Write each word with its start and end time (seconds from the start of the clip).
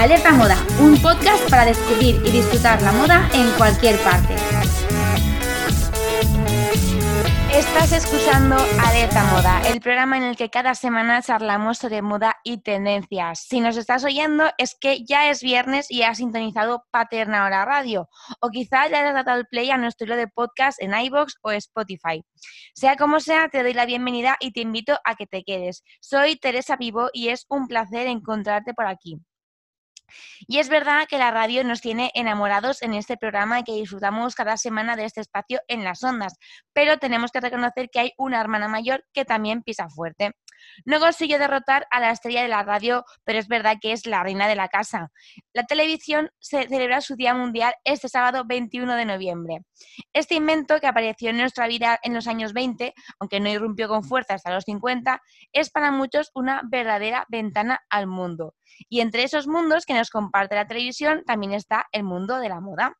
Alerta 0.00 0.32
Moda, 0.32 0.56
un 0.80 0.96
podcast 1.02 1.50
para 1.50 1.66
descubrir 1.66 2.22
y 2.24 2.30
disfrutar 2.30 2.80
la 2.80 2.90
moda 2.90 3.28
en 3.34 3.50
cualquier 3.58 3.98
parte. 3.98 4.34
Estás 7.52 7.92
escuchando 7.92 8.56
Alerta 8.82 9.22
Moda, 9.24 9.60
el 9.68 9.82
programa 9.82 10.16
en 10.16 10.22
el 10.22 10.36
que 10.38 10.48
cada 10.48 10.74
semana 10.74 11.20
charlamos 11.20 11.76
sobre 11.76 12.00
moda 12.00 12.36
y 12.44 12.62
tendencias. 12.62 13.40
Si 13.40 13.60
nos 13.60 13.76
estás 13.76 14.02
oyendo 14.02 14.44
es 14.56 14.74
que 14.74 15.04
ya 15.04 15.28
es 15.28 15.42
viernes 15.42 15.90
y 15.90 16.00
has 16.00 16.16
sintonizado 16.16 16.86
Paterna 16.90 17.44
Hora 17.44 17.66
Radio, 17.66 18.08
o 18.40 18.48
quizá 18.48 18.88
ya 18.88 19.06
has 19.06 19.26
dado 19.26 19.38
el 19.38 19.48
play 19.48 19.70
a 19.70 19.76
nuestro 19.76 20.06
hilo 20.06 20.16
de 20.16 20.28
podcast 20.28 20.80
en 20.80 20.98
iBox 20.98 21.34
o 21.42 21.50
Spotify. 21.50 22.24
Sea 22.74 22.96
como 22.96 23.20
sea, 23.20 23.50
te 23.50 23.62
doy 23.62 23.74
la 23.74 23.84
bienvenida 23.84 24.38
y 24.40 24.52
te 24.52 24.62
invito 24.62 24.98
a 25.04 25.14
que 25.14 25.26
te 25.26 25.42
quedes. 25.42 25.84
Soy 26.00 26.36
Teresa 26.36 26.76
Vivo 26.76 27.10
y 27.12 27.28
es 27.28 27.44
un 27.50 27.68
placer 27.68 28.06
encontrarte 28.06 28.72
por 28.72 28.86
aquí. 28.86 29.20
Y 30.46 30.58
es 30.58 30.68
verdad 30.68 31.06
que 31.08 31.18
la 31.18 31.30
radio 31.30 31.64
nos 31.64 31.80
tiene 31.80 32.10
enamorados 32.14 32.82
en 32.82 32.94
este 32.94 33.16
programa 33.16 33.60
y 33.60 33.64
que 33.64 33.72
disfrutamos 33.72 34.34
cada 34.34 34.56
semana 34.56 34.96
de 34.96 35.04
este 35.04 35.20
espacio 35.20 35.60
en 35.68 35.84
las 35.84 36.02
ondas, 36.02 36.34
pero 36.72 36.98
tenemos 36.98 37.30
que 37.30 37.40
reconocer 37.40 37.90
que 37.90 38.00
hay 38.00 38.12
una 38.16 38.40
hermana 38.40 38.68
mayor 38.68 39.04
que 39.12 39.24
también 39.24 39.62
pisa 39.62 39.88
fuerte. 39.88 40.32
No 40.84 41.00
consiguió 41.00 41.38
derrotar 41.38 41.86
a 41.90 42.00
la 42.00 42.10
estrella 42.10 42.42
de 42.42 42.48
la 42.48 42.62
radio, 42.62 43.04
pero 43.24 43.38
es 43.38 43.48
verdad 43.48 43.76
que 43.80 43.92
es 43.92 44.06
la 44.06 44.22
reina 44.22 44.48
de 44.48 44.56
la 44.56 44.68
casa. 44.68 45.10
La 45.52 45.64
televisión 45.64 46.30
se 46.38 46.68
celebra 46.68 47.00
su 47.00 47.16
Día 47.16 47.34
Mundial 47.34 47.74
este 47.84 48.08
sábado 48.08 48.44
21 48.46 48.94
de 48.94 49.04
noviembre. 49.04 49.62
Este 50.12 50.34
invento 50.34 50.80
que 50.80 50.86
apareció 50.86 51.30
en 51.30 51.38
nuestra 51.38 51.66
vida 51.66 51.98
en 52.02 52.14
los 52.14 52.26
años 52.26 52.52
20, 52.52 52.94
aunque 53.18 53.40
no 53.40 53.48
irrumpió 53.48 53.88
con 53.88 54.04
fuerza 54.04 54.34
hasta 54.34 54.52
los 54.52 54.64
50, 54.64 55.20
es 55.52 55.70
para 55.70 55.90
muchos 55.90 56.30
una 56.34 56.62
verdadera 56.64 57.26
ventana 57.28 57.80
al 57.88 58.06
mundo. 58.06 58.54
Y 58.88 59.00
entre 59.00 59.24
esos 59.24 59.46
mundos 59.46 59.84
que 59.84 59.94
nos 59.94 59.99
comparte 60.08 60.54
la 60.54 60.66
televisión 60.66 61.22
también 61.26 61.52
está 61.52 61.86
el 61.92 62.04
mundo 62.04 62.38
de 62.38 62.48
la 62.48 62.60
moda. 62.60 62.96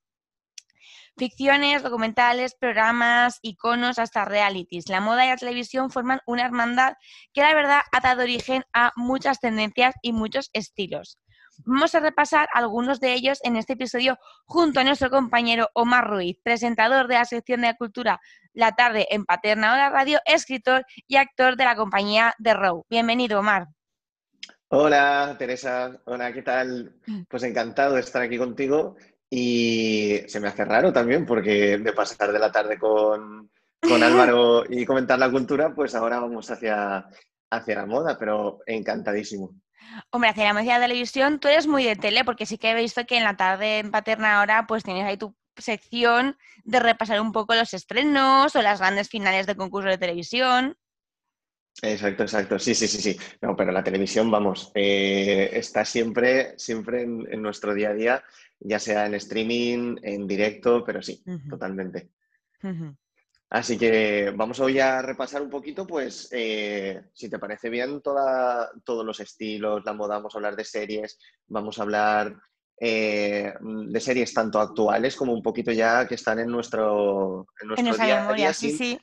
Ficciones, 1.17 1.83
documentales, 1.83 2.55
programas, 2.55 3.39
iconos, 3.43 3.99
hasta 3.99 4.25
realities. 4.25 4.89
La 4.89 5.01
moda 5.01 5.25
y 5.25 5.29
la 5.29 5.37
televisión 5.37 5.91
forman 5.91 6.21
una 6.27 6.45
hermandad 6.45 6.95
que 7.33 7.41
la 7.41 7.55
verdad 7.55 7.81
ha 7.93 8.01
dado 8.01 8.23
origen 8.23 8.65
a 8.73 8.93
muchas 8.97 9.41
tendencias 9.41 9.95
y 10.03 10.13
muchos 10.13 10.51
estilos. 10.53 11.19
Vamos 11.67 11.95
a 11.95 12.01
repasar 12.01 12.49
algunos 12.55 13.01
de 13.01 13.13
ellos 13.13 13.39
en 13.43 13.57
este 13.57 13.75
episodio 13.75 14.19
junto 14.47 14.81
a 14.81 14.85
nuestro 14.85 15.11
compañero 15.11 15.69
Omar 15.75 16.09
Ruiz, 16.09 16.39
presentador 16.43 17.07
de 17.07 17.15
la 17.15 17.25
sección 17.27 17.61
de 17.61 17.77
cultura 17.77 18.19
La 18.55 18.73
Tarde 18.73 19.07
en 19.11 19.27
Paterna 19.27 19.75
Hora 19.75 19.91
Radio, 19.91 20.21
escritor 20.25 20.87
y 21.07 21.17
actor 21.17 21.57
de 21.57 21.65
la 21.65 21.77
compañía 21.77 22.35
The 22.43 22.55
Row. 22.55 22.87
Bienvenido, 22.89 23.41
Omar. 23.41 23.69
Hola, 24.73 25.35
Teresa. 25.37 26.01
Hola, 26.05 26.33
¿qué 26.33 26.43
tal? 26.43 26.95
Pues 27.29 27.43
encantado 27.43 27.95
de 27.95 28.03
estar 28.03 28.23
aquí 28.23 28.39
contigo 28.39 28.95
y 29.29 30.21
se 30.29 30.39
me 30.39 30.47
hace 30.47 30.65
raro 30.65 30.93
también 30.93 31.27
porque 31.27 31.77
de 31.79 31.93
pasar 31.93 32.31
de 32.31 32.39
la 32.39 32.53
tarde 32.53 32.79
con, 32.79 33.51
Álvaro 33.83 34.63
y 34.69 34.87
comentar 34.87 35.19
la 35.19 35.29
cultura, 35.29 35.75
pues 35.75 35.97
ahora 35.97 36.21
vamos 36.21 36.49
hacia, 36.53 37.05
hacia 37.51 37.75
la 37.75 37.87
moda, 37.87 38.17
pero 38.17 38.61
encantadísimo. 38.65 39.57
Hombre, 40.11 40.31
hacia 40.31 40.45
la 40.45 40.55
moda 40.55 40.79
de 40.79 40.87
televisión, 40.87 41.41
tú 41.41 41.49
eres 41.49 41.67
muy 41.67 41.83
de 41.83 41.97
tele, 41.97 42.25
porque 42.25 42.47
sí 42.47 42.57
que 42.57 42.71
he 42.71 42.75
visto 42.77 43.05
que 43.07 43.17
en 43.17 43.25
la 43.25 43.37
tarde 43.37 43.81
en 43.81 43.91
Paterna 43.91 44.39
ahora, 44.39 44.69
pues 44.69 44.85
tienes 44.85 45.05
ahí 45.05 45.17
tu 45.17 45.35
sección 45.57 46.37
de 46.63 46.79
repasar 46.79 47.21
un 47.21 47.33
poco 47.33 47.57
los 47.57 47.75
estrenos 47.75 48.55
o 48.55 48.63
las 48.63 48.79
grandes 48.79 49.09
finales 49.09 49.49
de 49.49 49.57
concurso 49.57 49.89
de 49.89 49.99
televisión. 49.99 50.77
Exacto, 51.83 52.25
exacto. 52.25 52.59
Sí, 52.59 52.75
sí, 52.75 52.87
sí, 52.87 53.01
sí. 53.01 53.19
No, 53.41 53.57
pero 53.57 53.73
la 53.73 53.83
televisión, 53.83 54.31
vamos, 54.31 54.71
eh, 54.75 55.51
está 55.53 55.85
siempre, 55.85 56.59
siempre 56.59 57.03
en, 57.03 57.43
nuestro 57.43 57.75
día 57.75 57.91
a 57.91 57.95
día, 57.95 58.25
ya 58.59 58.79
sea 58.79 59.07
en 59.07 59.15
streaming, 59.15 59.97
en 60.03 60.27
directo, 60.27 60.85
pero 60.85 61.01
sí, 61.01 61.23
totalmente. 61.49 62.11
Así 63.49 63.77
que 63.77 64.33
vamos 64.37 64.61
hoy 64.61 64.79
a 64.79 65.03
repasar 65.03 65.43
un 65.43 65.51
poquito, 65.51 65.87
pues, 65.87 66.29
eh, 66.31 67.03
si 67.13 67.29
te 67.29 67.39
parece 67.39 67.69
bien, 67.69 68.01
toda, 68.01 68.71
todos 68.85 69.05
los 69.05 69.19
estilos, 69.19 69.83
la 69.85 69.93
moda, 69.93 70.17
vamos 70.17 70.35
a 70.35 70.39
hablar 70.39 70.55
de 70.55 70.65
series, 70.65 71.19
vamos 71.49 71.79
a 71.79 71.83
hablar 71.83 72.37
eh, 72.79 73.53
de 73.61 74.01
series 74.01 74.33
tanto 74.33 74.61
actuales 74.61 75.17
como 75.17 75.33
un 75.33 75.43
poquito 75.43 75.73
ya 75.73 76.07
que 76.07 76.15
están 76.15 76.39
en 76.39 76.49
nuestro, 76.49 77.47
en 77.61 77.69
nuestro 77.69 77.97
día 77.97 78.29
a 78.29 78.33
día. 78.35 78.53
Sí, 78.53 78.71
sí. 78.71 78.99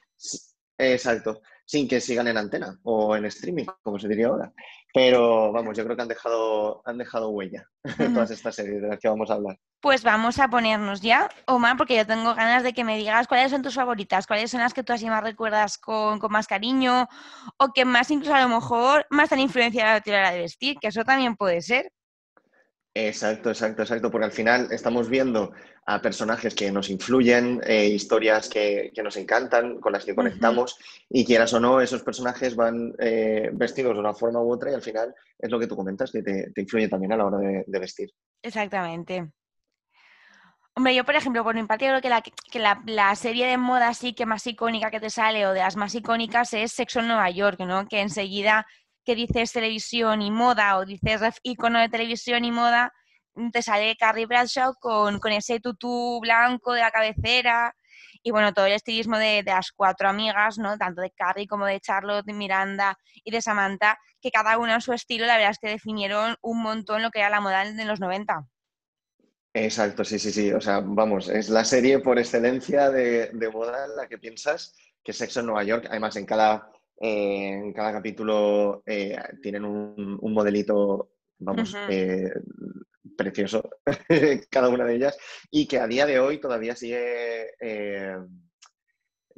Exacto 0.77 1.41
sin 1.67 1.88
que 1.88 1.99
sigan 1.99 2.27
en 2.27 2.38
antena 2.38 2.79
o 2.83 3.15
en 3.15 3.25
streaming, 3.25 3.65
como 3.83 3.99
se 3.99 4.07
diría 4.07 4.27
ahora. 4.27 4.53
Pero 4.93 5.51
vamos, 5.51 5.77
yo 5.77 5.83
creo 5.83 5.97
que 5.97 6.01
han 6.01 6.07
dejado, 6.07 6.81
han 6.85 6.97
dejado 6.97 7.29
huella 7.29 7.67
todas 8.15 8.31
estas 8.31 8.55
series 8.55 8.81
de 8.81 8.87
las 8.87 8.99
que 8.99 9.09
vamos 9.09 9.29
a 9.29 9.33
hablar. 9.33 9.59
Pues 9.81 10.01
vamos 10.01 10.39
a 10.39 10.47
ponernos 10.47 11.01
ya, 11.01 11.29
Omar, 11.45 11.75
porque 11.75 11.97
yo 11.97 12.07
tengo 12.07 12.33
ganas 12.33 12.63
de 12.63 12.73
que 12.73 12.85
me 12.85 12.97
digas 12.97 13.27
cuáles 13.27 13.51
son 13.51 13.61
tus 13.61 13.75
favoritas, 13.75 14.25
cuáles 14.25 14.49
son 14.49 14.61
las 14.61 14.73
que 14.73 14.81
tú 14.81 14.93
así 14.93 15.07
más 15.07 15.21
recuerdas 15.21 15.77
con, 15.77 16.19
más 16.29 16.47
cariño 16.47 17.09
o 17.57 17.73
que 17.73 17.83
más 17.83 18.09
incluso 18.09 18.33
a 18.33 18.41
lo 18.41 18.49
mejor 18.49 19.05
más 19.09 19.31
han 19.33 19.39
influenciado 19.39 19.91
a 19.91 19.93
la 19.95 20.01
tirada 20.01 20.31
de 20.31 20.39
vestir, 20.39 20.77
que 20.79 20.87
eso 20.87 21.03
también 21.03 21.35
puede 21.35 21.61
ser. 21.61 21.91
Exacto, 23.06 23.50
exacto, 23.50 23.84
exacto, 23.84 24.09
porque 24.09 24.25
al 24.25 24.31
final 24.31 24.69
estamos 24.72 25.08
viendo 25.08 25.52
a 25.85 26.02
personajes 26.02 26.56
que 26.56 26.72
nos 26.72 26.90
influyen, 26.90 27.62
eh, 27.63 27.85
historias 27.85 28.50
que, 28.50 28.91
nos 29.03 29.18
encantan, 29.18 29.80
con 29.80 29.94
las 29.94 30.03
que 30.03 30.16
conectamos, 30.16 30.80
y 31.08 31.24
quieras 31.24 31.53
o 31.53 31.59
no, 31.59 31.80
esos 31.80 32.02
personajes 32.02 32.56
van 32.56 32.96
eh, 32.97 33.52
vestidos 33.53 33.94
de 33.94 34.00
una 34.00 34.16
forma 34.16 34.41
u 34.41 34.52
otra 34.52 34.72
y 34.72 34.74
al 34.74 34.81
final 34.81 35.13
es 35.38 35.52
lo 35.52 35.59
que 35.59 35.68
tú 35.68 35.75
comentas, 35.75 36.12
que 36.12 36.24
te, 36.24 36.52
influye 36.56 36.90
también 36.90 37.13
a 37.13 37.18
la 37.18 37.25
hora 37.25 37.38
de, 37.38 37.80
vestir. 37.80 38.09
Exactamente. 38.41 39.29
Hombre, 40.74 40.96
yo 40.96 41.06
por 41.06 41.16
ejemplo, 41.16 41.44
por 41.44 41.53
mi 41.53 41.66
parte 41.66 41.85
creo 41.85 42.02
que, 42.02 42.09
la, 42.09 42.24
que 42.24 42.59
la, 42.59 43.16
serie 43.16 43.46
de 43.46 43.58
moda 43.58 43.90
así 43.90 44.14
que 44.14 44.25
más 44.25 44.47
icónica 44.47 44.90
que 44.90 45.00
te 45.00 45.12
sale 45.12 45.46
o 45.46 45.53
de 45.53 45.59
las 45.59 45.75
más 45.75 45.94
icónicas 45.94 46.52
es 46.53 46.72
Sexo 46.72 47.02
en 47.02 47.09
Nueva 47.09 47.29
York, 47.29 47.59
¿no? 47.59 47.88
Que 47.88 48.02
enseguida 48.02 48.66
que 49.07 49.16
dices 49.16 49.53
televisión 49.53 50.22
y 50.22 50.31
moda 50.31 50.78
o 50.78 50.85
dices 50.85 51.22
icono 51.41 51.79
de 51.79 51.88
televisión 51.88 52.44
y 52.44 52.51
moda, 52.51 52.91
mm, 53.35 53.51
te 53.51 53.62
sale 53.62 53.95
Carrie 53.95 54.25
Bradshaw 54.25 54.73
con, 54.81 55.18
ese 55.31 55.62
tutú 55.62 56.19
blanco 56.19 56.73
de 56.73 56.81
la 56.81 56.91
cabecera 56.91 57.73
y 58.22 58.31
bueno, 58.31 58.53
todo 58.53 58.66
el 58.66 58.73
estilismo 58.73 59.17
de, 59.17 59.44
las 59.46 59.72
cuatro 59.72 60.09
amigas, 60.09 60.57
¿no? 60.57 60.78
Tanto 60.78 61.01
de 61.01 61.12
Carrie 61.12 61.47
como 61.47 61.66
de 61.66 61.79
Charlotte, 61.79 62.25
de 62.25 62.34
Miranda 62.34 62.97
y 63.23 63.31
de 63.31 63.41
Samantha, 63.41 63.97
que 64.22 64.29
cada 64.29 64.57
una 64.57 64.73
en 64.73 64.81
su 64.81 64.91
estilo, 64.91 65.25
la 65.25 65.38
verdad 65.38 65.51
es 65.51 65.59
que 65.59 65.69
definieron 65.69 66.35
un 66.41 66.62
montón 66.62 67.01
lo 67.01 67.09
que 67.09 67.19
era 67.19 67.29
la 67.29 67.40
moda 67.40 67.63
de 67.63 67.85
los 67.85 68.01
90. 68.01 68.46
Exacto, 69.53 70.03
sí, 70.03 70.19
sí, 70.19 70.34
sí. 70.34 70.51
O 70.51 70.59
sea, 70.59 70.81
vamos, 70.84 71.29
es 71.29 71.47
la 71.47 71.63
serie 71.63 72.00
por 72.00 72.19
excelencia 72.19 72.90
de, 72.90 73.28
de 73.31 73.50
moda 73.50 73.85
en 73.85 73.96
la 73.96 74.09
que 74.09 74.17
piensas 74.17 74.75
que 75.01 75.13
Sexo 75.13 75.40
en 75.40 75.46
Nueva 75.46 75.63
York. 75.63 75.85
Además, 75.90 76.17
en 76.17 76.25
cada, 76.25 76.69
en 77.00 77.74
cada 77.74 77.94
capítulo 77.94 78.81
eh, 78.85 79.18
tienen 79.41 79.66
un, 79.66 80.34
modelito, 80.34 81.12
vamos, 81.40 81.75
eh, 81.90 82.31
precioso, 83.16 83.69
cada 84.50 84.69
una 84.69 84.85
de 84.85 84.96
ellas, 84.96 85.18
y 85.52 85.68
que 85.68 85.80
a 85.80 85.88
día 85.88 86.06
de 86.06 86.19
hoy 86.19 86.40
todavía 86.40 86.75
sigue, 86.75 87.52
eh, 87.59 88.18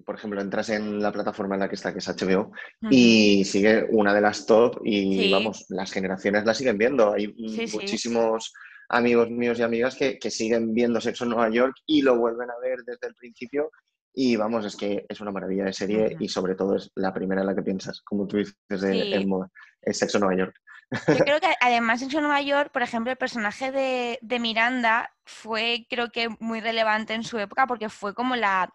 por 0.06 0.16
ejemplo, 0.16 0.42
entras 0.42 0.70
en 0.70 1.02
la 1.02 1.12
plataforma 1.12 1.56
en 1.56 1.62
la 1.62 1.70
que 1.70 1.76
está, 1.76 1.92
que 1.92 2.00
es 2.00 2.08
HBO, 2.08 2.52
y 2.90 3.44
sigue 3.44 3.86
una 3.90 4.14
de 4.14 4.22
las 4.22 4.46
top, 4.46 4.80
y 4.84 5.32
vamos, 5.32 5.66
las 5.70 5.92
generaciones 5.92 6.46
la 6.46 6.54
siguen 6.54 6.78
viendo. 6.78 7.14
Hay 7.14 7.28
muchísimos 7.74 8.54
amigos 8.88 9.30
míos 9.30 9.60
y 9.60 9.64
amigas 9.64 9.96
que, 9.96 10.18
que 10.18 10.32
siguen 10.32 10.74
viendo 10.74 11.00
Sexo 11.00 11.26
en 11.26 11.32
Nueva 11.32 11.50
York 11.52 11.76
y 11.86 12.02
lo 12.02 12.18
vuelven 12.18 12.50
a 12.50 12.60
ver 12.60 12.80
desde 12.86 13.08
el 13.08 13.16
principio 13.16 13.70
y 14.14 14.36
vamos, 14.36 14.66
es 14.66 14.76
que 14.76 15.06
es 15.08 15.22
una 15.22 15.32
maravilla 15.32 15.66
de 15.66 15.74
serie 15.74 16.18
y 16.20 16.28
sobre 16.28 16.56
todo 16.56 16.76
es 16.76 16.92
la 16.96 17.14
primera 17.14 17.42
en 17.42 17.48
la 17.48 17.56
que 17.56 17.62
piensas, 17.62 18.02
como 18.02 18.28
tú 18.28 18.38
dices, 18.38 18.56
de, 18.82 19.26
moda. 19.26 19.50
Es 19.82 20.00
Sexo 20.00 20.20
Nueva 20.20 20.36
York. 20.36 20.56
Yo 20.92 20.92
creo 21.26 21.40
que 21.40 21.54
además 21.62 22.00
Sexo 22.00 22.20
Nueva 22.20 22.42
York, 22.42 22.72
por 22.72 22.82
ejemplo, 22.82 23.12
el 23.12 23.18
personaje 23.18 23.72
de, 23.72 24.40
Miranda 24.40 25.12
fue 25.26 25.86
creo 25.90 26.10
que 26.10 26.30
muy 26.40 26.60
relevante 26.60 27.14
en 27.14 27.24
su 27.24 27.38
época 27.38 27.68
porque 27.68 27.90
fue 27.90 28.14
como 28.14 28.36
la, 28.36 28.74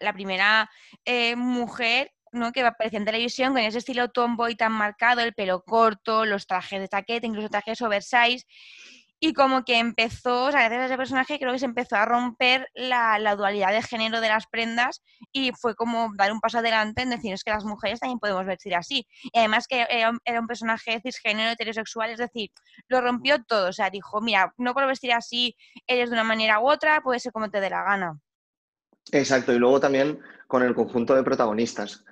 la 0.00 0.12
primera 0.12 0.68
eh, 1.04 1.36
mujer 1.36 2.12
¿no? 2.32 2.50
que 2.50 2.62
aparecía 2.62 2.98
en 2.98 3.04
televisión 3.04 3.52
con 3.52 3.62
ese 3.62 3.78
estilo 3.78 4.08
tomboy 4.08 4.56
tan 4.56 4.72
marcado, 4.72 5.20
el 5.20 5.34
pelo 5.34 5.62
corto, 5.62 6.24
los 6.24 6.46
trajes 6.46 6.80
de 6.80 6.88
taqueta, 6.88 7.26
incluso 7.26 7.48
trajes 7.48 7.80
oversize. 7.82 8.46
Y 9.24 9.34
como 9.34 9.64
que 9.64 9.78
empezó, 9.78 10.46
o 10.46 10.50
sea, 10.50 10.62
gracias 10.62 10.80
a 10.80 10.86
ese 10.86 10.96
personaje 10.96 11.38
creo 11.38 11.52
que 11.52 11.60
se 11.60 11.64
empezó 11.64 11.94
a 11.94 12.04
romper 12.04 12.66
la, 12.74 13.36
dualidad 13.36 13.70
de 13.70 13.80
género 13.80 14.20
de 14.20 14.28
las 14.28 14.48
prendas 14.48 15.00
y 15.30 15.52
fue 15.52 15.76
como 15.76 16.10
dar 16.16 16.32
un 16.32 16.40
paso 16.40 16.58
adelante 16.58 17.02
en 17.02 17.10
decir 17.10 17.32
es 17.32 17.44
que 17.44 17.52
las 17.52 17.64
mujeres 17.64 18.00
también 18.00 18.18
podemos 18.18 18.44
vestir 18.44 18.74
así. 18.74 19.06
Y 19.32 19.38
además 19.38 19.68
que 19.68 19.86
era, 19.88 20.10
un 20.10 20.46
personaje 20.48 21.00
cisgénero, 21.00 21.52
heterosexual, 21.52 22.10
es 22.10 22.18
decir, 22.18 22.50
lo 22.88 23.00
rompió 23.00 23.40
todo. 23.44 23.68
O 23.68 23.72
sea, 23.72 23.90
dijo, 23.90 24.20
mira, 24.20 24.52
no 24.58 24.74
puedo 24.74 24.88
vestir 24.88 25.12
así, 25.12 25.54
eres 25.86 26.10
de 26.10 26.14
una 26.14 26.24
manera 26.24 26.58
u 26.58 26.68
otra, 26.68 27.00
puede 27.00 27.20
ser 27.20 27.30
como 27.30 27.48
te 27.48 27.60
dé 27.60 27.70
la 27.70 27.84
gana. 27.84 28.18
Exacto, 29.12 29.52
y 29.52 29.58
luego 29.60 29.78
también 29.78 30.18
con 30.48 30.64
el 30.64 30.74
conjunto 30.74 31.14
de 31.14 31.22
protagonistas. 31.22 32.04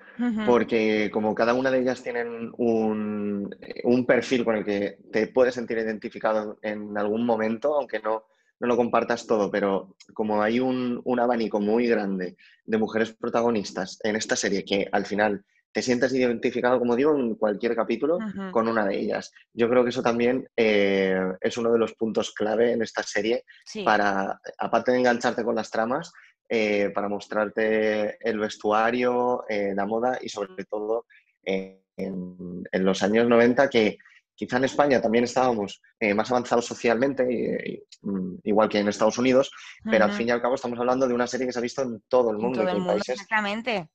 Porque 0.47 1.11
como 1.13 1.35
cada 1.35 1.55
una 1.55 1.71
de 1.71 1.81
ellas 1.81 2.03
tienen 2.03 2.53
un, 2.57 3.55
un, 3.85 4.07
perfil 4.07 4.45
con 4.45 4.57
el 4.57 4.65
que 4.65 4.99
te 5.13 5.29
puedes 5.29 5.55
sentir 5.55 5.79
identificado 5.79 6.59
en 6.63 6.97
algún 6.97 7.25
momento, 7.25 7.75
aunque 7.75 8.01
no, 8.01 8.25
no 8.59 8.67
lo 8.67 8.77
compartas 8.77 9.27
todo, 9.27 9.51
pero 9.51 9.97
como 10.15 10.43
hay 10.43 10.61
un, 10.61 11.01
un, 11.05 11.21
abanico 11.21 11.61
muy 11.61 11.87
grande 11.87 12.37
de 12.65 12.79
mujeres 12.79 13.13
protagonistas 13.13 13.99
en 14.03 14.17
esta 14.17 14.37
serie 14.37 14.65
que 14.65 14.89
al 14.93 15.07
final 15.07 15.45
te 15.73 15.83
sientes 15.83 16.13
identificado, 16.13 16.79
como 16.79 16.97
digo, 16.97 17.17
en 17.17 17.37
cualquier 17.37 17.77
capítulo 17.77 18.19
con 18.51 18.67
una 18.67 18.85
de 18.87 18.99
ellas. 18.99 19.33
Yo 19.53 19.69
creo 19.69 19.85
que 19.85 19.91
eso 19.91 20.03
también 20.03 20.49
eh, 20.57 21.21
es 21.41 21.57
uno 21.59 21.73
de 21.73 21.79
los 21.79 21.95
puntos 21.95 22.33
clave 22.33 22.73
en 22.73 22.83
esta 22.83 23.03
serie 23.03 23.45
para, 23.85 24.41
aparte 24.59 24.91
de 24.91 24.99
engancharte 24.99 25.45
con 25.45 25.55
las 25.55 25.71
tramas, 25.71 26.13
eh, 26.53 26.91
para 26.93 27.09
mostrarte 27.09 28.19
el 28.29 28.39
vestuario, 28.39 29.45
eh, 29.49 29.73
la 29.75 29.87
moda 29.87 30.19
y 30.21 30.29
sobre 30.29 30.65
todo 30.65 31.07
en, 31.45 31.81
en, 31.97 32.85
los 32.85 33.03
años 33.05 33.29
90 33.29 33.71
que 33.71 33.99
quizá 34.35 34.57
en 34.57 34.65
España 34.65 35.01
también 35.01 35.25
estábamos 35.25 35.81
más 36.15 36.31
avanzados 36.31 36.67
socialmente, 36.67 37.85
mm, 38.03 38.37
igual 38.45 38.69
que 38.69 38.79
en 38.79 38.89
Estados 38.89 39.19
Unidos, 39.19 39.51
pero 39.85 40.07
al 40.07 40.13
fin 40.13 40.29
y 40.29 40.31
al 40.31 40.43
cabo 40.43 40.55
estamos 40.55 40.79
hablando 40.79 41.07
de 41.07 41.15
una 41.15 41.27
serie 41.27 41.47
que 41.47 41.53
se 41.53 41.59
ha 41.59 41.63
visto 41.63 41.83
en 41.83 42.03
todo 42.09 42.31
el 42.31 42.39
mundo. 42.39 42.61
En 42.61 42.67
todo 42.67 42.77
el 42.77 42.83
mundo, 42.83 42.97
exactamente. 42.97 43.89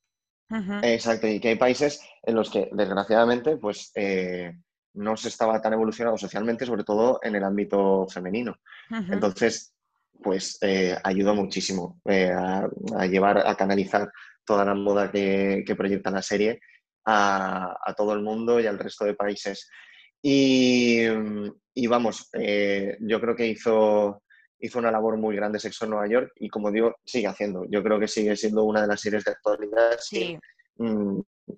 Exacto, 0.84 1.28
y 1.28 1.40
que 1.40 1.50
hay 1.50 1.56
países 1.56 2.02
en 2.24 2.36
los 2.36 2.50
que, 2.50 2.70
desgraciadamente, 2.72 3.58
pues 3.58 3.92
eh, 3.96 4.54
no 4.94 5.18
se 5.18 5.28
estaba 5.28 5.62
tan 5.62 5.74
evolucionado 5.74 6.18
socialmente, 6.18 6.66
sobre 6.66 6.84
todo 6.84 7.20
en 7.22 7.36
el 7.36 7.44
ámbito 7.44 8.08
femenino. 8.08 8.58
Entonces, 8.90 9.75
pues 10.24 10.58
eh, 10.62 10.96
ayudó 11.04 11.36
muchísimo 11.36 12.00
eh, 12.06 12.32
a, 12.32 12.68
llevar, 13.08 13.48
a 13.48 13.56
canalizar 13.56 14.10
toda 14.46 14.66
la 14.66 14.74
moda 14.76 15.12
que, 15.12 15.64
proyecta 15.78 16.12
la 16.12 16.22
serie 16.22 16.60
a, 17.06 17.94
todo 17.96 18.14
el 18.14 18.22
mundo 18.22 18.60
y 18.60 18.68
al 18.68 18.80
resto 18.80 19.06
de 19.06 19.14
países. 19.14 19.70
Y, 20.22 21.02
y 21.74 21.88
vamos, 21.88 22.30
yo 23.00 23.22
creo 23.22 23.36
que 23.36 23.48
hizo 23.48 24.24
hizo 24.60 24.80
una 24.80 24.92
labor 24.92 25.18
muy 25.18 25.36
grande 25.36 25.60
Sexo 25.60 25.86
en 25.86 25.92
Nueva 25.92 26.08
York 26.08 26.32
y 26.36 26.50
como 26.50 26.72
digo, 26.72 26.96
sigue 27.06 27.28
haciendo. 27.28 27.66
Yo 27.70 27.84
creo 27.84 28.00
que 28.00 28.08
sigue 28.08 28.36
siendo 28.36 28.64
una 28.64 28.82
de 28.82 28.88
las 28.88 29.02
series 29.02 29.24
de 29.24 29.32
actualidad 29.32 29.98
sí. 30.00 30.38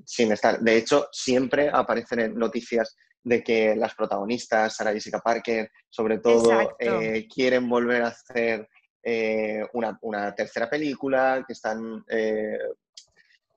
sin, 0.05 0.29
mm, 0.29 0.31
estar. 0.31 0.59
De 0.59 0.77
hecho, 0.77 1.07
siempre 1.11 1.69
aparecen 1.71 2.19
en 2.19 2.35
noticias 2.35 2.95
de 3.27 3.43
que 3.43 3.75
las 3.75 3.93
protagonistas, 3.93 4.73
Sarah 4.73 4.93
Jessica 4.93 5.19
Parker, 5.19 5.69
sobre 5.89 6.19
todo, 6.19 6.77
eh, 6.79 7.27
quieren 7.27 7.67
volver 7.67 8.03
a 8.03 8.07
hacer 8.07 8.69
eh, 9.03 9.65
una, 9.73 10.33
tercera 10.33 10.69
película, 10.69 11.43
que 11.45 11.51
están... 11.51 12.05
Eh, 12.09 12.57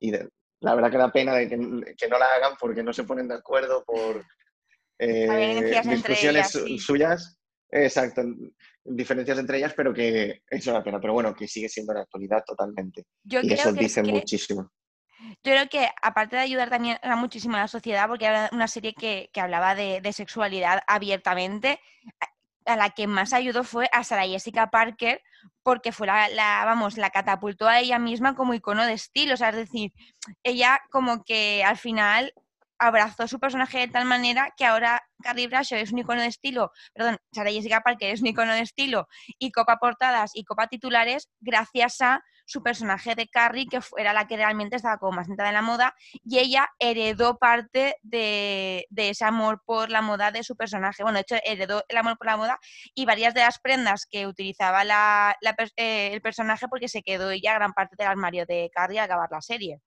y 0.01 0.11
la 0.11 0.75
verdad 0.75 0.91
que 0.91 0.99
da 0.99 1.13
pena 1.13 1.35
de 1.35 1.49
que, 1.49 1.57
no 1.57 2.19
la 2.19 2.27
hagan 2.37 2.55
porque 2.59 2.83
no 2.83 2.93
se 2.93 3.05
ponen 3.05 3.29
de 3.29 3.35
acuerdo 3.35 3.85
por 3.85 4.25
discusiones 4.99 6.51
suyas. 6.79 7.39
Exacto, 7.71 8.23
diferencias 8.83 9.39
entre 9.39 9.59
ellas, 9.59 9.75
pero 9.77 9.95
que 9.95 10.43
es 10.51 10.67
una 10.67 10.83
pena, 10.83 11.01
pero 11.01 11.13
bueno, 11.13 11.33
que 11.33 11.47
sigue 11.47 11.69
siendo 11.69 11.95
la 11.95 12.01
actualidad 12.01 12.43
totalmente. 12.45 13.05
y 13.23 13.53
eso 13.53 13.73
dice 13.73 14.03
muchísimo. 14.03 14.73
Yo 15.43 15.53
creo 15.53 15.69
que 15.69 15.89
aparte 16.03 16.37
de 16.37 16.43
ayudar 16.43 16.71
también 16.71 16.99
a 17.03 17.17
muchísimo 17.17 17.57
a 17.57 17.61
la 17.61 17.69
sociedad, 17.69 18.09
porque 18.09 18.27
era 18.27 18.49
una 18.53 18.69
serie 18.69 18.95
que, 18.95 19.31
hablaba 19.41 19.75
de, 19.75 20.13
sexualidad 20.13 20.83
abiertamente, 20.87 21.81
a 22.67 22.77
la 22.77 22.91
que 22.91 23.07
más 23.07 23.33
ayudó 23.33 23.65
fue 23.65 23.89
a 23.93 24.05
Sarah 24.05 24.27
Jessica 24.27 24.71
Parker, 24.71 25.23
porque 25.63 25.93
fue 25.93 26.07
la, 26.07 26.29
la, 26.29 26.63
vamos, 26.65 26.97
la 26.97 27.11
catapultó 27.11 27.69
a 27.69 27.81
ella 27.81 27.99
misma 27.99 28.35
como 28.35 28.55
icono 28.55 28.85
de 28.87 28.95
estilo. 28.95 29.35
O 29.35 29.37
sea, 29.37 29.51
es 29.51 29.57
decir, 29.57 29.93
ella 30.43 30.81
como 30.91 31.25
que 31.25 31.65
al 31.65 31.77
final 31.77 32.33
abrazó 32.81 33.29
su 33.29 33.39
personaje 33.39 33.79
de 33.79 33.89
tal 33.89 34.07
manera 34.07 34.53
que 34.57 34.65
ahora 34.65 35.03
Carrie 35.23 35.49
Bradshaw 35.49 35.79
es 35.79 35.93
un 35.93 35.99
icono 35.99 36.23
de 36.23 36.29
estilo, 36.29 36.73
perdón, 36.95 37.19
Sarah 37.33 37.51
Jessica 37.51 37.83
Parker 37.83 38.11
es 38.11 38.23
un 38.23 38.29
icono 38.29 38.55
de 38.55 38.63
estilo 38.63 39.07
y 39.39 39.53
copa 39.53 39.77
portadas 39.77 40.31
y 40.35 40.45
copa 40.45 40.67
titulares 40.67 41.29
gracias 41.41 42.01
a 42.01 42.23
su 42.47 42.63
personaje 42.63 43.15
de 43.15 43.29
Carrie, 43.29 43.67
que 43.71 43.79
era 43.97 44.13
la 44.13 44.27
que 44.27 44.37
realmente 44.37 44.77
estaba 44.77 44.99
como 44.99 45.13
más 45.13 45.27
centrada 45.29 45.51
en 45.51 45.55
la 45.55 45.63
moda, 45.63 45.95
y 46.25 46.39
ella 46.39 46.69
heredó 46.81 47.39
parte 47.39 47.97
de, 48.03 48.87
ese 48.97 49.25
amor 49.25 49.63
por 49.65 49.89
la 49.89 50.03
moda 50.03 50.33
de 50.33 50.43
su 50.43 50.57
personaje. 50.57 51.05
Bueno, 51.05 51.19
de 51.19 51.23
hecho, 51.23 51.37
heredó 51.45 51.85
el 51.89 51.97
amor 51.97 52.19
por 52.19 52.27
la 52.27 52.37
moda 52.37 52.59
y 52.93 53.05
varias 53.07 53.35
de 53.35 53.43
las 53.43 53.61
prendas 53.61 54.07
que 54.11 54.27
utilizaba 54.27 54.83
eh, 55.77 56.11
el 56.13 56.21
personaje 56.23 56.67
porque 56.69 56.89
se 56.89 57.03
quedó 57.03 57.31
ella 57.31 57.55
gran 57.55 57.73
parte 57.73 57.95
del 57.97 58.09
armario 58.09 58.47
de 58.47 58.69
Carrie 58.75 58.99
al 58.99 59.05
acabar 59.05 59.29
la 59.31 59.41
serie. 59.41 59.81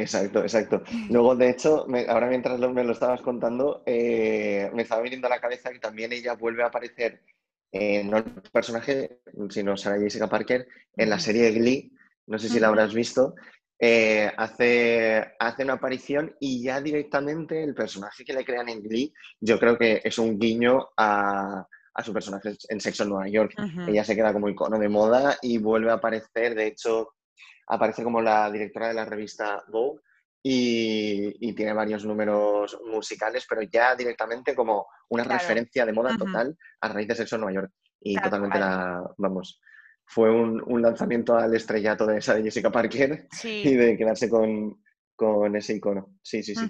Exacto, 0.00 0.40
exacto. 0.40 0.82
Luego, 1.10 1.36
de 1.36 1.50
hecho, 1.50 1.86
ahora 2.08 2.28
mientras 2.28 2.58
me 2.58 2.84
lo 2.84 2.92
estabas 2.92 3.20
contando, 3.20 3.82
eh, 3.86 4.70
me 4.74 4.82
estaba 4.82 5.02
viniendo 5.02 5.26
a 5.26 5.30
la 5.30 5.40
cabeza 5.40 5.70
que 5.70 5.78
también 5.78 6.12
ella 6.12 6.34
vuelve 6.34 6.62
a 6.62 6.66
aparecer, 6.66 7.22
eh, 7.70 8.02
no 8.04 8.18
el 8.18 8.24
personaje, 8.52 9.20
sino 9.50 9.76
Sarah 9.76 10.00
Jessica 10.00 10.28
Parker, 10.28 10.66
en 10.96 11.10
la 11.10 11.18
serie 11.18 11.50
Glee, 11.52 11.92
no 12.26 12.38
sé 12.38 12.48
si 12.48 12.60
la 12.60 12.68
habrás 12.68 12.94
visto, 12.94 13.34
eh, 13.78 14.30
hace, 14.36 15.32
hace 15.40 15.64
una 15.64 15.74
aparición 15.74 16.36
y 16.38 16.62
ya 16.62 16.80
directamente 16.80 17.62
el 17.64 17.74
personaje 17.74 18.24
que 18.24 18.32
le 18.32 18.44
crean 18.44 18.68
en 18.68 18.82
Glee, 18.82 19.12
yo 19.40 19.58
creo 19.58 19.76
que 19.76 20.00
es 20.04 20.18
un 20.18 20.38
guiño 20.38 20.90
a, 20.96 21.66
su 22.02 22.12
personaje 22.12 22.54
en 22.68 22.80
Sexo 22.80 23.02
en 23.02 23.10
Nueva 23.10 23.28
York. 23.28 23.54
Ella 23.86 24.04
se 24.04 24.16
queda 24.16 24.32
como 24.32 24.48
icono 24.48 24.78
de 24.78 24.88
moda 24.88 25.36
y 25.42 25.58
vuelve 25.58 25.90
a 25.90 25.94
aparecer, 25.94 26.54
de 26.54 26.68
hecho 26.68 27.12
aparece 27.66 28.02
como 28.02 28.20
la 28.20 28.50
directora 28.50 28.88
de 28.88 28.94
la 28.94 29.04
revista 29.04 29.62
Vogue 29.68 30.00
y, 30.42 31.54
tiene 31.54 31.72
varios 31.72 32.04
números 32.04 32.78
musicales, 32.86 33.46
pero 33.48 33.62
ya 33.62 33.94
directamente 33.94 34.54
como 34.54 34.86
una 35.08 35.24
referencia 35.24 35.86
de 35.86 35.92
moda 35.92 36.16
total 36.16 36.56
a 36.80 36.88
raíz 36.88 37.08
de 37.08 37.14
Sexo 37.14 37.36
en 37.36 37.42
Nueva 37.42 37.54
York. 37.60 37.72
Y 38.00 38.16
totalmente 38.20 38.58
la, 38.58 39.00
vamos, 39.18 39.60
fue 40.04 40.30
un, 40.30 40.82
lanzamiento 40.82 41.36
al 41.36 41.54
estrellato 41.54 42.06
de 42.06 42.18
esa 42.18 42.34
de 42.34 42.42
Jessica 42.42 42.70
Parker 42.70 43.28
y 43.44 43.74
de 43.74 43.96
quedarse 43.96 44.28
con, 44.28 44.76
ese 45.54 45.76
icono. 45.76 46.16
Sí, 46.22 46.42
sí, 46.42 46.54
sí. 46.54 46.68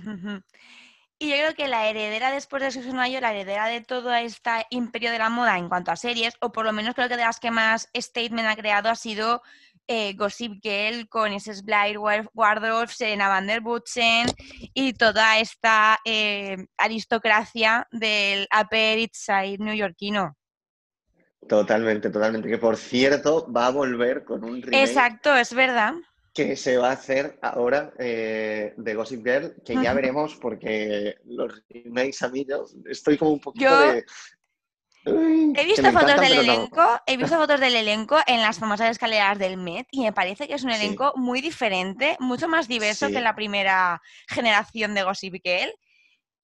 Y 1.19 1.31
yo 1.31 1.37
creo 1.37 1.55
que 1.55 1.69
la 1.69 1.89
heredera 1.89 2.33
después 2.33 2.63
de 2.63 2.73
Sexo 2.73 2.89
en 2.89 2.97
Nueva 2.97 3.09
York, 3.09 3.23
la 3.23 3.33
heredera 3.33 3.69
de 3.69 3.81
todo 3.81 4.13
este 4.13 4.51
imperio 4.71 5.13
de 5.13 5.21
la 5.21 5.31
moda 5.31 5.57
en 5.57 5.69
cuanto 5.69 5.93
a 5.93 5.97
series, 5.97 6.35
o 6.41 6.51
por 6.51 6.65
lo 6.65 6.73
menos 6.73 6.95
creo 6.95 7.09
que 7.09 7.17
de 7.17 7.23
las 7.23 7.39
que 7.39 7.53
más 7.53 7.89
statement 7.97 8.49
ha 8.49 8.57
creado 8.57 8.91
ha 8.91 8.97
sido 8.97 9.41
eh, 9.87 10.15
Gossip 10.15 10.61
Girl 10.63 11.09
con 11.09 11.33
ese 11.33 11.53
Blair 11.63 11.99
Wardrobe, 11.99 12.89
Serena 12.89 13.29
Van 13.29 13.47
der 13.47 13.63
y 14.75 14.93
toda 14.95 15.39
esta 15.39 15.99
eh, 16.05 16.57
aristocracia 16.77 17.87
del 17.91 18.47
Upper 18.59 18.99
East 18.99 19.15
Side 19.15 19.59
neoyorquino. 19.59 20.37
Totalmente, 21.49 22.11
totalmente. 22.11 22.49
Que 22.49 22.59
por 22.59 22.77
cierto 22.77 23.51
va 23.53 23.67
a 23.67 23.71
volver 23.71 24.25
con 24.25 24.45
un 24.45 24.63
remake. 24.63 24.85
Exacto, 24.85 25.35
es 25.35 25.53
verdad. 25.53 25.95
Que 26.33 26.57
se 26.57 26.79
va 26.79 26.91
a 26.91 26.93
hacer 26.93 27.39
ahora 27.43 27.93
eh, 27.99 28.73
de 28.77 28.95
Gossip 28.95 29.25
Girl, 29.25 29.55
que 29.65 29.75
ya 29.75 29.93
veremos 29.93 30.37
porque 30.37 31.17
los 31.25 31.63
remakes 31.69 32.23
a 32.23 32.29
mí 32.29 32.47
yo 32.49 32.65
estoy 32.87 33.19
como 33.19 33.33
un 33.33 33.41
poquito 33.41 33.79
de 33.81 34.05
he 35.05 35.65
visto 35.65 35.91
fotos 35.93 36.21
del 36.21 36.33
elenco, 36.33 37.01
he 37.07 37.17
visto 37.17 37.37
fotos 37.37 37.61
del 37.61 37.75
elenco 37.75 38.19
en 38.27 38.41
las 38.41 38.59
famosas 38.59 38.91
escaleras 38.91 39.39
del 39.39 39.57
Met 39.57 39.87
y 39.91 40.03
me 40.03 40.13
parece 40.13 40.47
que 40.47 40.55
es 40.55 40.63
un 40.63 40.71
elenco 40.71 41.13
muy 41.17 41.41
diferente, 41.41 42.17
mucho 42.21 42.49
más 42.49 42.69
diverso 42.69 43.09
que 43.09 43.21
la 43.21 43.35
primera 43.35 44.01
generación 44.29 44.95
de 44.95 45.03
Gossip 45.03 45.35
Girl. 45.43 45.73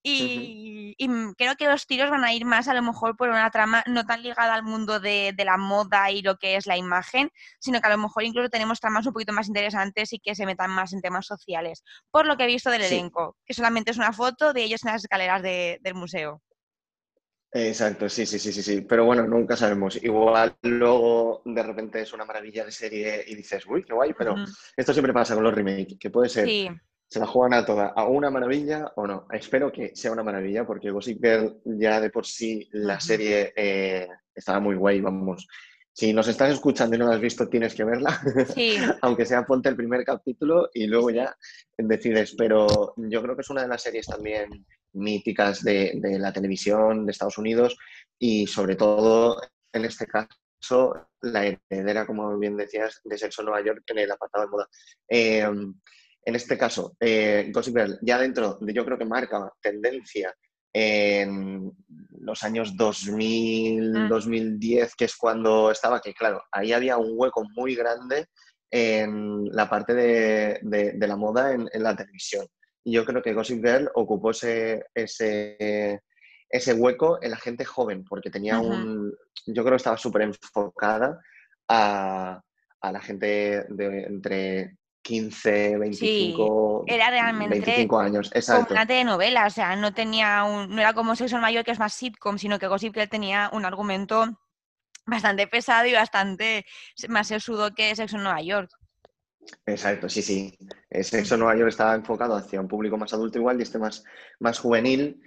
Y, 0.03 0.97
creo 1.37 1.57
que 1.57 1.67
los 1.67 1.87
tiros 1.87 2.09
van 2.09 2.25
a 2.25 2.33
ir 2.33 2.45
más 2.45 2.67
a 2.69 2.75
lo 2.75 2.83
mejor 2.83 3.17
por 3.17 3.29
una 3.29 3.51
trama 3.51 3.85
no 3.87 4.07
tan 4.07 4.23
ligada 4.23 4.55
al 4.55 4.63
mundo 4.63 5.01
de, 5.01 5.35
la 5.37 5.57
moda 5.57 6.11
y 6.11 6.23
lo 6.23 6.37
que 6.37 6.57
es 6.57 6.67
la 6.67 6.77
imagen, 6.77 7.31
sino 7.59 7.81
que 7.81 7.89
a 7.89 7.91
lo 7.91 7.99
mejor 7.99 8.25
incluso 8.25 8.49
tenemos 8.49 8.81
tramas 8.81 9.07
un 9.07 9.13
poquito 9.13 9.33
más 9.33 9.49
interesantes 9.49 10.13
y 10.13 10.19
que 10.19 10.35
se 10.35 10.47
metan 10.47 10.71
más 10.71 10.93
en 10.93 11.03
temas 11.03 11.27
sociales. 11.27 11.85
Por 12.11 12.27
lo 12.27 12.37
que 12.37 12.45
he 12.45 12.47
visto 12.47 12.71
del 12.71 12.83
elenco, 12.83 13.37
que 13.45 13.55
solamente 13.55 13.91
es 13.91 13.99
una 13.99 14.13
foto 14.13 14.53
de 14.53 14.63
ellos 14.63 14.83
en 14.85 14.93
las 14.93 15.03
escaleras 15.03 15.43
del 15.43 15.95
museo. 15.95 16.43
Exacto, 17.51 18.09
sí, 18.09 18.27
sí, 18.27 18.39
sí, 18.39 18.53
sí, 18.53 18.63
sí. 18.63 18.81
Pero 18.83 19.07
bueno, 19.07 19.27
nunca 19.27 19.57
sabemos. 19.57 20.03
Igual 20.03 20.55
luego 20.63 21.43
de 21.45 21.63
repente 21.63 22.03
es 22.03 22.13
una 22.13 22.25
maravilla 22.25 22.65
de 22.65 22.73
serie 22.73 23.25
y 23.27 23.35
dices, 23.35 23.65
uy, 23.67 23.85
qué 23.85 23.95
guay, 23.95 24.13
pero 24.17 24.35
esto 24.77 24.93
siempre 24.93 25.15
pasa 25.15 25.35
con 25.35 25.45
los 25.45 25.55
remakes, 25.55 25.97
que 25.99 26.11
puede 26.11 26.29
ser, 26.29 26.49
se 27.09 27.21
la 27.21 27.27
juegan 27.27 27.59
a 27.59 27.65
toda, 27.65 27.87
a 27.89 28.05
una 28.05 28.31
maravilla 28.31 28.93
o 28.97 29.07
no. 29.07 29.27
Espero 29.33 29.73
que 29.73 29.97
sea 29.97 30.13
una 30.13 30.23
maravilla, 30.23 30.67
porque 30.67 30.91
Gossip 30.91 31.25
Girl 31.25 31.61
ya 31.65 32.01
de 32.01 32.11
por 32.11 32.27
sí 32.27 32.69
la 32.73 33.01
serie 33.01 33.53
eh, 33.57 34.07
estaba 34.35 34.61
muy 34.61 34.77
guay, 34.77 35.01
vamos. 35.01 35.49
Si 35.91 36.13
nos 36.13 36.29
estás 36.29 36.53
escuchando 36.53 36.95
y 36.95 36.99
no 36.99 37.09
la 37.09 37.15
has 37.15 37.21
visto, 37.21 37.49
tienes 37.49 37.75
que 37.75 37.83
verla. 37.83 38.21
Sí. 38.55 38.77
Aunque 39.03 39.27
sea 39.27 39.45
ponte 39.45 39.69
el 39.69 39.75
primer 39.75 40.05
capítulo 40.05 40.69
y 40.73 40.87
luego 40.87 41.11
ya 41.11 41.35
decides. 41.77 42.37
Pero 42.37 42.95
yo 42.97 43.21
creo 43.21 43.35
que 43.35 43.41
es 43.41 43.51
una 43.51 43.63
de 43.63 43.69
las 43.69 43.83
series 43.83 44.07
también 44.07 44.65
míticas 44.99 45.63
de, 45.63 45.99
la 46.19 46.33
televisión 46.33 47.07
de 47.07 47.13
Estados 47.13 47.39
Unidos 47.39 47.77
y 48.19 48.47
sobre 48.47 48.77
todo 48.77 49.41
en 49.73 49.85
este 49.85 50.07
caso 50.07 51.09
la 51.23 51.47
heredera, 51.47 52.07
como 52.07 52.37
bien 52.39 52.57
decías, 52.57 53.01
de 53.05 53.17
Sexo 53.17 53.43
en 53.43 53.47
Nueva 53.47 53.65
York 53.65 53.83
en 53.87 53.99
el 53.99 54.11
apartado 54.11 54.45
de 54.45 54.51
moda. 54.51 54.69
Em, 55.09 55.75
en 56.25 56.35
este 56.35 56.59
caso, 56.59 56.97
eh, 57.01 57.51
Gossip 57.53 57.77
Girl 57.77 57.99
ya 58.03 58.19
dentro, 58.19 58.59
de, 58.61 58.73
yo 58.75 58.85
creo 58.85 58.99
que 58.99 59.05
marca 59.05 59.51
tendencia 59.63 60.35
en 60.73 61.73
los 62.21 62.43
años 62.43 62.77
2000, 62.77 64.09
2010, 64.09 64.87
mm. 64.87 64.97
que 64.97 65.05
es 65.05 65.17
cuando 65.17 65.71
estaba, 65.71 66.01
que 66.01 66.13
claro, 66.13 66.43
ahí 66.53 66.73
había 66.73 66.97
un 66.99 67.13
hueco 67.15 67.45
muy 67.55 67.75
grande 67.75 68.27
en 68.71 69.47
la 69.47 69.69
parte 69.69 69.95
de, 69.95 70.97
la 70.99 71.17
moda 71.17 71.53
en, 71.53 71.69
la 71.73 71.97
televisión. 71.97 72.47
Y 72.89 72.93
yo 72.93 73.05
creo 73.05 73.23
que 73.23 73.35
Gossip 73.35 73.63
Girl 73.63 73.91
ocupó 73.95 74.31
ese, 74.31 74.87
ese, 74.95 76.01
ese 76.49 76.73
hueco 76.73 77.19
en 77.21 77.33
la 77.33 77.37
gente 77.37 77.67
joven, 77.67 78.03
porque 78.03 78.31
tenía 78.31 78.61
un, 78.61 79.15
yo 79.45 79.63
creo 79.63 79.73
que 79.73 79.77
estaba 79.77 79.99
súper 79.99 80.23
enfocada 80.23 81.21
a, 81.69 82.41
a, 82.81 82.93
la 82.93 83.01
gente 83.03 83.67
de 83.69 84.05
entre 84.05 84.79
15, 85.03 85.77
25, 85.77 86.85
era 86.87 87.11
realmente 87.11 87.61
25 87.61 87.99
años. 87.99 88.31
Exacto. 88.33 88.69
Como 88.69 88.79
una 88.79 88.87
telenovela, 88.87 89.47
o 89.47 89.51
sea, 89.51 89.77
no 89.77 89.93
tenía 89.93 90.45
un, 90.45 90.75
no 90.75 90.81
era 90.81 90.95
como 90.95 91.15
Sexo 91.15 91.37
Mayor 91.37 91.65
que 91.65 91.73
es 91.73 91.79
más 91.79 91.93
sitcom, 91.93 92.39
sino 92.39 92.59
que 92.59 92.69
Gossip 92.69 92.95
Girl 92.95 93.11
tenía 93.11 93.51
un 93.53 93.67
argumento 93.67 94.25
bastante 95.05 95.47
pesado 95.47 95.87
y 95.87 95.93
bastante 95.93 96.65
más 97.11 97.27
sesudo 97.27 97.75
que 97.75 97.95
Sexo 97.95 98.17
en 98.17 98.23
Nueva 98.23 98.41
York. 98.41 98.71
Exacto, 99.67 100.09
sí, 100.09 100.23
sí. 100.23 100.59
Sexo 100.91 101.35
en 101.35 101.41
Nueva 101.41 101.57
York 101.57 101.69
estaba 101.69 101.95
enfocado 101.95 102.35
hacia 102.35 102.61
un 102.61 102.69
público 102.69 102.97
más 102.97 103.13
adulto 103.13 103.39
igual 103.39 103.59
y 103.59 103.63
este 103.63 103.79
más, 103.79 104.05
más 104.41 104.59
juvenil, 104.59 105.23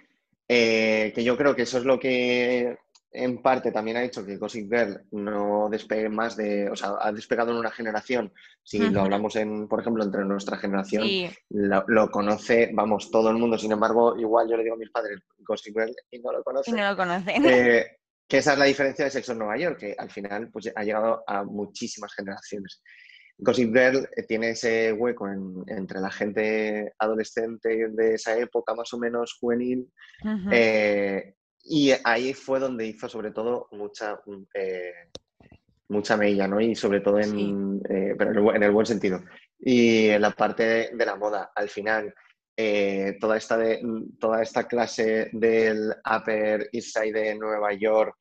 eh, 0.47 1.11
que 1.15 1.23
yo 1.23 1.37
creo 1.37 1.55
que 1.55 1.63
eso 1.63 1.77
es 1.77 1.85
lo 1.85 1.99
que 1.99 2.77
en 3.13 3.41
parte 3.41 3.71
también 3.71 3.97
ha 3.97 4.03
hecho 4.03 4.25
que 4.25 4.37
Gossip 4.37 4.71
Girl 4.71 5.03
no 5.11 5.67
despegue 5.69 6.07
más 6.07 6.37
de, 6.37 6.69
o 6.69 6.75
sea, 6.75 6.95
ha 6.99 7.11
despegado 7.11 7.51
en 7.51 7.57
una 7.57 7.71
generación. 7.71 8.33
Si 8.63 8.79
lo 8.79 9.01
hablamos 9.01 9.35
en, 9.35 9.67
por 9.67 9.81
ejemplo, 9.81 10.03
entre 10.03 10.23
nuestra 10.23 10.57
generación, 10.57 11.05
lo, 11.49 12.09
conoce, 12.09 12.71
vamos, 12.73 13.11
todo 13.11 13.29
el 13.29 13.37
mundo. 13.37 13.57
Sin 13.57 13.73
embargo, 13.73 14.17
igual 14.17 14.49
yo 14.49 14.55
le 14.55 14.63
digo 14.63 14.75
a 14.75 14.79
mis 14.79 14.91
padres 14.91 15.19
Gossip 15.39 15.75
Girl 15.75 15.93
y 16.09 16.19
no 16.19 16.31
lo 16.31 16.43
conocen. 16.43 16.73
Y 16.73 16.77
no 16.77 16.89
lo 16.89 16.95
conocen. 16.95 17.45
Eh, 17.45 17.97
que 18.27 18.37
esa 18.37 18.53
es 18.53 18.59
la 18.59 18.65
diferencia 18.65 19.03
de 19.03 19.11
Sexo 19.11 19.33
en 19.33 19.39
Nueva 19.39 19.57
York, 19.57 19.77
que 19.77 19.95
al 19.97 20.09
final 20.09 20.49
pues, 20.49 20.71
ha 20.73 20.83
llegado 20.83 21.21
a 21.27 21.43
muchísimas 21.43 22.13
generaciones. 22.13 22.81
Gossip 23.37 23.73
Girl 23.73 24.07
eh, 24.15 24.23
tiene 24.23 24.51
ese 24.51 24.93
hueco 24.93 25.27
entre 25.67 25.99
la 25.99 26.11
gente 26.11 26.93
adolescente 26.99 27.89
de 27.89 28.13
esa 28.15 28.37
época, 28.37 28.73
más 28.75 28.93
o 28.93 28.99
menos 28.99 29.37
juvenil, 29.39 29.87
y 31.63 31.91
ahí 32.03 32.33
fue 32.33 32.59
donde 32.59 32.87
hizo 32.87 33.07
sobre 33.07 33.31
todo 33.31 33.67
mucha, 33.71 34.19
eh, 34.53 34.93
mucha 35.89 36.17
mella, 36.17 36.47
¿no? 36.47 36.59
Y 36.59 36.75
sobre 36.75 37.01
todo 37.01 37.19
en, 37.19 37.81
eh, 37.89 38.15
pero 38.17 38.55
en 38.55 38.63
el, 38.63 38.71
buen 38.71 38.85
sentido. 38.85 39.21
Y 39.59 40.07
en 40.09 40.21
la 40.21 40.31
parte 40.31 40.89
de, 40.93 41.05
la 41.05 41.15
moda, 41.15 41.51
al 41.55 41.69
final, 41.69 42.13
eh, 42.57 43.17
toda, 43.19 43.37
esta 43.37 43.57
de, 43.57 43.81
toda 44.19 44.41
esta 44.41 44.67
clase 44.67 45.29
del 45.33 45.93
Upper 46.05 46.69
East 46.71 46.97
Side 46.97 47.13
de 47.13 47.35
Nueva 47.35 47.73
York, 47.73 48.15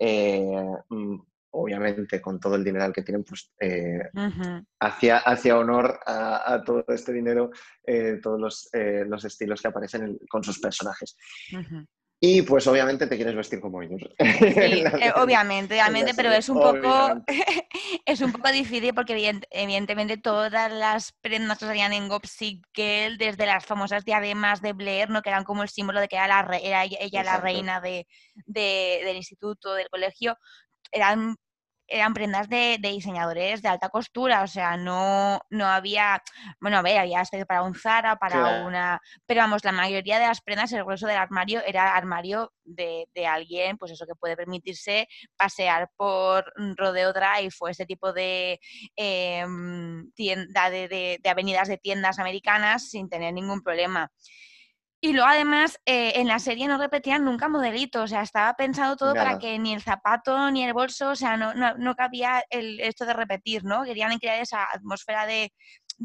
mm, 0.00 1.16
obviamente 1.54 2.20
con 2.20 2.38
todo 2.38 2.56
el 2.56 2.64
dinero 2.64 2.92
que 2.92 3.02
tienen, 3.02 3.24
pues 3.24 3.52
hacia, 4.80 5.58
honor 5.58 5.98
a, 6.06 6.62
todo 6.64 6.84
este 6.88 7.12
dinero, 7.12 7.50
todos 8.22 8.40
los, 8.40 8.70
los, 9.06 9.24
estilos 9.24 9.62
que 9.62 9.68
aparecen 9.68 10.18
con 10.28 10.44
sus 10.44 10.58
personajes. 10.58 11.16
Y 12.26 12.40
pues 12.40 12.66
obviamente 12.66 13.06
te 13.06 13.16
quieres 13.16 13.36
vestir 13.36 13.60
como 13.60 13.82
ellos. 13.82 14.00
Sí, 14.18 14.82
eh, 15.02 15.12
obviamente, 15.16 15.74
obviamente, 15.74 16.14
pero 16.14 16.32
es 16.32 16.48
un 16.48 16.58
poco 16.58 17.22
es 18.06 18.20
un 18.22 18.32
poco 18.32 18.50
difícil 18.50 18.94
porque 18.94 19.40
evidentemente 19.50 20.16
todas 20.16 20.72
las 20.72 21.12
prendas 21.20 21.58
que 21.58 21.66
salían 21.66 21.92
en 21.92 22.08
Girl, 22.72 23.18
desde 23.18 23.44
las 23.44 23.66
famosas 23.66 24.06
diademas 24.06 24.62
de 24.62 24.72
Blair, 24.72 25.10
¿no? 25.10 25.20
que 25.20 25.28
eran 25.28 25.44
como 25.44 25.62
el 25.62 25.68
símbolo 25.68 26.00
de 26.00 26.08
que 26.08 26.16
era, 26.16 26.26
la, 26.26 26.56
era 26.56 26.84
ella 26.84 27.24
la 27.24 27.36
reina 27.38 27.82
de, 27.82 28.06
del 28.46 29.16
instituto, 29.16 29.74
del 29.74 29.90
colegio, 29.90 30.38
eran 30.92 31.36
eran 31.86 32.14
prendas 32.14 32.48
de, 32.48 32.78
diseñadores 32.80 33.62
de 33.62 33.68
alta 33.68 33.88
costura, 33.88 34.42
o 34.42 34.46
sea, 34.46 34.76
no, 34.76 35.40
no 35.50 35.66
había, 35.66 36.22
bueno, 36.60 36.78
a 36.78 36.82
ver, 36.82 36.98
había 36.98 37.22
para 37.46 37.62
un 37.62 37.74
Zara, 37.74 38.16
para 38.16 38.64
una, 38.64 39.00
pero 39.26 39.40
vamos, 39.40 39.64
la 39.64 39.72
mayoría 39.72 40.18
de 40.18 40.26
las 40.26 40.40
prendas, 40.40 40.72
el 40.72 40.84
grueso 40.84 41.06
del 41.06 41.16
armario 41.16 41.62
era 41.66 41.94
armario 41.94 42.52
de, 42.64 43.06
alguien, 43.26 43.78
pues 43.78 43.92
eso 43.92 44.06
que 44.06 44.14
puede 44.14 44.36
permitirse 44.36 45.08
pasear 45.36 45.90
por 45.96 46.52
Rodeo 46.76 47.12
Drive 47.12 47.54
o 47.60 47.68
este 47.68 47.86
tipo 47.86 48.12
de 48.12 48.60
em, 48.96 50.10
tienda 50.12 50.70
de 50.70 51.20
avenidas 51.24 51.68
de 51.68 51.78
tiendas 51.78 52.18
americanas 52.18 52.90
sin 52.90 53.08
tener 53.08 53.32
ningún 53.32 53.62
problema. 53.62 54.10
Y 55.04 55.12
luego 55.12 55.28
además 55.28 55.78
eh, 55.84 56.12
en 56.14 56.28
la 56.28 56.38
serie 56.38 56.66
no 56.66 56.78
repetían 56.78 57.26
nunca 57.26 57.46
modelitos, 57.46 58.04
o 58.04 58.06
sea, 58.06 58.22
estaba 58.22 58.54
pensado 58.54 58.96
todo 58.96 59.12
para 59.12 59.38
que 59.38 59.58
ni 59.58 59.74
el 59.74 59.82
zapato 59.82 60.50
ni 60.50 60.64
el 60.64 60.72
bolso, 60.72 61.10
o 61.10 61.14
sea, 61.14 61.36
no, 61.36 61.52
no, 61.52 61.94
cabía 61.94 62.42
el, 62.48 62.80
esto 62.80 63.04
de 63.04 63.12
repetir, 63.12 63.64
¿no? 63.64 63.84
Querían 63.84 64.18
crear 64.18 64.40
esa 64.40 64.64
atmósfera 64.72 65.26
de, 65.26 65.52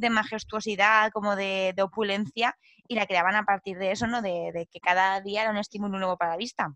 majestuosidad, 0.10 1.12
como 1.14 1.38
de, 1.38 1.74
opulencia, 1.82 2.58
y 2.90 2.96
la 2.96 3.06
creaban 3.06 3.36
a 3.36 3.46
partir 3.46 3.78
de 3.78 3.92
eso, 3.94 4.06
¿no? 4.06 4.22
De, 4.22 4.68
que 4.70 4.82
cada 4.82 5.22
día 5.22 5.44
era 5.44 5.52
un 5.52 5.58
estímulo 5.58 5.98
nuevo 5.98 6.18
para 6.18 6.32
la 6.32 6.38
vista. 6.38 6.68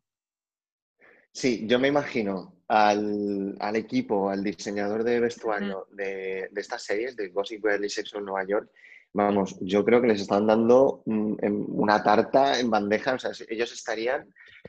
Sí, 1.34 1.66
yo 1.68 1.78
me 1.78 1.90
imagino 1.90 2.56
al, 2.70 3.76
equipo, 3.76 4.30
al 4.30 4.46
diseñador 4.46 5.04
de 5.04 5.20
vestuario 5.20 5.88
de, 5.92 6.48
de, 6.50 6.62
estas 6.62 6.84
series, 6.84 7.18
de 7.18 7.28
Gossip 7.28 7.62
Girl 7.62 7.84
y 7.84 7.90
Sexo 7.90 8.20
en 8.20 8.26
Nueva 8.26 8.48
York, 8.48 8.72
Vamos, 9.14 9.58
yo 9.62 9.86
creo 9.86 10.02
que 10.02 10.08
les 10.08 10.22
están 10.22 10.48
dando 10.48 11.04
mm, 11.06 11.36
una 11.80 12.02
tarta 12.02 12.60
en 12.60 12.72
bandeja, 12.72 13.14
o 13.14 13.20
sea, 13.20 13.32
ellos 13.48 13.72
estarían, 13.72 14.28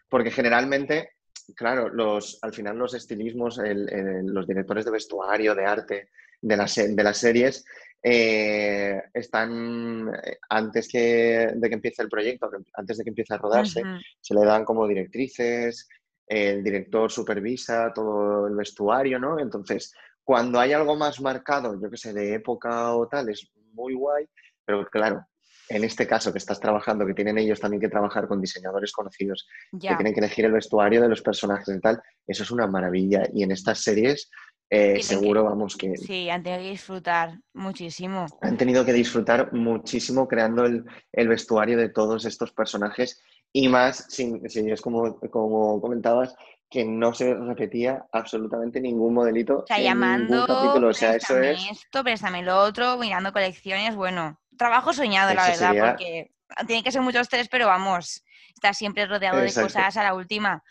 porque 0.09 0.31
generalmente, 0.31 1.13
claro, 1.57 1.89
los, 1.89 2.39
al 2.43 2.53
final 2.53 2.77
los 2.77 2.93
estilismos, 2.93 3.59
los 3.59 4.47
directores 4.47 4.85
de 4.85 4.91
vestuario, 4.91 5.55
de 5.55 5.65
arte, 5.65 6.09
de, 6.43 6.57
las, 6.59 6.75
de 6.75 7.03
las 7.03 7.17
series, 7.17 7.65
eh, 8.03 9.03
están 9.15 10.11
eh, 10.23 10.37
antes 10.51 10.89
que, 10.89 11.53
de 11.55 11.69
que 11.69 11.75
empiece 11.75 12.03
el 12.03 12.11
proyecto, 12.11 12.51
antes 12.75 12.99
de 12.99 13.05
que 13.05 13.11
empiece 13.11 13.33
a 13.33 13.39
rodarse, 13.39 13.83
se 14.21 14.35
le 14.35 14.45
dan 14.45 14.67
como 14.67 14.87
directrices, 14.87 15.89
el 16.27 16.63
director 16.63 17.11
supervisa 17.11 17.93
todo 17.95 18.47
el 18.47 18.57
vestuario, 18.57 19.19
¿no? 19.19 19.39
Entonces, 19.39 19.95
cuando 20.23 20.61
hay 20.61 20.75
algo 20.75 20.97
más 20.97 21.19
marcado, 21.23 21.81
yo 21.81 21.91
que 21.91 21.97
sé, 21.97 22.13
de 22.13 22.35
época 22.35 22.95
o 22.95 23.09
tal, 23.09 23.31
es 23.31 23.51
muy 23.75 23.95
guay, 23.95 24.27
pero 24.65 24.87
claro, 24.87 25.27
en 25.69 25.85
este 25.85 26.07
caso 26.07 26.33
que 26.33 26.39
estás 26.39 26.61
trabajando, 26.61 27.07
que 27.07 27.15
tienen 27.15 27.39
ellos 27.39 27.61
también 27.61 27.81
que 27.81 27.89
trabajar 27.89 28.29
con 28.29 28.41
diseñadores 28.41 28.93
conocidos, 28.93 29.47
que 29.73 29.95
tienen 29.95 30.13
que 30.13 30.21
elegir 30.21 30.45
el 30.45 30.53
vestuario 30.53 31.01
de 31.01 31.09
los 31.09 31.23
personajes 31.23 31.75
y 31.75 31.81
tal, 31.81 32.03
eso 32.27 32.43
es 32.43 32.51
una 32.51 32.67
maravilla. 32.67 33.23
Y 33.33 33.43
en 33.43 33.51
estas 33.51 33.81
series, 33.81 34.31
eh, 34.69 35.03
seguro, 35.03 35.45
vamos, 35.45 35.77
que... 35.77 35.97
Sí, 35.97 36.29
han 36.29 36.43
tenido 36.43 36.61
que 36.63 36.71
disfrutar 36.71 37.39
muchísimo. 37.55 38.27
Han 38.41 38.57
tenido 38.57 38.85
que 38.85 38.93
disfrutar 38.93 39.53
muchísimo 39.53 40.29
creando 40.29 40.67
el, 40.67 41.29
vestuario 41.29 41.79
de 41.79 41.89
todos 41.89 42.25
estos 42.25 42.53
personajes 42.53 43.23
y 43.53 43.69
más, 43.69 44.07
si, 44.09 44.41
es 44.45 44.81
como, 44.81 45.19
como 45.31 45.81
comentabas, 45.81 46.35
que 46.75 46.85
no 46.85 47.15
se 47.15 47.33
repetía 47.35 48.05
absolutamente 48.11 48.81
ningún 48.81 49.15
modelito. 49.15 49.59
O 49.59 49.67
sea, 49.69 49.79
llamando, 49.79 50.39
ningún 50.39 50.47
capítulo. 50.49 50.89
O 50.89 50.93
sea, 50.93 51.15
eso 51.15 51.39
es... 51.41 51.65
esto, 51.71 52.03
préstame 52.03 52.43
lo 52.43 52.59
otro, 52.59 52.97
mirando 52.99 53.33
colecciones, 53.33 53.95
bueno, 53.95 54.41
trabajo 54.59 54.93
soñado, 54.93 55.33
la 55.35 55.47
verdad, 55.47 55.93
porque 55.93 56.33
tiene 56.67 56.83
que 56.83 56.91
ser 56.91 57.01
mucho 57.01 57.21
estrés, 57.21 57.49
pero 57.49 57.69
vamos, 57.69 58.25
está 58.57 58.75
siempre 58.75 59.07
rodeado 59.07 59.39
de 59.39 59.55
cosas 59.55 59.97
a 59.97 60.03
la 60.03 60.15
última. 60.15 60.65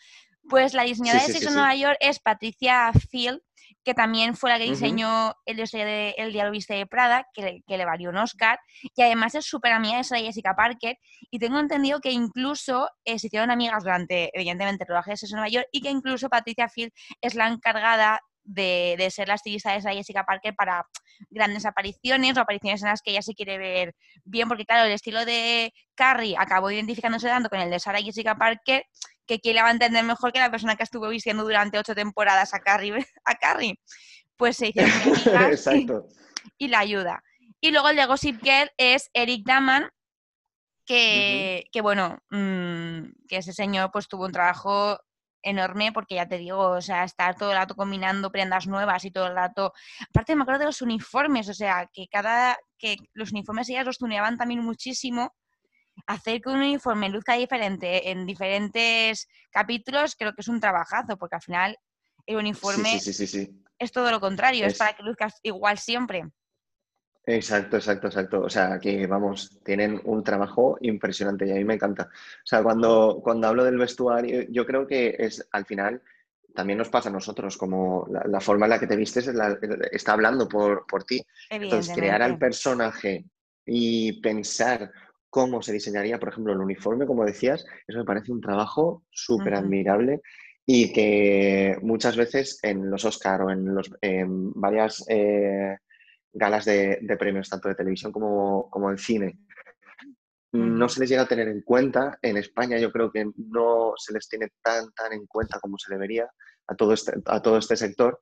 Pues 0.50 0.74
la 0.74 0.84
diseñadora 0.84 1.26
de 1.26 1.32
Sexo 1.32 1.52
Nueva 1.52 1.74
York 1.74 1.96
es 2.02 2.20
Patricia 2.20 2.92
Field, 3.10 3.42
que 3.84 3.94
también 3.94 4.36
fue 4.36 4.50
la 4.50 4.58
que 4.58 4.66
diseñó 4.66 5.36
el, 5.46 5.58
de, 5.58 6.16
el 6.18 6.34
de 6.34 6.88
Prada, 6.88 7.28
que, 7.34 7.62
le 7.68 7.86
valió 7.86 8.10
un 8.10 8.18
Oscar, 8.18 8.60
y 8.96 9.02
además 9.02 9.36
es 9.36 9.46
súper 9.46 9.74
amiga 9.74 9.98
de 9.98 10.22
Jessica 10.22 10.56
Parker, 10.56 10.98
y 11.30 11.40
tengo 11.40 11.60
entendido 11.60 12.00
que 12.00 12.12
incluso 12.12 12.90
eh, 13.06 13.20
se 13.20 13.28
hicieron 13.28 13.52
amigas 13.52 13.84
durante, 13.84 14.30
evidentemente, 14.34 14.84
el 14.84 14.88
rodaje 14.88 15.12
de 15.12 15.18
Sexo 15.18 15.36
Nueva 15.36 15.50
York, 15.50 15.68
y 15.72 15.82
que 15.82 15.90
incluso 15.90 16.30
Patricia 16.30 16.70
Field 16.70 16.92
es 17.22 17.36
la 17.36 17.48
encargada 17.48 18.22
de, 18.46 19.10
ser 19.10 19.28
la 19.28 19.36
estilista 19.36 19.72
de 19.72 19.82
Jessica 19.82 20.26
Parker 20.26 20.56
para 20.56 20.86
grandes 21.30 21.66
apariciones 21.66 22.38
o 22.38 22.42
apariciones 22.42 22.82
en 22.82 22.90
las 22.90 23.02
que 23.02 23.12
ella 23.12 23.22
se 23.22 23.34
quiere 23.34 23.58
ver 23.58 23.96
bien, 24.26 24.48
porque 24.48 24.66
claro, 24.66 24.86
el 24.86 24.92
estilo 24.92 25.26
de 25.26 25.74
Carrie 25.96 26.36
acabó 26.38 26.72
identificándose 26.72 27.28
tanto 27.28 27.50
con 27.50 27.60
el 27.60 27.70
de 27.70 27.80
Sarah 27.80 28.02
Jessica 28.02 28.36
Parker 28.36 28.86
que 29.26 29.40
quién 29.40 29.56
la 29.56 29.64
va 29.64 29.70
a 29.70 29.74
entender 29.74 30.04
mejor 30.04 30.32
que 30.32 30.40
la 30.40 30.52
persona 30.52 30.76
que 30.76 30.84
estuvo 30.84 31.08
vistiendo 31.10 31.44
durante 31.44 31.78
ocho 31.78 31.96
temporadas 31.96 32.54
a 32.54 32.60
Carrie, 32.60 32.94
a 33.26 33.36
Carrie. 33.36 33.80
Pues 34.36 34.58
se 34.58 34.70
hicieron 34.70 34.92
Exacto. 35.52 36.08
Y, 36.58 36.68
la 36.68 36.80
ayuda. 36.80 37.24
Y 37.62 37.72
luego 37.72 37.88
el 37.88 37.96
de 37.96 38.06
Gossip 38.06 38.44
Girl 38.44 38.70
es 38.76 39.10
Eric 39.14 39.46
Daman, 39.46 39.90
que, 40.86 41.66
que 41.72 41.80
bueno, 41.80 42.20
mm, 42.32 43.28
que 43.30 43.38
ese 43.38 43.54
señor 43.54 43.92
pues 43.94 44.10
tuvo 44.10 44.26
un 44.26 44.34
trabajo 44.34 45.00
enorme 45.44 45.92
porque 45.92 46.16
ya 46.16 46.28
te 46.28 46.38
digo, 46.38 46.58
o 46.58 46.82
sea, 46.82 47.04
estar 47.04 47.36
todo 47.36 47.52
el 47.52 47.58
rato 47.58 47.76
combinando 47.76 48.32
prendas 48.32 48.66
nuevas 48.66 49.06
y 49.06 49.12
todo 49.12 49.28
el 49.28 49.36
rato. 49.36 49.74
Aparte 50.10 50.36
me 50.36 50.44
acuerdo 50.44 50.60
de 50.60 50.66
los 50.66 50.82
uniformes, 50.82 51.50
o 51.50 51.54
sea, 51.54 51.90
que 51.94 52.08
cada 52.08 52.58
que 52.78 52.98
los 53.14 53.32
uniformes 53.32 53.70
ellas 53.70 53.86
los 53.86 53.98
tuneaban 53.98 54.38
también 54.38 54.62
muchísimo. 54.62 55.34
Hacer 56.06 56.42
que 56.42 56.50
un 56.50 56.58
uniforme 56.58 57.10
luzca 57.10 57.36
diferente 57.36 58.12
en 58.12 58.26
diferentes 58.26 59.28
capítulos 59.52 60.16
creo 60.18 60.34
que 60.34 60.42
es 60.42 60.48
un 60.48 60.60
trabajazo, 60.60 61.18
porque 61.18 61.36
al 61.36 61.42
final 61.42 61.78
el 62.26 62.38
uniforme 62.38 63.00
es 63.80 63.92
todo 63.92 64.12
lo 64.12 64.20
contrario, 64.20 64.66
es, 64.66 64.78
para 64.78 64.94
que 64.94 65.04
luzcas 65.04 65.40
igual 65.44 65.78
siempre. 65.78 66.24
Exacto, 67.26 67.78
exacto, 67.78 68.08
exacto. 68.08 68.42
O 68.42 68.50
sea, 68.50 68.80
que 68.80 69.08
vamos, 69.08 69.60
tienen 69.64 70.02
un 70.04 70.24
trabajo 70.24 70.78
impresionante 70.82 71.48
y 71.48 71.52
a 71.52 71.56
mí 71.56 71.64
me 71.64 71.76
encanta. 71.76 72.10
O 72.12 72.46
sea, 72.46 72.62
cuando, 72.62 73.22
cuando 73.24 73.48
hablo 73.48 73.64
del 73.64 73.78
vestuario, 73.78 74.44
yo 74.50 74.66
creo 74.66 74.86
que 74.86 75.16
es 75.18 75.48
al 75.52 75.66
final 75.66 76.02
también 76.54 76.78
nos 76.78 76.90
pasa 76.90 77.10
a 77.10 77.12
nosotros, 77.12 77.58
como 77.58 78.08
la, 78.10 78.40
forma 78.40 78.68
en 78.68 78.72
la 78.72 78.80
que 78.80 78.88
te 78.88 78.96
vistes 78.96 79.28
está 79.92 80.14
hablando 80.14 80.48
por, 80.48 80.86
por 80.86 81.04
ti. 81.04 81.26
Entonces, 81.50 81.96
crear 81.96 82.22
al 82.22 82.38
personaje 82.38 83.26
y 83.66 84.22
pensar 84.22 84.92
cómo 85.34 85.64
se 85.64 85.74
diseñaría, 85.74 86.20
por 86.20 86.30
ejemplo, 86.30 86.54
el 86.54 86.60
uniforme, 86.60 87.08
como 87.08 87.26
decías, 87.26 87.66
eso 87.88 87.98
me 87.98 88.06
parece 88.06 88.32
un 88.32 88.40
trabajo 88.40 89.04
súper 89.10 89.56
admirable 89.56 90.22
y 90.64 90.94
que 90.94 91.76
muchas 91.82 92.16
veces 92.16 92.60
en 92.62 92.92
los 92.92 93.04
Oscar 93.04 93.42
o 93.42 93.50
en, 93.50 93.74
los, 93.74 93.90
en 94.02 94.54
varias 94.54 95.04
eh, 95.10 95.76
galas 96.32 96.66
de, 96.66 97.00
premios, 97.18 97.50
tanto 97.50 97.68
de 97.68 97.74
televisión 97.74 98.12
como, 98.12 98.70
como 98.70 98.92
en 98.92 99.00
cine, 99.00 99.40
no 100.52 100.88
se 100.88 101.00
les 101.00 101.10
llega 101.10 101.24
a 101.24 101.28
tener 101.28 101.48
en 101.48 101.64
cuenta. 101.64 102.20
En 102.22 102.38
España 102.38 102.78
yo 102.78 102.92
creo 102.92 103.12
que 103.12 103.26
no 103.36 103.94
se 103.98 104.14
les 104.14 104.30
tiene 104.30 104.50
tan, 104.62 104.92
tan 104.92 105.14
en 105.14 105.26
cuenta 105.26 105.60
como 105.60 105.80
se 105.80 105.92
debería 105.92 106.30
a 106.68 106.76
todo 106.76 106.94
este, 106.94 107.14
a 107.26 107.42
todo 107.42 107.58
este 107.58 107.76
sector. 107.76 108.20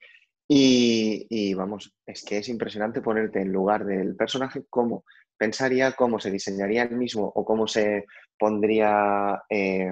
Y, 0.54 1.54
vamos, 1.54 1.94
es 2.06 2.26
que 2.26 2.38
es 2.38 2.50
impresionante 2.50 3.02
ponerte 3.02 3.42
en 3.42 3.54
lugar 3.54 3.86
del 3.86 4.18
personaje 4.18 4.66
cómo 4.70 5.06
pensaría, 5.42 5.94
cómo 5.94 6.20
se 6.20 6.30
diseñaría 6.30 6.84
el 6.84 6.96
mismo 6.96 7.26
o 7.34 7.44
cómo 7.44 7.66
se 7.66 8.06
pondría 8.38 9.42
eh, 9.50 9.92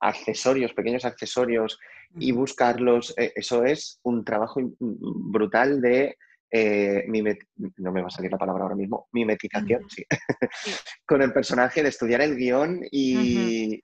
accesorios, 0.00 0.72
pequeños 0.72 1.04
accesorios 1.04 1.78
y 2.18 2.32
buscarlos. 2.32 3.12
Eh, 3.18 3.30
eso 3.36 3.62
es 3.62 4.00
un 4.04 4.24
trabajo 4.24 4.62
brutal 4.80 5.82
de 5.82 6.16
eh, 6.50 7.04
no 7.76 7.92
me 7.92 8.00
va 8.00 8.06
a 8.06 8.10
salir 8.10 8.32
la 8.32 8.38
palabra 8.38 8.62
ahora 8.62 8.74
mismo, 8.74 9.08
mimetización, 9.12 9.82
sí, 9.90 10.02
con 11.06 11.20
el 11.20 11.32
personaje, 11.32 11.82
de 11.82 11.90
estudiar 11.90 12.22
el 12.22 12.34
guion 12.34 12.80
y, 12.90 13.82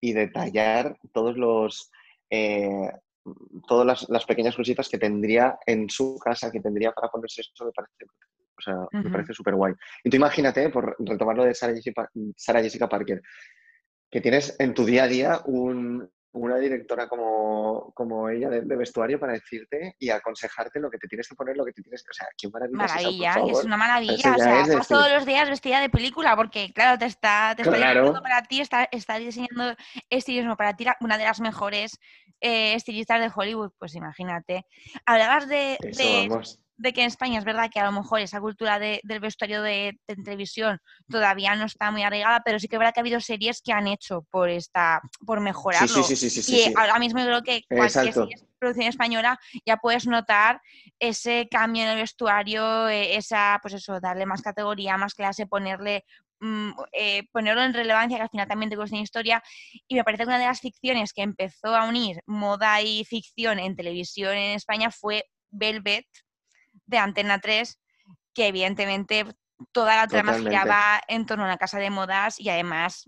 detallar 0.00 0.96
todos 1.12 1.36
los, 1.36 1.90
eh, 2.30 2.92
todas 3.66 4.06
las, 4.08 4.24
pequeñas 4.24 4.54
cositas 4.54 4.88
que 4.88 4.98
tendría 4.98 5.58
en 5.66 5.90
su 5.90 6.16
casa, 6.18 6.52
que 6.52 6.60
tendría 6.60 6.92
para 6.92 7.08
ponerse 7.08 7.40
eso, 7.40 7.64
me 7.64 7.72
parece, 7.72 8.04
o 8.58 8.60
sea, 8.60 8.74
me 8.92 9.10
parece 9.10 9.32
súper 9.32 9.54
guay. 9.54 9.74
Y 10.02 10.10
tú 10.10 10.16
imagínate, 10.16 10.68
por 10.70 10.96
retomarlo 10.98 11.44
de 11.44 11.54
Sara 11.54 11.72
Jessica 12.62 12.88
Parker, 12.88 13.22
que 14.10 14.20
tienes 14.20 14.56
en 14.58 14.74
tu 14.74 14.84
día 14.84 15.04
a 15.04 15.08
día 15.08 15.40
un, 15.44 16.10
una 16.32 16.56
directora 16.56 17.08
como, 17.08 17.92
como 17.94 18.28
ella 18.28 18.48
de, 18.48 18.76
vestuario 18.76 19.18
para 19.18 19.34
decirte 19.34 19.94
y 19.98 20.10
aconsejarte 20.10 20.80
lo 20.80 20.90
que 20.90 20.98
te 20.98 21.08
tienes 21.08 21.28
que 21.28 21.34
poner, 21.34 21.56
lo 21.56 21.64
que 21.64 21.72
te 21.72 21.82
tienes 21.82 22.02
que... 22.02 22.10
O 22.10 22.14
sea, 22.14 22.26
qué 22.36 22.48
maravilla. 22.48 22.78
Maravilla, 22.78 23.34
es, 23.46 23.58
es 23.58 23.64
una 23.64 23.76
maravilla. 23.76 24.34
O 24.34 24.38
sea, 24.38 24.60
estás 24.62 24.88
todos 24.88 25.10
los 25.12 25.26
días 25.26 25.48
vestida 25.48 25.80
de 25.80 25.90
película 25.90 26.36
porque, 26.36 26.72
claro, 26.72 26.98
te 26.98 27.06
está, 27.06 27.54
te 27.56 27.62
está 27.62 28.20
para 28.22 28.42
ti, 28.42 28.60
está, 28.60 28.88
está 28.90 29.18
diseñando 29.18 29.74
estilismo 30.10 30.56
para 30.56 30.74
ti, 30.74 30.86
una 31.00 31.18
de 31.18 31.24
las 31.24 31.40
mejores 31.40 31.98
eh, 32.40 32.74
estilistas 32.74 33.20
de 33.20 33.30
Hollywood, 33.34 33.72
pues 33.78 33.94
imagínate. 33.94 34.64
Hablabas 35.06 35.48
de, 35.48 35.76
de 35.80 36.28
que 36.82 37.00
en 37.00 37.08
España 37.08 37.38
es 37.38 37.44
verdad 37.44 37.70
que 37.72 37.80
a 37.80 37.84
lo 37.84 37.92
mejor 37.92 38.20
esa 38.20 38.40
cultura 38.40 38.78
del 38.78 39.20
vestuario 39.20 39.62
de, 39.62 39.98
televisión 40.06 40.78
todavía 41.08 41.54
no 41.56 41.64
está 41.64 41.90
muy 41.90 42.02
arraigada, 42.02 42.40
pero 42.44 42.58
sí 42.58 42.68
que 42.68 42.76
es 42.76 42.78
verdad 42.78 42.94
que 42.94 43.00
ha 43.00 43.02
habido 43.02 43.20
series 43.20 43.60
que 43.62 43.72
han 43.72 43.88
hecho 43.88 44.24
por 44.30 44.48
esta, 44.48 45.00
por 45.26 45.40
mejorarlo. 45.40 46.02
Sí, 46.02 46.16
sí, 46.16 46.30
sí, 46.30 46.42
sí, 46.42 46.56
y 46.56 46.74
ahora 46.76 46.98
mismo 46.98 47.20
creo 47.20 47.42
que 47.42 47.62
cualquier 47.68 48.14
producción 48.58 48.88
española 48.88 49.38
ya 49.66 49.76
puedes 49.76 50.06
notar 50.06 50.60
ese 50.98 51.48
cambio 51.50 51.82
en 51.82 51.90
el 51.90 51.96
vestuario, 51.96 52.88
eh, 52.88 53.16
esa, 53.16 53.58
pues 53.62 53.74
eso, 53.74 54.00
darle 54.00 54.26
más 54.26 54.42
categoría, 54.42 54.96
más 54.96 55.14
clase, 55.14 55.46
ponerle 55.46 56.04
mm, 56.40 56.70
eh, 56.92 57.22
ponerlo 57.32 57.62
en 57.62 57.74
relevancia, 57.74 58.18
que 58.18 58.22
al 58.22 58.30
final 58.30 58.48
también 58.48 58.70
te 58.70 58.76
cuesta 58.76 58.96
historia. 58.96 59.42
Y 59.86 59.94
me 59.94 60.04
parece 60.04 60.24
que 60.24 60.28
una 60.28 60.38
de 60.38 60.46
las 60.46 60.60
ficciones 60.60 61.12
que 61.12 61.22
empezó 61.22 61.74
a 61.74 61.88
unir 61.88 62.20
moda 62.26 62.80
y 62.82 63.04
ficción 63.04 63.58
en 63.58 63.76
televisión 63.76 64.34
en 64.34 64.56
España 64.56 64.90
fue 64.90 65.24
Velvet, 65.50 66.06
de 66.88 66.98
Antena 66.98 67.38
3, 67.38 67.78
que 68.34 68.48
evidentemente 68.48 69.24
toda 69.72 69.96
la 69.96 70.06
trama 70.06 70.34
giraba 70.34 71.00
en 71.08 71.26
torno 71.26 71.44
a 71.44 71.48
una 71.48 71.56
casa 71.56 71.78
de 71.78 71.90
modas 71.90 72.38
y 72.38 72.48
además 72.48 73.04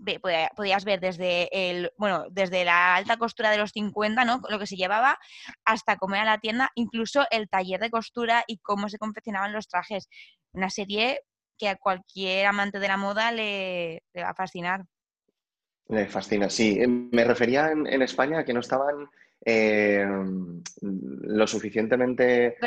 podías 0.55 0.83
ver 0.83 0.99
desde 0.99 1.47
el 1.51 1.91
bueno 1.97 2.25
desde 2.29 2.65
la 2.65 2.95
alta 2.95 3.15
costura 3.15 3.51
de 3.51 3.57
los 3.57 3.71
50 3.71 4.25
no 4.25 4.41
lo 4.49 4.59
que 4.59 4.67
se 4.67 4.75
llevaba 4.75 5.17
hasta 5.63 5.95
cómo 5.95 6.15
era 6.15 6.25
la 6.25 6.39
tienda 6.39 6.69
incluso 6.75 7.25
el 7.31 7.47
taller 7.47 7.79
de 7.79 7.89
costura 7.89 8.43
y 8.47 8.57
cómo 8.57 8.89
se 8.89 8.97
confeccionaban 8.97 9.53
los 9.53 9.67
trajes. 9.67 10.09
Una 10.51 10.69
serie 10.69 11.21
que 11.57 11.69
a 11.69 11.77
cualquier 11.77 12.47
amante 12.47 12.79
de 12.79 12.87
la 12.87 12.97
moda 12.97 13.31
le, 13.31 14.03
va 14.17 14.31
a 14.31 14.35
fascinar. 14.35 14.83
Le 15.87 16.07
fascina 16.07 16.49
sí. 16.49 16.79
Me 16.87 17.23
refería 17.23 17.71
en, 17.71 17.87
en 17.87 18.01
España 18.01 18.39
a 18.39 18.45
que 18.45 18.53
no 18.53 18.59
estaban 18.59 19.07
eh, 19.43 20.05
lo 20.81 21.47
suficientemente 21.47 22.57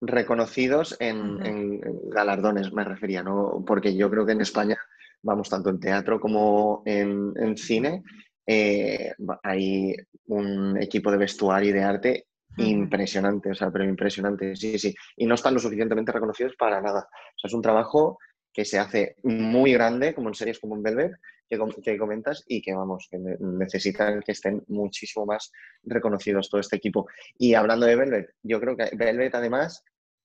reconocidos, 0.00 0.96
eh, 1.00 1.08
en, 1.08 1.80
galardones, 2.10 2.72
me 2.72 2.84
refería, 2.84 3.22
¿no? 3.22 3.62
Porque 3.66 3.96
yo 3.96 4.10
creo 4.10 4.26
que 4.26 4.32
en 4.32 4.40
España, 4.40 4.76
vamos, 5.22 5.48
tanto 5.48 5.70
en 5.70 5.80
teatro 5.80 6.20
como 6.20 6.82
en, 6.84 7.56
cine, 7.56 8.02
eh, 8.46 9.12
hay 9.42 9.94
un 10.26 10.76
equipo 10.80 11.10
de 11.10 11.18
vestuario 11.18 11.70
y 11.70 11.72
de 11.72 11.82
arte 11.82 12.26
impresionante, 12.56 13.50
o 13.50 13.54
sea, 13.54 13.70
pero 13.70 13.84
impresionante, 13.84 14.54
sí, 14.54 14.78
sí. 14.78 14.94
Y 15.16 15.26
no 15.26 15.34
están 15.34 15.54
lo 15.54 15.60
suficientemente 15.60 16.12
reconocidos 16.12 16.54
para 16.56 16.80
nada. 16.80 17.00
O 17.00 17.38
sea, 17.38 17.48
es 17.48 17.54
un 17.54 17.62
trabajo 17.62 18.18
que 18.54 18.64
se 18.64 18.78
hace 18.78 19.16
muy 19.24 19.72
grande, 19.72 20.14
como 20.14 20.28
en 20.28 20.34
series 20.34 20.60
como 20.60 20.76
en 20.76 20.82
Velvet, 20.82 21.12
que, 21.48 21.98
comentas 21.98 22.44
y 22.46 22.62
que 22.62 22.72
vamos, 22.72 23.08
que 23.10 23.18
necesitan 23.18 24.22
que 24.22 24.32
estén 24.32 24.62
muchísimo 24.68 25.26
más 25.26 25.50
reconocidos 25.82 26.48
todo 26.48 26.60
este 26.60 26.76
equipo. 26.76 27.06
Y 27.36 27.54
hablando 27.54 27.84
de 27.84 27.96
Velvet, 27.96 28.30
yo 28.42 28.60
creo 28.60 28.76
que 28.76 28.90
Velvet 28.96 29.34
además 29.34 29.82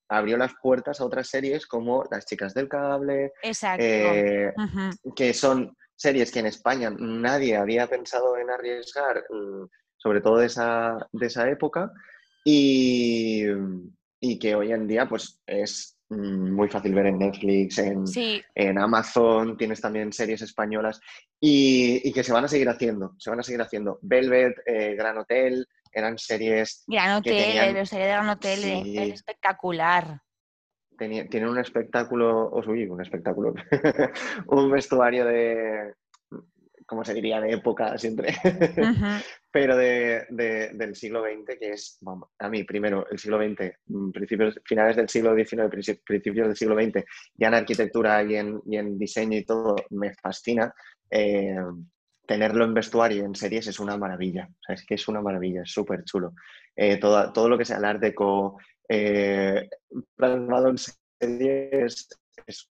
abrió 0.08 0.38
las 0.38 0.54
puertas 0.62 1.02
a 1.02 1.06
otras 1.06 1.28
series 1.28 1.65
como 1.68 2.04
Las 2.10 2.26
chicas 2.26 2.54
del 2.54 2.70
cable, 2.70 3.34
eh, 3.78 4.54
que 5.15 5.34
son 5.34 5.76
series 5.96 6.32
que 6.32 6.39
en 6.39 6.48
España 6.48 6.92
nadie 6.98 7.58
había 7.58 7.88
pensado 7.88 8.38
en 8.38 8.50
arriesgar, 8.50 9.24
mm, 9.30 9.65
sobre 9.98 10.22
todo 10.22 10.38
de 10.38 10.46
esa, 10.46 10.98
de 11.12 11.26
esa 11.26 11.50
época, 11.50 11.92
y, 12.46 13.44
y 14.20 14.39
que 14.39 14.56
hoy 14.56 14.72
en 14.72 14.88
día 14.88 15.08
pues 15.08 15.39
es 15.46 15.99
muy 16.10 16.67
fácil 16.69 16.93
ver 16.95 17.08
en 17.08 17.19
Netflix, 17.19 17.78
en, 17.78 18.04
en 18.56 18.80
Amazon, 18.80 19.56
tienes 19.58 19.80
también 19.80 20.12
series 20.12 20.41
españolas 20.41 21.00
y, 21.39 22.12
que 22.12 22.24
se 22.24 22.34
van 22.34 22.45
a 22.45 22.48
seguir 22.48 22.67
haciendo, 22.69 23.13
se 23.17 23.30
van 23.30 23.39
a 23.39 23.43
seguir 23.43 23.62
haendo. 23.62 24.00
Velvet, 24.02 24.56
eh, 24.65 24.95
Gran 24.95 25.17
Hotel, 25.19 25.67
eran 25.91 26.17
series... 26.17 26.84
Gran 26.88 27.17
Hotel, 27.17 27.74
la 27.76 27.86
serie 27.86 28.06
de 28.06 28.12
Gran 28.12 28.30
Hotel 28.30 28.60
es 28.98 29.13
espectacular. 29.13 30.22
tienen 30.98 31.48
un 31.48 31.60
espectáculo, 31.60 32.50
os 32.52 32.67
uy, 32.67 32.88
un 32.88 33.02
espectáculo, 33.02 33.54
un 34.48 34.72
vestuario 34.72 35.26
de, 35.26 35.93
como 36.89 37.06
se 37.06 37.13
diría, 37.13 37.39
de 37.39 37.52
época 37.52 37.95
siempre, 37.99 38.34
pero 39.52 39.78
de, 39.78 40.25
del 40.30 40.95
siglo 40.95 41.23
XX, 41.23 41.60
que 41.60 41.69
es, 41.69 41.99
vamos, 42.02 42.30
a 42.39 42.49
mí, 42.49 42.63
primero, 42.63 43.08
el 43.12 43.19
siglo 43.19 43.38
XX, 43.38 43.71
mm, 43.86 44.10
principios, 44.10 44.60
finales 44.65 44.95
del 44.95 45.08
siglo 45.08 45.36
XIX, 45.36 45.69
principios 46.04 46.47
del 46.47 46.58
siglo 46.58 46.75
XX, 46.75 47.06
ya 47.36 47.47
en 47.49 47.54
arquitectura 47.54 48.23
y 48.23 48.36
en, 48.36 48.60
y 48.65 48.78
en 48.78 48.97
diseño 48.97 49.38
y 49.38 49.45
todo, 49.45 49.75
me 49.91 50.15
fascina. 50.15 50.73
Eh, 51.12 51.56
tenerlo 52.25 52.63
en 52.63 52.73
vestuario 52.73 53.17
y 53.17 53.25
en 53.25 53.36
series 53.36 53.67
es 53.67 53.80
una 53.80 53.97
maravilla. 53.97 54.49
es 54.67 54.86
que 54.86 54.95
es 54.95 55.08
una 55.08 55.21
maravilla, 55.21 55.62
es 55.62 55.71
súper 55.71 56.04
chulo. 56.04 56.34
Eh, 56.75 56.97
todo, 56.97 57.32
todo 57.34 57.49
lo 57.49 57.58
que 57.58 57.65
sea 57.65 57.78
el 57.78 57.86
art 57.86 58.02
deco 58.02 58.60
eh, 58.88 59.69
plasmado 60.15 60.69
en 60.69 60.78
series 60.78 62.08
es, 62.47 62.69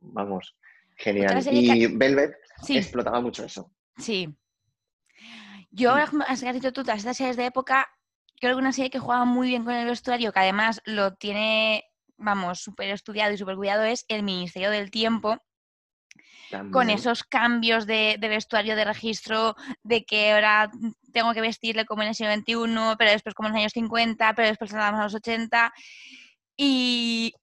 vamos, 0.00 0.56
genial. 0.96 1.42
Y 1.50 1.86
Velvet 1.86 2.36
explotaba 2.68 3.20
mucho 3.20 3.44
eso. 3.44 3.70
Sí. 3.96 4.28
Yo, 5.70 5.94
mm. 5.94 6.22
has 6.26 6.40
dicho 6.40 6.72
tú, 6.72 6.82
todas 6.82 6.98
estas 6.98 7.16
series 7.16 7.36
de 7.36 7.46
época, 7.46 7.88
creo 8.40 8.54
que 8.54 8.60
una 8.60 8.72
serie 8.72 8.90
que 8.90 8.98
juega 8.98 9.24
muy 9.24 9.48
bien 9.48 9.64
con 9.64 9.74
el 9.74 9.86
vestuario, 9.86 10.32
que 10.32 10.40
además 10.40 10.80
lo 10.84 11.14
tiene, 11.14 11.84
vamos, 12.16 12.60
súper 12.60 12.90
estudiado 12.90 13.32
y 13.32 13.38
súper 13.38 13.56
cuidado, 13.56 13.84
es 13.84 14.04
El 14.08 14.22
Ministerio 14.22 14.70
del 14.70 14.90
Tiempo, 14.90 15.38
con 16.70 16.90
esos 16.90 17.24
cambios 17.24 17.86
de, 17.86 18.16
vestuario 18.20 18.76
de 18.76 18.84
registro, 18.84 19.56
de 19.82 20.04
que 20.04 20.32
ahora 20.32 20.70
tengo 21.12 21.34
que 21.34 21.40
vestirle 21.40 21.84
como 21.84 22.02
en 22.02 22.08
el 22.08 22.14
siglo 22.14 22.32
XXI, 22.34 22.96
pero 22.96 23.10
después 23.10 23.34
como 23.34 23.48
en 23.48 23.54
los 23.54 23.60
años 23.60 23.72
50, 23.72 24.34
pero 24.34 24.48
después 24.48 24.72
andamos 24.72 25.00
a 25.00 25.04
los 25.04 25.14
80. 25.14 25.72
Y, 26.56 27.34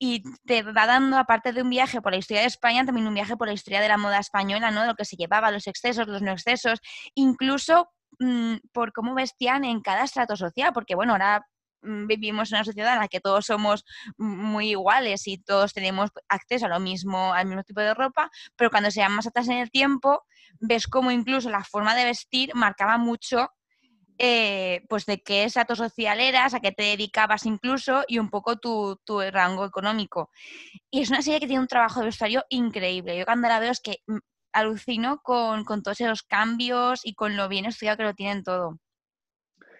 te 0.45 0.63
va 0.63 0.87
dando, 0.87 1.17
aparte 1.17 1.53
de 1.53 1.61
un 1.61 1.69
viaje 1.69 2.01
por 2.01 2.11
la 2.11 2.17
historia 2.17 2.41
de 2.41 2.47
España, 2.47 2.85
también 2.85 3.07
un 3.07 3.13
viaje 3.13 3.37
por 3.37 3.47
la 3.47 3.53
historia 3.53 3.81
de 3.81 3.87
la 3.87 3.97
moda 3.97 4.19
española, 4.19 4.71
¿no? 4.71 4.85
Lo 4.85 4.95
que 4.95 5.05
se 5.05 5.15
llevaba, 5.15 5.51
los 5.51 5.67
excesos, 5.67 6.07
los 6.07 6.21
no 6.21 6.31
excesos, 6.31 6.79
incluso 7.13 7.89
mm, 8.19 8.55
por 8.71 8.91
cómo 8.91 9.13
vestían 9.13 9.65
en 9.65 9.81
cada 9.81 10.03
estrato 10.03 10.35
social, 10.35 10.73
porque 10.73 10.95
bueno, 10.95 11.13
ahora 11.13 11.45
mm, 11.83 12.07
vivimos 12.07 12.51
en 12.51 12.57
una 12.57 12.65
sociedad 12.65 12.93
en 12.93 13.01
la 13.01 13.07
que 13.07 13.19
todos 13.19 13.45
somos 13.45 13.85
muy 14.17 14.71
iguales 14.71 15.27
y 15.27 15.37
todos 15.37 15.73
tenemos 15.73 16.09
acceso 16.27 16.65
a 16.65 16.69
lo 16.69 16.79
mismo, 16.79 17.33
al 17.33 17.45
mismo 17.45 17.63
tipo 17.63 17.81
de 17.81 17.93
ropa, 17.93 18.31
pero 18.55 18.71
cuando 18.71 18.89
se 18.89 19.01
llama 19.01 19.17
más 19.17 19.27
atrás 19.27 19.47
en 19.47 19.57
el 19.57 19.69
tiempo, 19.69 20.23
ves 20.59 20.87
cómo 20.87 21.11
incluso 21.11 21.49
la 21.49 21.63
forma 21.63 21.95
de 21.95 22.05
vestir 22.05 22.51
marcaba 22.55 22.97
mucho 22.97 23.49
eh, 24.25 24.85
pues 24.87 25.05
de 25.05 25.21
qué 25.21 25.43
estrato 25.43 25.75
social 25.75 26.21
eras, 26.21 26.53
a 26.53 26.61
qué 26.61 26.71
te 26.71 26.83
dedicabas 26.83 27.45
incluso 27.45 28.05
y 28.07 28.19
un 28.19 28.29
poco 28.29 28.55
tu, 28.55 28.97
rango 29.33 29.65
económico. 29.65 30.29
Y 30.89 31.01
es 31.01 31.09
una 31.09 31.21
serie 31.21 31.41
que 31.41 31.47
tiene 31.47 31.59
un 31.59 31.67
trabajo 31.67 31.99
de 31.99 32.05
vestuario 32.05 32.45
increíble. 32.47 33.17
Yo 33.17 33.25
cuando 33.25 33.49
la 33.49 33.59
veo 33.59 33.71
es 33.71 33.81
que 33.81 33.97
mm, 34.07 34.19
alucino 34.53 35.19
con, 35.21 35.65
todos 35.65 35.99
esos 35.99 36.23
cambios 36.23 37.01
y 37.03 37.15
con 37.15 37.35
lo 37.35 37.49
bien 37.49 37.65
estudiado 37.65 37.97
que 37.97 38.03
lo 38.03 38.13
tienen 38.13 38.45
todo. 38.45 38.79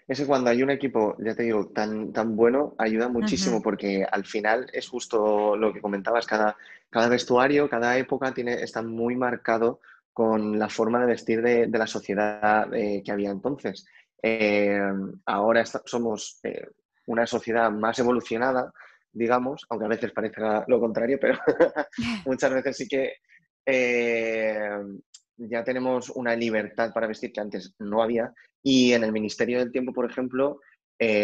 Es 0.09 0.19
que 0.19 0.25
cuando 0.25 0.49
hay 0.49 0.61
un 0.61 0.71
equipo, 0.71 1.15
ya 1.19 1.33
te 1.35 1.43
digo, 1.43 1.67
tan, 1.67 2.11
tan 2.11 2.35
bueno, 2.35 2.75
ayuda 2.77 3.07
muchísimo 3.07 3.61
porque 3.61 4.05
al 4.11 4.25
final 4.25 4.67
es 4.73 4.89
justo 4.89 5.55
lo 5.55 5.71
que 5.71 5.79
comentabas, 5.79 6.25
cada, 6.25 6.57
cada 6.89 7.07
vestuario, 7.07 7.69
cada 7.69 7.97
época 7.97 8.33
tiene, 8.33 8.61
está 8.61 8.81
muy 8.81 9.15
marcado 9.15 9.79
con 10.13 10.59
la 10.59 10.69
forma 10.69 10.99
de 10.99 11.05
vestir 11.07 11.41
de, 11.41 11.67
la 11.67 11.87
sociedad 11.87 12.71
eh, 12.73 13.01
que 13.03 13.11
había 13.11 13.31
entonces. 13.31 13.85
Eh, 14.25 14.79
ahora 15.25 15.65
somos 15.65 16.39
eh, 16.43 16.69
una 17.07 17.27
sociedad 17.27 17.69
más 17.69 17.99
evolucionada, 17.99 18.71
digamos, 19.11 19.65
aunque 19.69 19.85
a 19.85 19.89
veces 19.89 20.13
parezca 20.13 20.63
lo 20.69 20.79
contrario, 20.79 21.17
pero 21.19 21.37
muchas 22.25 22.53
veces 22.53 22.77
sí 22.77 22.87
que 22.87 23.15
eh, 23.65 24.79
ya 25.35 25.63
tenemos 25.65 26.09
una 26.11 26.37
libertad 26.37 26.93
para 26.93 27.07
vestir 27.07 27.33
que 27.33 27.41
antes 27.41 27.75
no 27.79 28.01
había. 28.01 28.33
Y 28.63 28.93
en 28.93 29.03
el 29.03 29.11
Ministerio 29.11 29.59
del 29.59 29.73
Tiempo, 29.73 29.91
por 29.93 30.09
ejemplo, 30.09 30.61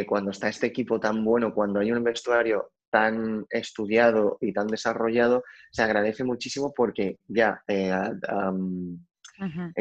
cuando 0.07 0.31
está 0.31 0.49
este 0.49 0.67
equipo 0.67 0.99
tan 0.99 1.23
bueno, 1.23 1.53
cuando 1.53 1.79
hay 1.79 1.93
un 1.93 2.03
vestuario 2.03 2.73
tan 2.89 3.45
estudiado 3.49 4.37
y 4.41 4.51
tan 4.51 4.67
desarrollado, 4.67 5.45
se 5.71 5.83
agradece 5.83 6.25
muchísimo 6.25 6.73
porque 6.75 7.17
ya 7.29 7.63
en 7.65 8.99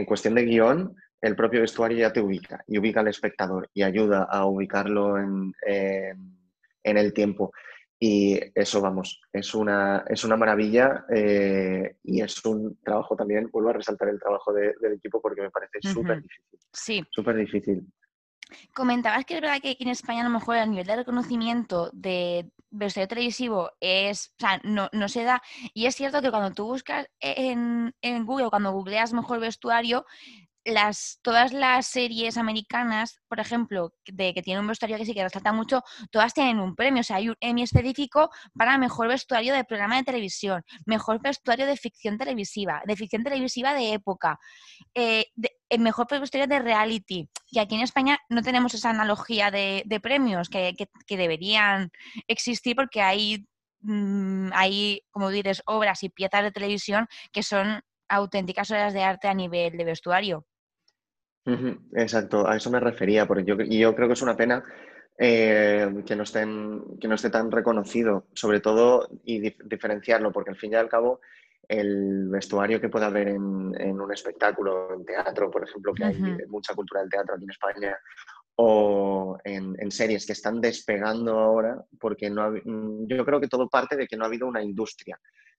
cuestión 0.06 0.36
de 0.36 0.44
guion 0.44 0.94
el 1.20 1.36
propio 1.36 1.60
vestuario 1.60 1.98
ya 1.98 2.12
te 2.12 2.20
ubica 2.20 2.62
y 2.66 2.78
ubica 2.78 3.00
al 3.00 3.08
espectador 3.08 3.68
y 3.74 3.82
ayuda 3.82 4.24
a 4.24 4.46
ubicarlo 4.46 5.18
en, 5.18 5.54
el 6.82 7.12
tiempo. 7.12 7.52
Y 8.00 8.38
eso, 8.54 8.80
vamos, 8.80 9.20
es 9.32 9.54
una, 9.54 10.04
es 10.08 10.22
una 10.24 10.36
maravilla 10.36 11.04
eh, 11.12 11.96
y 12.04 12.20
es 12.20 12.44
un 12.44 12.78
trabajo 12.82 13.16
también, 13.16 13.50
vuelvo 13.52 13.70
a 13.70 13.74
resaltar 13.74 14.08
el 14.08 14.20
trabajo 14.20 14.52
del 14.52 14.92
equipo 14.94 15.20
porque 15.20 15.42
me 15.42 15.50
parece 15.50 15.80
súper 15.82 16.22
difícil. 16.22 16.58
Sí. 16.72 17.04
Súper 17.10 17.36
difícil. 17.36 17.84
Comentabas 18.72 19.24
que 19.24 19.34
es 19.34 19.40
verdad 19.40 19.60
que 19.60 19.70
aquí 19.70 19.82
en 19.84 19.90
España 19.90 20.20
a 20.20 20.24
lo 20.24 20.30
mejor 20.30 20.56
el 20.56 20.70
nivel 20.70 20.86
de 20.86 20.96
reconocimiento 20.96 21.90
de 21.92 22.50
vestuario 22.70 23.08
televisivo 23.08 23.72
es, 23.80 24.32
o 24.38 24.40
sea, 24.40 24.60
no, 24.64 24.88
no 24.92 25.08
se 25.08 25.24
da. 25.24 25.42
Y 25.74 25.86
es 25.86 25.96
cierto 25.96 26.22
que 26.22 26.30
cuando 26.30 26.54
tú 26.54 26.64
buscas 26.64 27.08
en, 27.20 27.94
en 28.00 28.26
Google, 28.26 28.50
cuando 28.50 28.72
googleas 28.72 29.12
mejor 29.12 29.40
vestuario, 29.40 30.06
las, 30.64 31.18
todas 31.22 31.52
las 31.52 31.86
series 31.86 32.36
americanas, 32.36 33.20
por 33.28 33.40
ejemplo, 33.40 33.94
de 34.06 34.34
que 34.34 34.42
tienen 34.42 34.62
un 34.62 34.68
vestuario 34.68 34.98
que 34.98 35.04
sí 35.04 35.14
que 35.14 35.22
resalta 35.22 35.52
mucho, 35.52 35.82
todas 36.10 36.34
tienen 36.34 36.60
un 36.60 36.74
premio. 36.74 37.00
O 37.00 37.04
sea, 37.04 37.16
hay 37.16 37.28
un 37.28 37.36
Emmy 37.40 37.62
específico 37.62 38.30
para 38.54 38.78
mejor 38.78 39.08
vestuario 39.08 39.54
de 39.54 39.64
programa 39.64 39.96
de 39.96 40.04
televisión, 40.04 40.62
mejor 40.86 41.20
vestuario 41.22 41.66
de 41.66 41.76
ficción 41.76 42.18
televisiva, 42.18 42.82
de 42.86 42.96
ficción 42.96 43.24
televisiva 43.24 43.74
de 43.74 43.92
época, 43.94 44.38
eh, 44.94 45.26
el 45.68 45.80
mejor 45.80 46.06
vestuario 46.10 46.46
de 46.46 46.58
reality. 46.58 47.28
Y 47.50 47.58
aquí 47.58 47.74
en 47.74 47.82
España 47.82 48.18
no 48.28 48.42
tenemos 48.42 48.74
esa 48.74 48.90
analogía 48.90 49.50
de, 49.50 49.84
premios 50.02 50.48
que, 50.48 50.74
deberían 51.08 51.90
existir 52.26 52.76
porque 52.76 53.02
hay, 53.02 53.46
mm, 53.80 54.50
hay, 54.52 55.02
como 55.10 55.30
dices, 55.30 55.62
obras 55.66 56.02
y 56.02 56.08
piezas 56.08 56.42
de 56.42 56.52
televisión 56.52 57.06
que 57.32 57.42
son 57.42 57.82
auténticas 58.08 58.70
obras 58.70 58.92
de 58.92 59.02
arte 59.02 59.28
a 59.28 59.34
nivel 59.34 59.76
de 59.76 59.84
vestuario. 59.84 60.44
Exacto, 61.94 62.46
a 62.46 62.56
eso 62.56 62.70
me 62.70 62.80
refería, 62.80 63.26
porque 63.26 63.44
yo, 63.44 63.56
yo 63.56 63.94
creo 63.94 64.06
que 64.06 64.14
es 64.14 64.22
una 64.22 64.36
pena 64.36 64.62
eh, 65.16 65.88
que, 66.06 66.14
no 66.14 66.22
estén, 66.24 66.98
que 67.00 67.08
no 67.08 67.14
esté 67.14 67.30
tan 67.30 67.50
reconocido, 67.50 68.26
sobre 68.34 68.60
todo, 68.60 69.08
y 69.24 69.40
diferenciarlo, 69.64 70.30
porque 70.30 70.50
al 70.50 70.56
fin 70.56 70.72
y 70.72 70.76
al 70.76 70.88
cabo 70.88 71.20
el 71.66 72.28
vestuario 72.28 72.80
que 72.80 72.88
puede 72.88 73.06
haber 73.06 73.28
en, 73.28 73.40
un 74.00 74.12
espectáculo, 74.12 74.94
en 74.94 75.04
teatro, 75.04 75.50
por 75.50 75.64
ejemplo, 75.64 75.92
que 75.92 76.04
hay 76.04 76.18
mucha 76.48 76.74
cultura 76.74 77.00
del 77.00 77.10
teatro 77.10 77.34
aquí 77.34 77.44
en 77.44 77.50
España, 77.50 77.98
o 78.56 79.38
en, 79.44 79.90
series 79.90 80.26
que 80.26 80.32
están 80.32 80.60
despegando 80.60 81.38
ahora, 81.38 81.84
porque 82.00 82.30
no 82.30 82.54
yo 82.56 83.24
creo 83.24 83.40
que 83.40 83.48
todo 83.48 83.68
parte 83.68 83.96
de 83.96 84.06
que 84.06 84.16
no 84.16 84.24
ha 84.24 84.28
habido 84.28 84.46
una 84.46 84.62
industria 84.62 85.18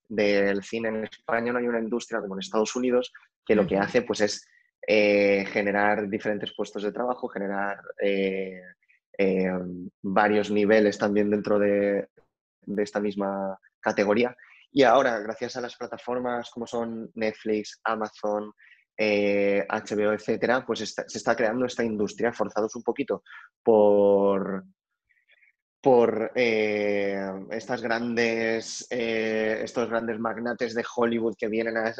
del 0.10 0.64
cine 0.64 0.90
en 0.90 1.04
España, 1.06 1.54
no 1.54 1.60
hay 1.60 1.68
una 1.68 1.80
industria 1.80 2.20
como 2.20 2.34
en 2.34 2.40
Estados 2.40 2.76
Unidos 2.76 3.14
que 3.46 3.56
lo 3.56 3.66
que 3.66 3.78
hace 3.78 4.02
pues 4.02 4.22
es 4.22 4.48
eh, 4.86 5.46
generar 5.52 6.10
diferentes 6.10 6.54
puestos 6.56 6.84
de 6.84 6.92
trabajo, 6.92 7.28
generar 7.28 7.80
eh, 8.02 8.62
eh, 9.18 9.52
varios 10.02 10.50
niveles 10.50 10.98
también 10.98 11.30
dentro 11.30 11.60
de, 11.60 12.08
esta 12.78 13.00
misma 13.00 13.58
categoría. 13.80 14.36
Y 14.72 14.84
ahora, 14.84 15.20
gracias 15.20 15.58
a 15.58 15.62
las 15.62 15.76
plataformas 15.76 16.50
como 16.52 16.68
son 16.68 17.12
Netflix, 17.16 17.80
Amazon, 17.84 18.52
HBO, 18.98 20.12
etcétera, 20.12 20.66
pues 20.66 20.94
se 20.94 21.18
está 21.18 21.36
creando 21.36 21.66
esta 21.66 21.84
industria, 21.84 22.34
forzados 22.34 22.76
un 22.76 22.84
poquito 22.84 23.24
por, 23.64 24.66
por 25.82 26.32
eh, 26.36 27.18
estas 27.52 27.82
grandes, 27.82 28.86
eh, 28.90 29.62
estos 29.64 29.90
grandes 29.90 30.20
magnates 30.20 30.74
de 30.76 30.84
Hollywood 30.96 31.36
que 31.38 31.48
vienen 31.48 31.76
a, 31.78 31.94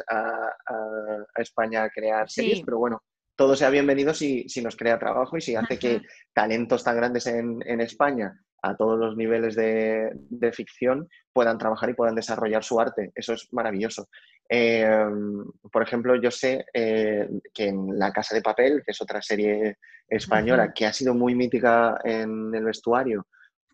España 1.36 1.84
a 1.84 1.90
crear 1.90 2.28
series, 2.28 2.62
pero 2.62 2.78
bueno, 2.78 3.02
todo 3.34 3.56
sea 3.56 3.70
bienvenido 3.70 4.12
si, 4.12 4.46
si, 4.48 4.60
nos 4.60 4.76
crea 4.76 4.98
trabajo 4.98 5.38
y 5.38 5.40
si 5.40 5.56
hace 5.56 5.78
que 5.78 6.02
talentos 6.34 6.84
tan 6.84 6.96
grandes 6.96 7.26
en, 7.26 7.80
España 7.80 8.38
a 8.62 8.76
todos 8.76 8.98
los 8.98 9.16
niveles 9.16 9.56
de, 9.56 10.12
ficción 10.52 11.08
puedan 11.32 11.56
trabajar 11.56 11.88
y 11.88 11.94
puedan 11.94 12.14
desarrollar 12.14 12.62
su 12.62 12.78
arte. 12.78 13.12
Eso 13.14 13.32
es 13.32 13.48
maravilloso. 13.52 14.10
Em, 14.46 15.42
por 15.72 15.82
ejemplo, 15.82 16.16
yo 16.16 16.30
sé 16.30 16.66
eh, 16.74 17.26
que 17.54 17.68
en 17.68 17.98
La 17.98 18.12
Casa 18.12 18.34
de 18.34 18.42
Papel, 18.42 18.82
que 18.84 18.90
es 18.90 19.00
otra 19.00 19.22
serie 19.22 19.78
española 20.06 20.74
que 20.74 20.84
ha 20.84 20.92
sido 20.92 21.14
muy 21.14 21.34
mítica 21.34 21.98
en 22.04 22.54
el 22.54 22.64
vestuario, 22.64 23.26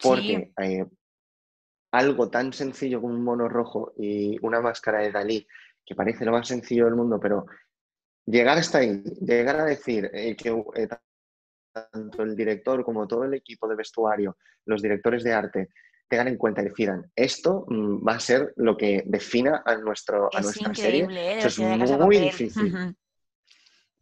porque 0.03 0.53
eh, 0.63 0.87
algo 1.93 2.29
tan 2.29 2.53
sencillo 2.53 3.01
como 3.01 3.15
un 3.15 3.25
mono 3.25 3.49
rojo 3.49 3.93
y 3.97 4.39
una 4.45 4.61
máscara 4.61 5.01
de 5.01 5.13
Dalí, 5.13 5.47
que 5.85 5.95
parece 5.95 6.25
lo 6.25 6.33
más 6.33 6.49
sencillo 6.49 6.85
del 6.87 6.95
mundo, 6.95 7.19
pero 7.21 7.47
llegar 8.27 8.59
hasta 8.59 8.79
ahí, 8.79 9.03
llegar 9.21 9.61
a 9.61 9.65
decir 9.65 10.11
eh, 10.13 10.37
que 10.37 10.51
eh, 10.75 10.89
tanto 11.73 12.23
el 12.23 12.35
director 12.35 12.85
como 12.85 13.07
todo 13.07 13.25
el 13.25 13.35
equipo 13.35 13.69
de 13.69 13.77
vestuario, 13.77 14.37
los 14.65 14.83
directores 14.83 15.23
de 15.23 15.33
arte, 15.33 15.69
tengan 16.09 16.29
en 16.29 16.37
cuenta 16.37 16.63
y 16.63 16.67
decidan, 16.67 17.11
esto 17.15 17.65
mm, 17.69 18.07
va 18.07 18.15
a 18.15 18.21
ser 18.21 18.53
lo 18.57 18.77
que 18.77 19.03
defina 19.07 19.63
a, 19.65 19.77
nuestro, 19.77 20.29
a 20.33 20.41
nuestra 20.41 20.75
serie. 20.75 21.07
Eso 21.39 21.65
es 21.67 21.99
muy 21.99 22.19
difícil. 22.19 22.97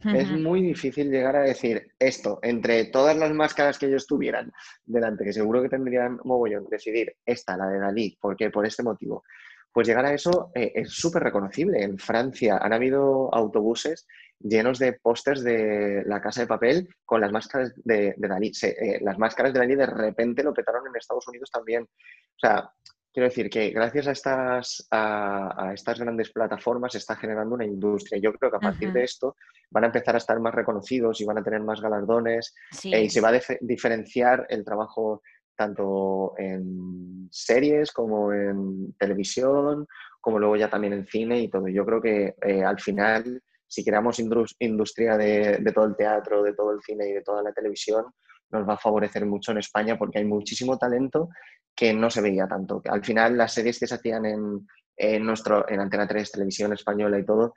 Es 0.05 0.31
muy 0.31 0.61
difícil 0.63 1.11
llegar 1.11 1.37
a 1.37 1.43
decir 1.43 1.93
esto, 1.99 2.39
entre 2.43 2.85
todas 2.87 3.17
las 3.17 3.33
máscaras 3.33 3.79
que 3.79 3.87
ellos 3.87 4.07
tuvieran 4.07 4.53
delante, 4.85 5.25
que 5.25 5.33
seguro 5.33 5.63
que 5.63 5.69
tendrían 5.69 6.19
mogollón, 6.25 6.67
decidir 6.71 7.17
esta, 7.25 7.57
la 7.57 7.69
de 7.69 7.79
Dalí, 7.79 8.19
¿por 8.21 8.37
qué? 8.37 8.51
Por 8.51 8.67
este 8.67 8.83
motivo. 8.83 9.25
Pues 9.73 9.89
llegar 9.89 10.05
a 10.07 10.15
eso 10.15 10.53
eh, 10.55 10.73
es 10.75 10.93
súper 10.93 11.25
reconocible. 11.25 11.83
En 11.83 11.99
Francia 11.99 12.59
han 12.59 12.73
habido 12.73 13.35
autobuses 13.35 14.07
llenos 14.39 14.79
de 14.79 14.93
pósters 14.93 15.43
de 15.43 16.05
la 16.07 16.21
casa 16.21 16.43
de 16.43 16.47
papel 16.47 16.89
con 17.05 17.21
las 17.21 17.33
máscaras 17.33 17.73
de, 17.77 18.15
Dalí. 18.17 18.53
Eh, 18.63 19.01
las 19.01 19.19
máscaras 19.19 19.53
de 19.53 19.59
Dalí 19.59 19.75
de 19.75 19.87
repente 19.87 20.45
lo 20.45 20.55
petaron 20.55 20.87
en 20.87 20.97
Estados 20.97 21.27
Unidos 21.27 21.51
también. 21.51 21.83
O 21.83 22.39
sea, 22.39 22.71
Quiero 23.15 23.29
decir 23.29 23.49
que 23.49 23.71
gracias 23.71 24.09
a 24.09 24.11
estas, 24.11 24.89
a, 24.91 25.71
estas 25.73 26.01
grandes 26.01 26.33
plataformas 26.33 26.91
se 26.91 26.99
está 26.99 27.15
generando 27.15 27.55
una 27.55 27.65
industria. 27.65 28.21
Yo 28.21 28.33
creo 28.33 28.51
que 28.51 28.57
a 28.57 28.61
partir 28.61 28.93
de 28.93 29.05
esto 29.05 29.37
van 29.71 29.85
a 29.85 29.87
empezar 29.87 30.17
a 30.17 30.19
estar 30.19 30.41
más 30.41 30.53
reconocidos 30.53 31.21
y 31.21 31.25
van 31.25 31.39
a 31.39 31.45
tener 31.45 31.61
más 31.61 31.81
galardones 31.81 32.53
eh, 32.83 33.05
y 33.05 33.09
se 33.09 33.21
va 33.21 33.29
a 33.29 33.41
diferenciar 33.61 34.47
el 34.49 34.65
trabajo 34.65 35.23
tanto 35.55 36.35
en 36.39 37.29
series 37.31 37.93
como 37.93 38.33
en 38.33 38.93
televisión, 38.95 39.87
como 40.21 40.41
luego 40.41 40.57
ya 40.57 40.69
también 40.69 40.95
en 40.95 41.07
cine 41.07 41.39
y 41.39 41.49
todo. 41.49 41.69
Yo 41.69 41.87
creo 41.87 42.03
que 42.03 42.35
eh, 42.43 42.65
al 42.65 42.81
final, 42.81 43.41
si 43.65 43.85
creamos 43.85 44.19
industria 44.59 45.17
de, 45.17 45.59
de, 45.61 45.73
todo 45.73 45.85
el 45.85 45.95
teatro, 45.95 46.43
de 46.43 46.53
todo 46.53 46.73
el 46.73 46.81
cine 46.83 47.09
y 47.09 47.13
de 47.13 47.23
toda 47.23 47.45
la 47.45 47.53
televisión, 47.53 48.07
nos 48.51 48.69
va 48.69 48.75
a 48.75 48.79
favorecer 48.79 49.27
mucho 49.27 49.53
en 49.53 49.59
España 49.59 49.99
porque 49.99 50.19
hay 50.19 50.25
muchísimo 50.25 50.79
talento 50.79 51.29
que 51.75 51.93
no 51.93 52.11
se 52.11 52.21
veía 52.21 52.47
tanto. 52.47 52.83
Al 52.89 53.05
final, 53.05 53.37
las 53.37 53.53
series 53.53 53.79
que 53.79 53.87
se 53.87 53.97
hacían 53.97 54.27
en, 54.27 54.67
en, 54.97 55.27
nuestro, 55.27 55.69
en 55.69 55.81
Antena 55.81 56.07
3, 56.07 56.33
Televisión 56.33 56.73
Española 56.73 57.19
y 57.19 57.25
todo, 57.25 57.55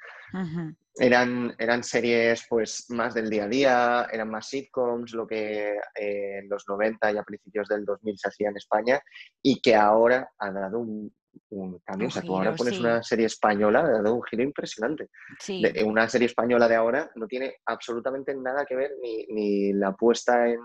eran, 0.95 1.54
eran 1.60 1.84
series 1.84 2.45
pues 2.50 2.86
más 2.89 3.13
del 3.13 3.30
día 3.30 3.43
a 3.43 3.47
día, 3.47 4.08
eran 4.12 4.30
más 4.30 4.47
sitcoms, 4.47 5.13
lo 5.13 5.28
que 5.28 5.76
eh, 5.95 6.39
en 6.39 6.50
los 6.50 6.63
90 6.67 7.12
y 7.12 7.17
a 7.17 7.23
principios 7.23 7.67
del 7.67 7.86
2000 7.86 8.17
se 8.17 8.30
hacía 8.30 8.50
en 8.50 8.58
España 8.58 9.00
y 9.41 9.62
que 9.62 9.76
ahora 9.76 10.32
ha 10.39 10.52
dado 10.52 10.80
un, 10.80 11.13
cambio. 11.84 12.08
o 12.08 12.12
sea, 12.12 12.21
tú 12.21 12.36
ahora 12.36 12.56
pones 12.56 12.80
una 12.80 13.02
serie 13.04 13.26
española, 13.26 13.80
ha 13.80 14.02
dado 14.04 14.15
un 14.15 14.23
giro 14.23 14.43
impresionante. 14.43 15.10
una 15.86 16.08
serie 16.08 16.28
española 16.28 16.67
de 16.67 16.76
ahora 16.76 17.10
no 17.15 17.28
tiene 17.28 17.56
absolutamente 17.65 18.36
nada 18.36 18.65
que 18.65 18.76
ver 18.76 18.91
ni, 19.02 19.26
ni 19.28 19.73
la 19.73 19.93
puesta 19.93 20.47
en, 20.47 20.60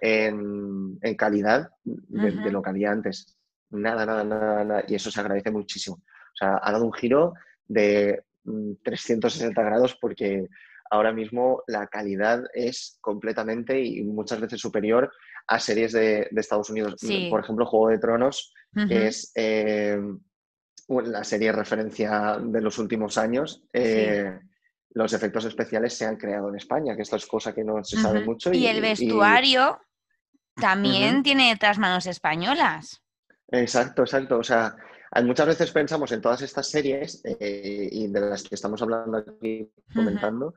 en, 0.00 1.14
calidad 1.16 1.70
de, 1.84 2.50
lo 2.50 2.62
que 2.62 2.70
había 2.70 2.90
antes. 2.90 3.38
Nada, 3.70 4.06
nada, 4.06 4.24
nada, 4.24 4.84
Y 4.86 4.94
eso 4.94 5.10
se 5.10 5.20
agradece 5.20 5.50
muchísimo. 5.50 5.96
O 5.96 6.36
sea, 6.36 6.60
ha 6.62 6.72
dado 6.72 6.84
un 6.84 6.92
giro 6.92 7.34
de 7.66 8.22
360 8.84 9.60
mm, 9.60 9.64
grados 9.64 9.96
porque 10.00 10.46
ahora 10.90 11.12
mismo 11.12 11.62
la 11.66 11.86
calidad 11.88 12.44
es 12.52 12.98
completamente 13.00 13.80
y 13.80 14.02
muchas 14.04 14.40
veces 14.40 14.60
superior 14.60 15.10
a 15.46 15.60
series 15.60 15.92
de, 15.92 16.28
Estados 16.36 16.70
Unidos. 16.70 16.96
Por 17.30 17.40
ejemplo, 17.40 17.66
Juego 17.66 17.88
de 17.88 17.98
Tronos, 17.98 18.52
que 18.88 19.06
es 19.08 19.32
eh, 19.34 19.98
la 20.88 21.24
serie 21.24 21.48
de 21.48 21.56
referencia 21.56 22.38
de 22.40 22.60
los 22.60 22.78
últimos 22.78 23.18
años. 23.18 23.62
Eh, 23.72 24.38
los 24.90 25.12
efectos 25.12 25.44
especiales 25.44 25.94
se 25.94 26.06
han 26.06 26.16
creado 26.16 26.48
en 26.48 26.56
España, 26.56 26.96
que 26.96 27.02
esto 27.02 27.16
es 27.16 27.26
cosa 27.26 27.54
que 27.54 27.64
no 27.64 27.84
se 27.84 28.00
sabe 28.00 28.24
mucho. 28.24 28.52
Y, 28.52 28.66
el 28.66 28.80
vestuario 28.80 29.78
también 30.54 31.22
tiene 31.22 31.52
otras 31.52 31.78
manos 31.78 32.06
españolas. 32.06 33.02
Exacto, 33.48 34.02
exacto. 34.02 34.38
O 34.38 34.42
sea, 34.42 34.74
muchas 35.22 35.46
veces 35.46 35.70
pensamos 35.70 36.10
en 36.12 36.22
todas 36.22 36.42
estas 36.42 36.70
series 36.70 37.22
eh, 37.24 37.88
y 37.92 38.08
de 38.08 38.20
las 38.20 38.42
que 38.42 38.54
estamos 38.54 38.80
hablando 38.80 39.18
aquí, 39.18 39.70
comentando, 39.94 40.54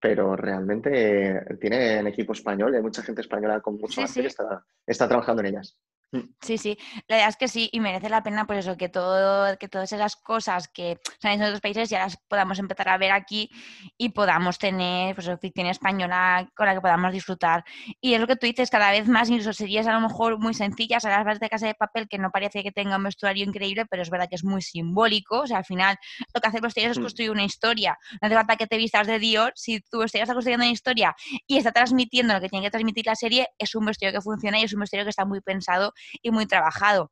pero 0.00 0.34
realmente 0.34 1.44
tienen 1.60 2.06
equipo 2.06 2.32
español, 2.32 2.74
hay 2.74 2.82
mucha 2.82 3.02
gente 3.02 3.20
española 3.20 3.60
con 3.60 3.76
mucho 3.76 4.00
arte 4.00 4.22
que 4.22 4.28
está, 4.28 4.64
está 4.86 5.06
trabajando 5.06 5.42
en 5.42 5.48
ellas. 5.48 5.76
Mm. 6.12 6.22
Sí, 6.40 6.58
sí, 6.58 6.76
la 7.06 7.16
verdad 7.16 7.28
es 7.28 7.36
que 7.36 7.46
sí, 7.46 7.68
y 7.72 7.78
merece 7.78 8.08
la 8.08 8.22
pena 8.22 8.44
por 8.44 8.56
eso, 8.56 8.76
que, 8.76 8.88
todo, 8.88 9.56
que 9.58 9.68
todas 9.68 9.92
esas 9.92 10.16
cosas 10.16 10.66
que 10.66 10.98
salen 11.20 11.40
en 11.40 11.46
otros 11.46 11.60
países 11.60 11.88
ya 11.88 12.00
las 12.00 12.16
podamos 12.16 12.58
empezar 12.58 12.88
a 12.88 12.98
ver 12.98 13.12
aquí 13.12 13.48
y 13.96 14.08
podamos 14.08 14.58
tener 14.58 15.14
pues, 15.14 15.30
ficción 15.40 15.68
española 15.68 16.50
con 16.56 16.66
la 16.66 16.74
que 16.74 16.80
podamos 16.80 17.12
disfrutar. 17.12 17.64
Y 18.00 18.14
es 18.14 18.20
lo 18.20 18.26
que 18.26 18.34
tú 18.34 18.46
dices, 18.46 18.70
cada 18.70 18.90
vez 18.90 19.06
más, 19.06 19.28
incluso 19.28 19.52
series 19.52 19.86
a 19.86 19.92
lo 19.92 20.00
mejor 20.00 20.38
muy 20.40 20.52
sencillas, 20.52 21.04
a 21.04 21.10
las 21.10 21.24
bases 21.24 21.40
de 21.40 21.48
casa 21.48 21.66
de 21.66 21.74
papel, 21.74 22.08
que 22.08 22.18
no 22.18 22.30
parece 22.30 22.64
que 22.64 22.72
tenga 22.72 22.96
un 22.96 23.04
vestuario 23.04 23.44
increíble, 23.44 23.86
pero 23.86 24.02
es 24.02 24.10
verdad 24.10 24.28
que 24.28 24.34
es 24.34 24.44
muy 24.44 24.62
simbólico, 24.62 25.40
o 25.42 25.46
sea, 25.46 25.58
al 25.58 25.64
final 25.64 25.96
lo 26.34 26.40
que 26.40 26.48
hacen 26.48 26.60
los 26.62 26.76
es 26.76 26.98
mm. 26.98 27.02
construir 27.02 27.30
una 27.30 27.44
historia, 27.44 27.96
no 28.20 28.26
hace 28.26 28.34
falta 28.34 28.56
que 28.56 28.66
te 28.66 28.76
vistas 28.78 29.06
de 29.06 29.20
Dios, 29.20 29.50
si 29.54 29.80
tu 29.80 29.98
vestuario 29.98 30.24
está 30.24 30.34
construyendo 30.34 30.64
una 30.64 30.72
historia 30.72 31.14
y 31.46 31.58
está 31.58 31.70
transmitiendo 31.70 32.34
lo 32.34 32.40
que 32.40 32.48
tiene 32.48 32.66
que 32.66 32.70
transmitir 32.70 33.06
la 33.06 33.14
serie, 33.14 33.48
es 33.58 33.74
un 33.76 33.84
vestuario 33.84 34.18
que 34.18 34.22
funciona 34.22 34.58
y 34.58 34.64
es 34.64 34.72
un 34.72 34.80
vestuario 34.80 35.04
que 35.04 35.10
está 35.10 35.24
muy 35.24 35.40
pensado 35.40 35.92
y 36.22 36.30
muy 36.30 36.46
trabajado. 36.46 37.10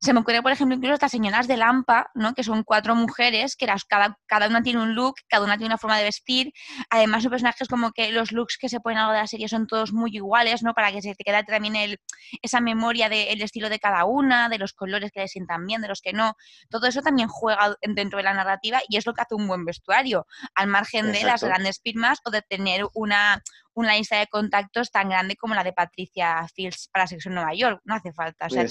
Se 0.00 0.12
me 0.12 0.20
ocurre, 0.20 0.42
por 0.42 0.52
ejemplo, 0.52 0.76
incluso 0.76 0.94
estas 0.94 1.12
señoras 1.12 1.46
de 1.46 1.56
Lampa, 1.56 2.10
¿no? 2.14 2.34
que 2.34 2.42
son 2.42 2.62
cuatro 2.64 2.94
mujeres, 2.94 3.56
que 3.56 3.66
las, 3.66 3.84
cada, 3.84 4.18
cada 4.26 4.48
una 4.48 4.62
tiene 4.62 4.80
un 4.80 4.94
look, 4.94 5.16
cada 5.28 5.44
una 5.44 5.56
tiene 5.56 5.66
una 5.66 5.78
forma 5.78 5.98
de 5.98 6.04
vestir. 6.04 6.52
Además, 6.90 7.22
son 7.22 7.30
personajes 7.30 7.68
como 7.68 7.92
que 7.92 8.10
los 8.12 8.32
looks 8.32 8.56
que 8.58 8.68
se 8.68 8.80
ponen 8.80 8.98
a 8.98 9.06
lo 9.06 9.12
de 9.12 9.18
la 9.18 9.26
serie 9.26 9.48
son 9.48 9.66
todos 9.66 9.92
muy 9.92 10.10
iguales, 10.14 10.62
¿no? 10.62 10.74
para 10.74 10.92
que 10.92 11.02
se 11.02 11.14
te 11.14 11.24
quede 11.24 11.42
también 11.44 11.76
el, 11.76 12.00
esa 12.42 12.60
memoria 12.60 13.08
del 13.08 13.40
estilo 13.42 13.68
de 13.68 13.78
cada 13.78 14.04
una, 14.04 14.48
de 14.48 14.58
los 14.58 14.72
colores 14.72 15.10
que 15.12 15.20
les 15.20 15.30
sientan 15.30 15.66
bien, 15.66 15.82
de 15.82 15.88
los 15.88 16.00
que 16.00 16.12
no. 16.12 16.34
Todo 16.70 16.86
eso 16.86 17.02
también 17.02 17.28
juega 17.28 17.76
dentro 17.82 18.18
de 18.18 18.24
la 18.24 18.34
narrativa 18.34 18.80
y 18.88 18.96
es 18.96 19.06
lo 19.06 19.12
que 19.12 19.22
hace 19.22 19.34
un 19.34 19.46
buen 19.46 19.64
vestuario, 19.64 20.26
al 20.54 20.68
margen 20.68 21.12
de 21.12 21.22
las 21.24 21.42
grandes 21.42 21.80
firmas 21.82 22.18
o 22.24 22.30
de 22.30 22.42
tener 22.42 22.86
una, 22.94 23.42
una 23.78 23.94
lista 23.94 24.18
de 24.18 24.26
contactos 24.26 24.90
tan 24.90 25.08
grande 25.08 25.36
como 25.36 25.54
la 25.54 25.62
de 25.62 25.72
Patricia 25.72 26.44
Fields 26.52 26.88
para 26.92 27.06
Sexo 27.06 27.28
en 27.28 27.36
Nueva 27.36 27.54
York. 27.54 27.80
No 27.84 27.94
hace 27.94 28.12
falta. 28.12 28.46
O 28.46 28.50
sea, 28.50 28.66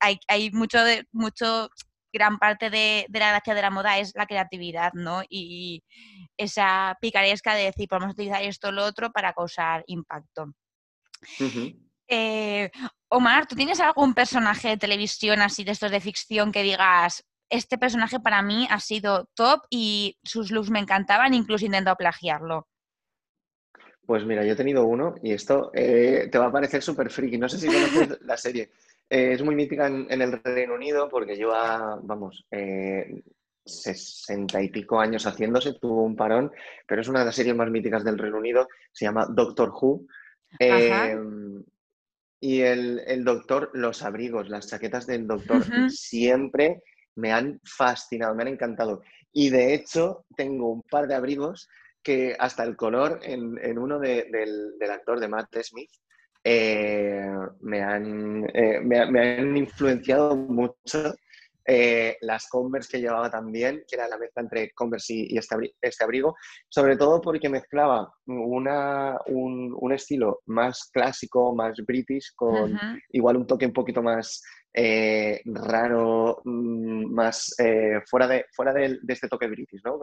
hay, 0.00 0.18
hay 0.26 0.50
mucho, 0.50 0.82
de, 0.82 1.06
mucho, 1.12 1.70
gran 2.12 2.38
parte 2.38 2.68
de, 2.68 3.06
la 3.08 3.28
gracia 3.30 3.54
de 3.54 3.62
la 3.62 3.70
moda 3.70 3.98
es 3.98 4.12
la 4.16 4.26
creatividad, 4.26 4.92
¿no? 4.94 5.22
Y, 5.28 5.84
esa 6.36 6.96
picaresca 7.00 7.54
de 7.54 7.64
decir, 7.64 7.88
podemos 7.88 8.14
utilizar 8.14 8.42
esto 8.42 8.68
o 8.68 8.72
lo 8.72 8.84
otro 8.84 9.12
para 9.12 9.32
causar 9.32 9.84
impacto. 9.86 10.52
Eh, 12.08 12.70
Omar, 13.08 13.46
¿tú 13.46 13.54
tienes 13.54 13.78
algún 13.78 14.12
personaje 14.12 14.70
de 14.70 14.76
televisión 14.76 15.40
así 15.40 15.62
de 15.62 15.72
estos 15.72 15.92
de 15.92 16.00
ficción 16.00 16.50
que 16.50 16.64
digas, 16.64 17.22
este 17.48 17.78
personaje 17.78 18.18
para 18.18 18.42
mí 18.42 18.66
ha 18.70 18.80
sido 18.80 19.28
top 19.34 19.60
y 19.70 20.18
sus 20.24 20.50
looks 20.50 20.70
me 20.70 20.80
encantaban, 20.80 21.32
incluso 21.34 21.66
intento 21.66 21.94
plagiarlo? 21.94 22.66
Pues 24.04 24.24
mira, 24.24 24.44
yo 24.44 24.52
he 24.52 24.56
tenido 24.56 24.84
uno 24.84 25.14
y 25.22 25.32
esto 25.32 25.70
eh, 25.74 26.28
te 26.30 26.38
va 26.38 26.46
a 26.46 26.52
parecer 26.52 26.82
súper 26.82 27.10
friki. 27.10 27.38
No 27.38 27.48
sé 27.48 27.58
si 27.58 27.66
conoces 27.66 28.20
la 28.22 28.36
serie. 28.36 28.70
Eh, 29.08 29.32
es 29.32 29.42
muy 29.42 29.54
mítica 29.54 29.86
en, 29.86 30.10
el 30.10 30.42
Reino 30.42 30.74
Unido 30.74 31.08
porque 31.08 31.36
lleva, 31.36 31.98
vamos, 32.02 32.44
eh, 32.50 33.22
sesenta 33.64 34.60
y 34.60 34.70
pico 34.70 34.98
años 34.98 35.24
haciéndose, 35.26 35.74
tuvo 35.74 36.02
un 36.02 36.16
parón, 36.16 36.50
pero 36.86 37.00
es 37.00 37.08
una 37.08 37.20
de 37.20 37.26
las 37.26 37.34
series 37.36 37.54
más 37.54 37.70
míticas 37.70 38.02
del 38.04 38.18
Reino 38.18 38.38
Unido. 38.38 38.66
Se 38.90 39.04
llama 39.04 39.26
Doctor 39.30 39.70
Who. 39.70 40.06
y 42.40 42.60
el, 42.60 43.24
doctor, 43.24 43.70
los 43.72 44.02
abrigos, 44.02 44.48
las 44.48 44.66
chaquetas 44.66 45.06
del 45.06 45.28
doctor, 45.28 45.62
siempre 45.90 46.82
me 47.14 47.32
han 47.32 47.60
fascinado, 47.64 48.34
me 48.34 48.42
han 48.42 48.48
encantado. 48.48 49.02
Y 49.32 49.50
de 49.50 49.74
hecho, 49.74 50.24
tengo 50.36 50.72
un 50.72 50.82
par 50.82 51.06
de 51.06 51.14
abrigos 51.14 51.68
que 52.02 52.36
hasta 52.38 52.64
el 52.64 52.76
color 52.76 53.20
en, 53.22 53.78
uno 53.78 53.98
del, 53.98 54.74
actor 54.90 55.20
de 55.20 55.28
Matt 55.28 55.56
Smith 55.62 55.90
eh, 56.44 57.24
me, 57.60 57.82
han, 57.82 58.44
eh, 58.52 58.80
me, 58.80 58.98
han 58.98 59.56
influenciado 59.56 60.36
mucho. 60.36 61.14
Eh, 61.64 62.16
las 62.22 62.48
Converse 62.48 62.90
que 62.90 63.00
llevaba 63.00 63.30
también, 63.30 63.84
que 63.88 63.94
era 63.94 64.08
la 64.08 64.18
mezcla 64.18 64.42
entre 64.42 64.72
Converse 64.72 65.14
y, 65.14 65.38
este, 65.38 65.54
este, 65.80 66.02
abrigo, 66.02 66.34
sobre 66.68 66.96
todo 66.96 67.20
porque 67.20 67.48
mezclaba 67.48 68.12
una, 68.26 69.16
un, 69.26 69.92
estilo 69.92 70.40
más 70.46 70.90
clásico, 70.92 71.54
más 71.54 71.76
british, 71.86 72.32
con 72.34 72.76
igual 73.10 73.36
un 73.36 73.46
toque 73.46 73.66
un 73.66 73.72
poquito 73.72 74.02
más 74.02 74.42
raro, 74.74 76.42
mm, 76.44 77.14
más 77.14 77.54
fuera, 78.10 78.26
de, 78.26 78.44
fuera 78.52 78.72
de, 78.72 78.98
de, 79.00 79.12
este 79.12 79.28
toque 79.28 79.46
british, 79.46 79.82
¿no? 79.84 80.00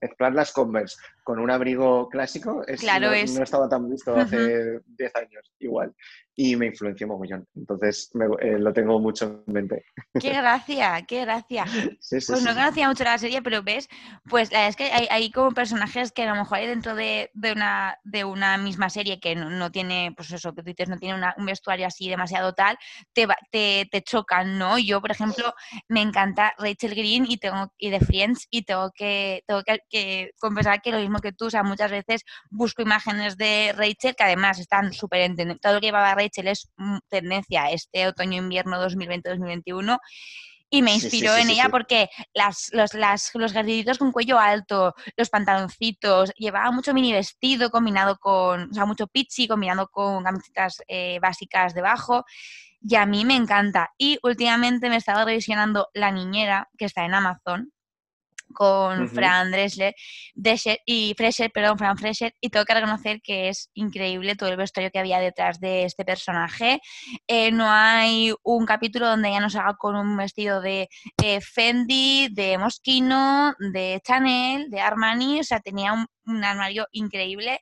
mezclar 0.00 0.34
las 0.34 0.52
Converse 0.52 0.96
con 1.26 1.40
un 1.40 1.50
abrigo 1.50 2.08
clásico 2.08 2.62
es, 2.68 2.78
claro, 2.78 3.08
no, 3.08 3.12
es... 3.12 3.34
no, 3.34 3.42
estaba 3.42 3.68
tan 3.68 3.90
visto 3.90 4.14
hace 4.14 4.78
10 4.86 5.16
años, 5.16 5.52
igual. 5.58 5.92
Y 6.36 6.54
me 6.54 6.66
influenció 6.66 7.08
mogollón. 7.08 7.48
Entonces 7.56 8.10
eh, 8.40 8.58
lo 8.58 8.72
tengo 8.72 9.00
mucho 9.00 9.42
en 9.44 9.52
mente. 9.52 9.86
¡Qué 10.20 10.30
gracia! 10.34 11.02
¡Qué 11.02 11.22
gracia! 11.22 11.64
pues 11.98 12.28
no 12.28 12.54
conocía 12.54 12.88
mucho 12.88 13.02
la 13.02 13.18
serie, 13.18 13.42
pero 13.42 13.64
ves, 13.64 13.88
pues 14.28 14.52
la 14.52 14.68
es 14.68 14.76
que 14.76 14.84
hay, 14.84 15.32
como 15.32 15.50
personajes 15.50 16.12
que 16.12 16.22
a 16.22 16.30
lo 16.32 16.36
mejor 16.36 16.58
hay 16.58 16.68
dentro 16.68 16.94
de, 16.94 17.30
una, 17.34 17.98
de 18.04 18.24
una 18.24 18.56
misma 18.56 18.88
serie 18.88 19.18
que 19.18 19.34
no, 19.34 19.72
tiene, 19.72 20.12
pues 20.16 20.30
eso, 20.30 20.54
que 20.54 20.62
tú 20.62 20.68
dices, 20.68 20.88
no 20.88 20.98
tiene 20.98 21.20
un 21.36 21.46
vestuario 21.46 21.88
así 21.88 22.08
demasiado 22.08 22.52
tal, 22.52 22.78
te, 23.12 23.26
te, 23.50 23.88
te 23.90 24.02
chocan, 24.02 24.58
¿no? 24.58 24.78
Yo, 24.78 25.00
por 25.00 25.10
ejemplo, 25.10 25.52
me 25.88 26.02
encanta 26.02 26.54
Rachel 26.58 26.94
Green 26.94 27.24
y, 27.26 27.38
tengo, 27.38 27.72
y 27.78 27.90
de 27.90 27.98
Friends 27.98 28.46
y 28.50 28.62
tengo 28.62 28.92
que, 28.94 29.42
tengo 29.46 29.62
que 29.64 29.80
que 29.88 30.32
confesar 30.38 30.80
que 30.82 30.92
lo 30.92 30.98
mismo 30.98 31.15
que 31.18 31.32
tú, 31.32 31.46
o 31.46 31.50
sea, 31.50 31.62
muchas 31.62 31.90
veces 31.90 32.22
busco 32.50 32.82
imágenes 32.82 33.36
de 33.36 33.72
Rachel 33.76 34.14
que 34.16 34.24
además 34.24 34.58
están 34.58 34.92
súper 34.92 35.20
en 35.22 35.58
Todo 35.58 35.74
lo 35.74 35.80
que 35.80 35.86
llevaba 35.86 36.14
Rachel 36.14 36.48
es 36.48 36.70
mm, 36.76 36.98
tendencia 37.08 37.70
este 37.70 38.06
otoño-invierno 38.08 38.82
2020-2021 38.84 39.98
y 40.68 40.82
me 40.82 40.94
inspiró 40.94 41.36
en 41.36 41.48
ella 41.48 41.68
porque 41.70 42.08
las, 42.34 42.70
los, 42.72 42.92
las, 42.94 43.30
los 43.34 43.98
con 43.98 44.12
cuello 44.12 44.38
alto, 44.38 44.94
los 45.16 45.30
pantaloncitos, 45.30 46.32
llevaba 46.36 46.72
mucho 46.72 46.92
mini 46.92 47.12
vestido 47.12 47.70
combinado 47.70 48.18
con, 48.18 48.70
o 48.70 48.74
sea, 48.74 48.84
mucho 48.84 49.06
pitchy 49.06 49.46
combinado 49.46 49.88
con 49.88 50.24
camisetas 50.24 50.82
eh, 50.88 51.18
básicas 51.20 51.74
debajo. 51.74 52.24
Y 52.80 52.96
a 52.96 53.06
mí 53.06 53.24
me 53.24 53.36
encanta. 53.36 53.90
Y 53.96 54.18
últimamente 54.22 54.88
me 54.88 54.96
he 54.96 54.98
estado 54.98 55.24
revisionando 55.24 55.88
La 55.94 56.10
Niñera, 56.10 56.68
que 56.76 56.84
está 56.84 57.04
en 57.04 57.14
Amazon, 57.14 57.72
con 58.56 59.10
Fran 59.10 59.50
Dresler 59.50 59.94
y 60.86 61.14
Fresher, 61.14 61.52
perdón, 61.52 61.76
Fran 61.76 61.98
Fresher, 61.98 62.34
y 62.40 62.48
tengo 62.48 62.64
que 62.64 62.72
reconocer 62.72 63.20
que 63.20 63.50
es 63.50 63.70
increíble 63.74 64.34
todo 64.34 64.48
el 64.48 64.56
vestuario 64.56 64.90
que 64.90 64.98
había 64.98 65.20
detrás 65.20 65.60
de 65.60 65.84
este 65.84 66.06
personaje. 66.06 66.80
Eh, 67.28 67.52
no 67.52 67.66
hay 67.70 68.32
un 68.42 68.64
capítulo 68.64 69.08
donde 69.08 69.28
ella 69.28 69.40
no 69.40 69.50
se 69.50 69.58
haga 69.58 69.76
con 69.78 69.94
un 69.94 70.16
vestido 70.16 70.62
de 70.62 70.88
eh, 71.22 71.40
Fendi, 71.42 72.28
de 72.32 72.56
Moschino, 72.56 73.54
de 73.58 74.00
Chanel, 74.02 74.70
de 74.70 74.80
Armani, 74.80 75.40
o 75.40 75.44
sea, 75.44 75.60
tenía 75.60 75.92
un 75.92 76.44
armario 76.44 76.86
increíble 76.92 77.60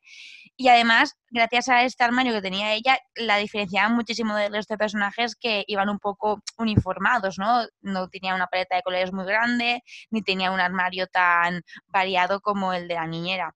y 0.57 0.69
además, 0.69 1.15
gracias 1.31 1.69
a 1.69 1.83
este 1.83 2.05
armario 2.05 2.33
que 2.33 2.43
tenía 2.43 2.75
ella, 2.75 2.99
la 3.17 3.39
diferenciaba 3.39 3.89
muchísimo 3.89 4.37
de 4.37 4.51
los 4.51 4.67
de 4.69 4.79
personajes 4.79 5.35
que 5.35 5.65
iban 5.67 5.89
un 5.89 5.99
poco 5.99 6.43
uniformados, 6.59 7.39
¿no? 7.39 7.67
No 7.81 8.09
tenía 8.09 8.35
una 8.35 8.47
paleta 8.47 8.77
de 8.77 8.83
colores 8.83 9.13
muy 9.13 9.25
grande, 9.25 9.83
ni 10.11 10.23
tenía 10.23 10.53
un 10.53 10.61
armario 10.61 11.09
tan 11.09 11.63
variado 11.87 12.41
como 12.41 12.73
el 12.73 12.87
de 12.89 12.95
la 12.95 13.07
niñera. 13.07 13.55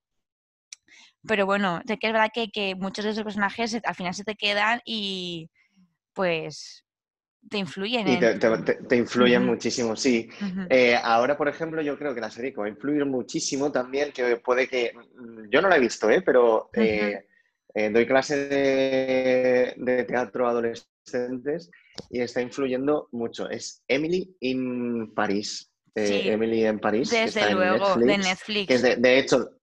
Pero 1.26 1.46
bueno, 1.46 1.82
sé 1.86 1.98
que 1.98 2.08
es 2.08 2.12
verdad 2.12 2.30
que, 2.32 2.50
que 2.50 2.74
muchos 2.74 3.04
de 3.04 3.12
esos 3.12 3.24
personajes 3.24 3.78
al 3.84 3.94
final 3.94 4.14
se 4.14 4.24
te 4.24 4.34
quedan 4.34 4.80
y 4.84 5.50
pues 6.14 6.84
te 7.48 7.58
influyen. 7.58 8.06
te, 8.88 8.96
influyen 8.96 9.44
muchísimo, 9.44 9.96
sí. 9.96 10.28
Eh, 10.68 10.96
ahora, 11.02 11.36
por 11.36 11.48
ejemplo, 11.48 11.80
yo 11.82 11.98
creo 11.98 12.14
que 12.14 12.20
la 12.20 12.30
serie 12.30 12.52
va 12.52 12.66
a 12.66 12.68
influir 12.68 13.04
muchísimo 13.06 13.72
también, 13.72 14.12
que 14.12 14.36
puede 14.36 14.68
que, 14.68 14.92
mm, 14.94 15.48
yo 15.50 15.62
no 15.62 15.68
la 15.68 15.76
he 15.76 15.80
visto, 15.80 16.10
¿eh? 16.10 16.22
pero 16.22 16.70
eh, 16.74 17.24
eh, 17.74 17.90
doy 17.90 18.06
clase 18.06 18.48
de, 18.48 20.04
teatro 20.04 20.46
a 20.46 20.50
adolescentes 20.50 21.70
y 22.10 22.20
está 22.20 22.42
influyendo 22.42 23.08
mucho. 23.12 23.48
Es 23.48 23.82
Emily 23.88 24.36
in 24.40 25.14
Paris. 25.14 25.70
Emily 25.94 26.64
en 26.64 26.78
París. 26.78 27.10
Desde 27.10 27.52
luego, 27.52 27.96
de 27.96 28.18
Netflix. 28.18 28.82
de, 28.82 29.18
hecho, 29.18 29.57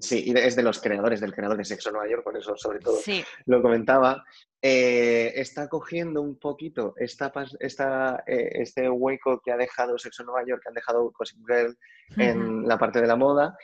Sí, 0.00 0.32
es 0.34 0.56
de 0.56 0.62
los 0.62 0.80
creadores, 0.80 1.20
del 1.20 1.34
creador 1.34 1.58
de 1.58 1.64
Sexo 1.64 1.90
Nueva 1.90 2.08
York, 2.08 2.24
por 2.24 2.36
eso 2.36 2.56
sobre 2.56 2.78
todo 2.78 2.98
lo 3.46 3.62
comentaba. 3.62 4.24
Eh, 4.62 5.32
está 5.36 5.68
cogiendo 5.68 6.20
un 6.22 6.38
poquito 6.38 6.94
esta, 6.96 7.32
esta, 7.60 8.24
eh, 8.26 8.50
este 8.54 8.88
hueco 8.88 9.40
que 9.44 9.52
ha 9.52 9.56
dejado 9.56 9.98
Sexo 9.98 10.24
Nueva 10.24 10.44
York, 10.46 10.62
que 10.62 10.68
han 10.68 10.74
dejado 10.74 11.12
Cosmic 11.12 11.46
Girl 11.46 11.78
en 12.16 12.66
la 12.66 12.78
parte 12.78 13.00
de 13.00 13.06
la 13.06 13.16
moda, 13.16 13.56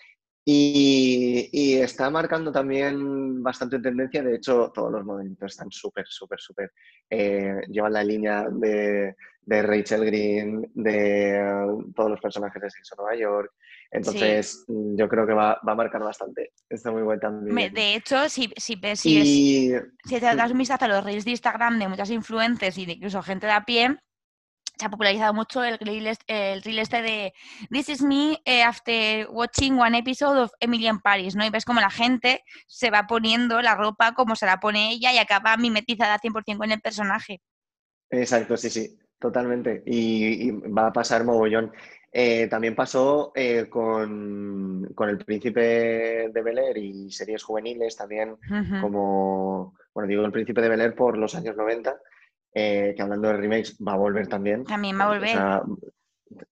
y, 0.49 1.79
está 1.81 2.09
marcando 2.09 2.53
también 2.53 3.43
bastante 3.43 3.81
tendencia. 3.81 4.23
De 4.23 4.37
hecho, 4.37 4.71
todos 4.73 4.93
los 4.93 5.05
modelitos 5.05 5.51
están 5.53 5.71
súper, 5.73 6.07
súper, 6.07 6.39
súper. 6.39 6.73
Eh, 7.11 7.63
llevan 7.69 7.95
la 7.95 8.05
línea 8.05 8.47
de, 8.49 9.17
de, 9.43 9.63
Rachel 9.63 10.05
Green, 10.05 10.71
de 10.73 11.83
todos 11.97 12.11
los 12.11 12.21
personajes 12.21 12.63
de 12.63 12.71
Sexo 12.71 12.95
Nueva 12.97 13.17
York. 13.17 13.53
Entonces, 13.91 14.65
mm, 14.69 14.97
yo 14.97 15.09
creo 15.09 15.27
que 15.27 15.33
va, 15.33 15.59
a 15.65 15.75
marcar 15.75 16.03
bastante. 16.03 16.53
Está 16.69 16.91
muy 16.91 17.03
bueno 17.03 17.21
también. 17.21 17.73
De 17.73 17.95
hecho, 17.95 18.29
si, 18.29 18.53
si, 18.57 18.79
si, 18.95 19.73
si 20.05 20.21
te 20.21 20.21
das 20.21 20.51
un 20.51 20.59
vistazo 20.59 20.85
a 20.85 20.89
los 20.89 21.05
reels 21.05 21.25
de 21.25 21.33
Instagram 21.33 21.79
de 21.79 21.89
muchas 21.89 22.11
influencers 22.11 22.77
y 22.79 22.91
incluso 22.91 23.23
gente 23.23 23.47
de 23.47 23.53
a 23.53 23.65
pie, 23.65 23.97
se 24.79 24.87
ha 24.87 24.91
popularizado 24.91 25.33
mucho 25.33 25.65
el 25.65 25.79
reel, 25.79 26.07
el 26.27 26.79
este 26.79 27.03
de 27.03 27.33
This 27.71 27.89
is 27.89 28.03
me 28.03 28.39
eh, 28.45 28.63
after 28.63 29.27
watching 29.31 29.79
one 29.79 29.97
episode 29.97 30.39
of 30.39 30.51
Emily 30.61 30.87
in 30.87 31.01
Paris, 31.01 31.35
¿no? 31.35 31.47
Y 31.47 31.51
ves 31.51 31.65
como 31.65 31.81
la 31.81 31.91
gente 31.91 32.43
se 32.67 32.91
va 32.91 33.07
poniendo 33.07 33.63
la 33.63 33.75
ropa 33.75 34.13
como 34.13 34.37
se 34.37 34.47
la 34.47 34.61
pone 34.61 34.93
ella 34.93 35.13
y 35.13 35.19
acaba 35.19 35.57
mimetizada 35.57 36.19
100% 36.19 36.59
con 36.59 36.71
el 36.71 36.81
personaje. 36.81 37.41
Exacto, 38.11 38.57
sí, 38.57 38.69
sí, 38.69 38.99
totalmente. 39.19 39.83
y 39.87 40.51
va 40.51 40.89
a 40.89 40.93
pasar 40.93 41.25
mogollón. 41.25 41.73
Eh, 42.19 42.47
también 42.49 42.75
pasó 42.75 43.31
eh, 43.35 43.69
con, 43.69 44.89
El 44.99 45.19
Príncipe 45.19 46.31
de 46.33 46.43
Bel 46.43 46.57
Air 46.57 46.79
y 46.79 47.11
series 47.11 47.43
juveniles 47.43 47.95
también, 47.95 48.39
como, 48.81 49.75
bueno, 49.93 50.09
digo 50.09 50.25
El 50.25 50.33
Príncipe 50.33 50.63
de 50.63 50.71
Bel 50.71 50.81
Air 50.81 50.95
por 50.95 51.19
los 51.19 51.35
años 51.35 51.59
90, 51.59 51.95
eh, 52.55 52.95
que 52.97 53.03
hablando 53.03 53.29
de 53.29 53.37
remakes 53.37 53.77
va 53.87 53.93
a 53.93 53.99
volver 53.99 54.29
también. 54.29 54.65
También 54.65 54.99
va 54.99 55.05
a 55.05 55.09
volver. 55.09 55.39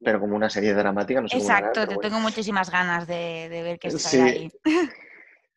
pero 0.05 0.21
como 0.21 0.37
una 0.37 0.51
serie 0.51 0.75
dramática, 0.75 1.23
no 1.23 1.29
sé 1.29 1.39
Exacto, 1.39 1.89
te 1.89 1.97
tengo 1.97 2.21
muchísimas 2.21 2.71
ganas 2.71 3.07
de, 3.07 3.49
ver 3.51 3.79
que 3.79 3.89
está 3.89 4.23
ahí. 4.23 4.53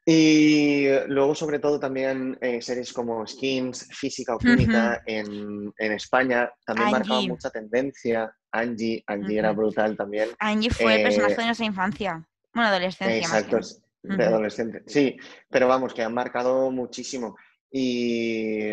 Y 0.09 0.87
luego, 1.07 1.35
sobre 1.35 1.59
todo, 1.59 1.81
también 1.81 2.39
series 2.61 2.93
como 2.93 3.27
Skins, 3.27 3.89
Física 3.91 4.35
o 4.35 4.39
Química 4.39 5.03
en, 5.05 5.73
España 5.77 6.49
también 6.65 6.91
marcaban 6.91 7.27
mucha 7.27 7.49
tendencia. 7.49 8.33
Angie, 8.53 9.03
Angie 9.05 9.37
era 9.37 9.51
brutal 9.51 9.97
también. 9.97 10.29
Angie 10.39 10.69
fue 10.69 10.95
el 10.95 11.03
personaje 11.03 11.35
de 11.35 11.41
eh, 11.41 11.45
nuestra 11.45 11.65
infancia, 11.65 12.25
bueno, 12.53 12.69
adolescencia. 12.69 13.17
Exacto, 13.17 13.59
de 14.01 14.23
adolescente. 14.23 14.83
Sí, 14.87 15.17
pero 15.49 15.67
vamos, 15.67 15.93
que 15.93 16.03
han 16.03 16.13
marcado 16.13 16.71
muchísimo. 16.71 17.35
Y 17.69 18.71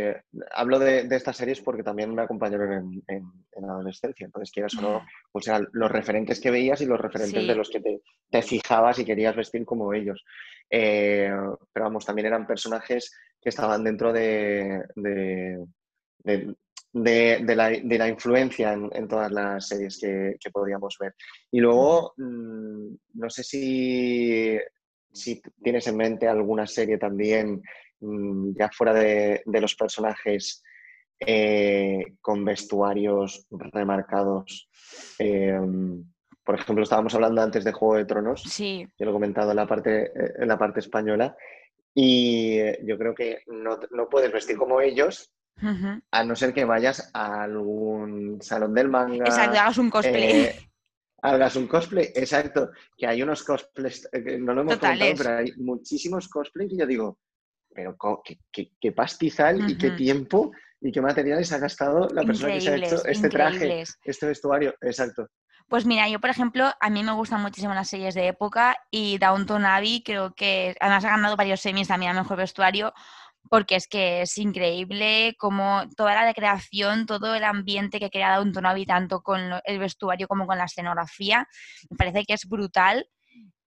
hablo 0.53 0.79
de, 0.79 1.09
estas 1.11 1.37
series 1.37 1.61
porque 1.61 1.83
también 1.83 2.15
me 2.15 2.23
acompañaron 2.23 3.03
en, 3.09 3.25
en, 3.57 3.65
adolescencia. 3.65 4.25
Entonces, 4.25 4.53
quieras 4.53 4.77
o 4.77 4.83
no, 4.83 5.07
pues 5.33 5.49
eran 5.49 5.67
los 5.73 5.91
referentes 5.91 6.41
que 6.41 6.53
veías 6.53 6.81
y 6.81 6.87
los 6.87 7.01
referentes 7.01 7.45
de 7.45 7.55
los 7.57 7.71
que 7.71 7.81
te, 8.31 8.43
fijabas 8.43 9.01
y 9.01 9.05
querías 9.05 9.35
vestir 9.35 9.65
como 9.65 9.93
ellos. 9.93 10.25
Eh, 10.71 11.31
pero 11.73 11.85
vamos, 11.85 12.05
también 12.05 12.27
eran 12.27 12.47
personajes 12.47 13.13
que 13.41 13.51
estaban 13.51 13.85
dentro 13.85 14.13
de, 14.13 14.83
de, 14.97 15.65
la, 17.55 18.09
influencia 18.09 18.73
en, 18.73 19.09
todas 19.09 19.31
las 19.31 19.69
series 19.69 19.99
que, 19.99 20.51
podríamos 20.51 20.97
ver. 20.99 21.15
Y 21.51 21.61
luego, 21.61 22.15
mm, 22.17 22.95
no 23.15 23.31
sé 23.31 23.43
si, 23.45 24.59
si, 25.13 25.43
tienes 25.63 25.87
en 25.87 25.97
mente 25.97 26.29
alguna 26.29 26.67
serie 26.67 26.99
también, 26.99 27.63
mm, 28.01 28.53
ya 28.59 28.71
fuera 28.71 28.95
de, 28.95 29.43
los 29.47 29.75
personajes, 29.75 30.63
eh, 31.21 32.15
con 32.21 32.45
vestuarios 32.45 33.47
remarcados. 33.51 34.69
Em, 35.19 36.05
por 36.45 36.55
ejemplo, 36.57 36.85
estábamos 36.85 37.15
hablando 37.15 37.41
antes 37.43 37.65
de 37.65 37.73
Juego 37.73 37.97
de 37.97 38.05
Tronos. 38.05 38.43
Sí. 38.43 38.87
Yo 38.99 39.07
lo 39.07 39.11
he 39.11 39.15
comentado 39.15 39.51
en 39.51 39.57
la 39.57 39.67
parte, 39.67 40.13
en 40.15 40.49
la 40.49 40.59
parte 40.59 40.81
española. 40.81 41.37
Y 41.95 42.59
eh, 42.59 42.81
yo 42.85 42.99
creo 42.99 43.15
que 43.15 43.43
no, 43.47 43.79
no 43.93 44.09
puedes 44.09 44.33
vestir 44.33 44.57
como 44.57 44.81
ellos, 44.81 45.33
a 46.11 46.25
no 46.25 46.35
ser 46.35 46.53
que 46.53 46.65
vayas 46.65 47.11
a 47.15 47.45
algún 47.45 48.43
salón 48.43 48.75
del 48.75 48.89
manga. 48.89 49.25
Exacto, 49.25 49.59
hagas 49.59 49.79
un 49.79 49.91
cosplay. 49.91 50.25
Eh, 50.25 50.71
hagas 51.23 51.57
un 51.57 51.67
cosplay, 51.67 52.11
exacto. 52.15 52.71
Que 52.97 53.07
hay 53.07 53.23
unos 53.23 53.43
cosplays, 53.45 54.09
eh, 54.13 54.39
no 54.39 54.53
lo 54.53 54.63
hemos 54.63 54.79
comentado, 54.79 55.15
pero 55.17 55.39
hay 55.39 55.53
muchísimos 55.57 56.29
cosplays 56.29 56.73
y 56.73 56.79
yo 56.79 56.87
digo, 56.87 57.19
pero 57.73 57.97
qué, 58.53 58.93
pastizal 58.93 59.71
y 59.71 59.79
qué 59.79 59.93
tiempo 59.93 60.53
y 60.81 60.93
qué 60.93 61.01
materiales 61.01 61.53
ha 61.53 61.59
gastado 61.59 62.09
la 62.09 62.25
persona 62.25 62.55
que 62.55 62.61
se 62.61 62.71
ha 62.71 62.77
hecho 62.77 63.05
este 63.07 63.29
traje, 63.29 63.85
este 64.05 64.27
vestuario. 64.27 64.75
Exacto. 64.81 65.29
Pues 65.69 65.87
mira, 65.87 66.09
yo 66.09 66.21
por 66.21 66.31
ejemplo, 66.31 66.71
a 66.79 66.91
mí 66.91 67.03
me 67.03 67.13
gustan 67.13 67.41
muchísimo 67.41 67.75
las 67.75 67.89
series 67.89 68.15
de 68.15 68.29
época 68.29 68.77
y 68.91 69.19
Downton 69.19 69.65
Abbey 69.65 70.03
creo 70.03 70.35
que 70.35 70.77
además 70.79 71.05
ha 71.05 71.11
ganado 71.11 71.37
varios 71.37 71.61
semis 71.61 71.89
también 71.89 72.13
a 72.13 72.23
Mejor 72.23 72.37
Vestuario 72.37 72.93
porque 73.51 73.77
es 73.77 73.89
que 73.89 74.23
es 74.23 74.39
increíble 74.39 75.35
como 75.39 75.85
toda 75.97 76.15
la 76.15 76.25
recreación, 76.25 77.07
todo 77.07 77.35
el 77.35 77.45
ambiente 77.45 78.01
que 78.01 78.11
crea 78.11 78.37
Downton 78.37 78.67
Abbey, 78.67 78.87
tanto 78.87 79.23
con 79.23 79.41
el 79.65 79.79
vestuario 79.79 80.29
como 80.29 80.47
con 80.47 80.59
la 80.59 80.65
escenografía, 80.65 81.47
me 81.91 81.97
parece 81.97 82.25
que 82.25 82.35
es 82.35 82.47
brutal. 82.49 83.09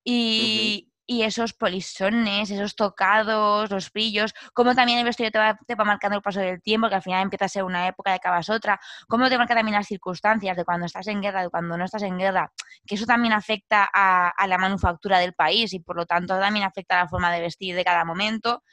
Y, 0.03 0.89
y 1.07 1.23
esos 1.23 1.53
polisones, 1.53 2.51
esos 2.51 2.75
tocados, 2.75 3.71
los 3.71 3.91
brillos, 3.91 4.33
como 4.53 4.75
también 4.75 4.99
el 4.99 5.05
vestuario 5.05 5.31
te 5.31 5.39
va, 5.39 5.57
te 5.65 5.75
va, 5.75 5.85
marcando 5.85 6.17
el 6.17 6.21
paso 6.21 6.41
del 6.41 6.61
tiempo, 6.61 6.89
que 6.89 6.95
al 6.95 7.01
final 7.01 7.23
empieza 7.23 7.45
a 7.45 7.49
ser 7.49 7.63
una 7.63 7.87
época, 7.87 8.11
de 8.11 8.17
acabas 8.17 8.49
otra, 8.49 8.79
cómo 9.07 9.29
te 9.29 9.37
marca 9.37 9.55
también 9.55 9.75
las 9.75 9.87
circunstancias 9.87 10.57
de 10.57 10.65
cuando 10.65 10.85
estás 10.85 11.07
en 11.07 11.21
guerra, 11.21 11.43
de 11.43 11.49
cuando 11.49 11.77
no 11.77 11.85
estás 11.85 12.03
en 12.03 12.17
guerra, 12.17 12.51
que 12.85 12.95
eso 12.95 13.05
también 13.05 13.33
afecta 13.33 13.89
a, 13.91 14.27
a 14.29 14.47
la 14.47 14.57
manufactura 14.57 15.19
del 15.19 15.33
país 15.33 15.73
y 15.73 15.79
por 15.79 15.95
lo 15.95 16.05
tanto 16.05 16.37
también 16.39 16.65
afecta 16.65 16.99
a 16.99 17.03
la 17.03 17.07
forma 17.07 17.31
de 17.31 17.39
vestir 17.39 17.75
de 17.75 17.85
cada 17.85 18.03
momento. 18.03 18.63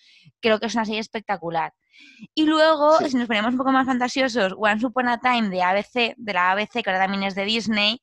Creo 0.41 0.59
que 0.59 0.67
es 0.67 0.75
una 0.75 0.85
serie 0.85 1.01
espectacular. 1.01 1.73
Y 2.35 2.47
luego, 2.47 2.99
si 2.99 3.17
nos 3.17 3.27
ponemos 3.27 3.53
un 3.53 3.59
poco 3.59 3.73
más 3.73 3.87
fantasiosos, 3.87 4.55
Once 4.57 4.87
Upon 4.87 5.09
a 5.09 5.21
Time 5.21 5.49
de 5.49 5.63
ABC, 5.63 6.15
de 6.17 6.33
la 6.33 6.53
ABC, 6.53 6.83
que 6.83 6.91
ahora 6.91 7.01
también 7.01 7.23
es 7.25 7.35
de 7.35 7.45
Disney, 7.45 8.01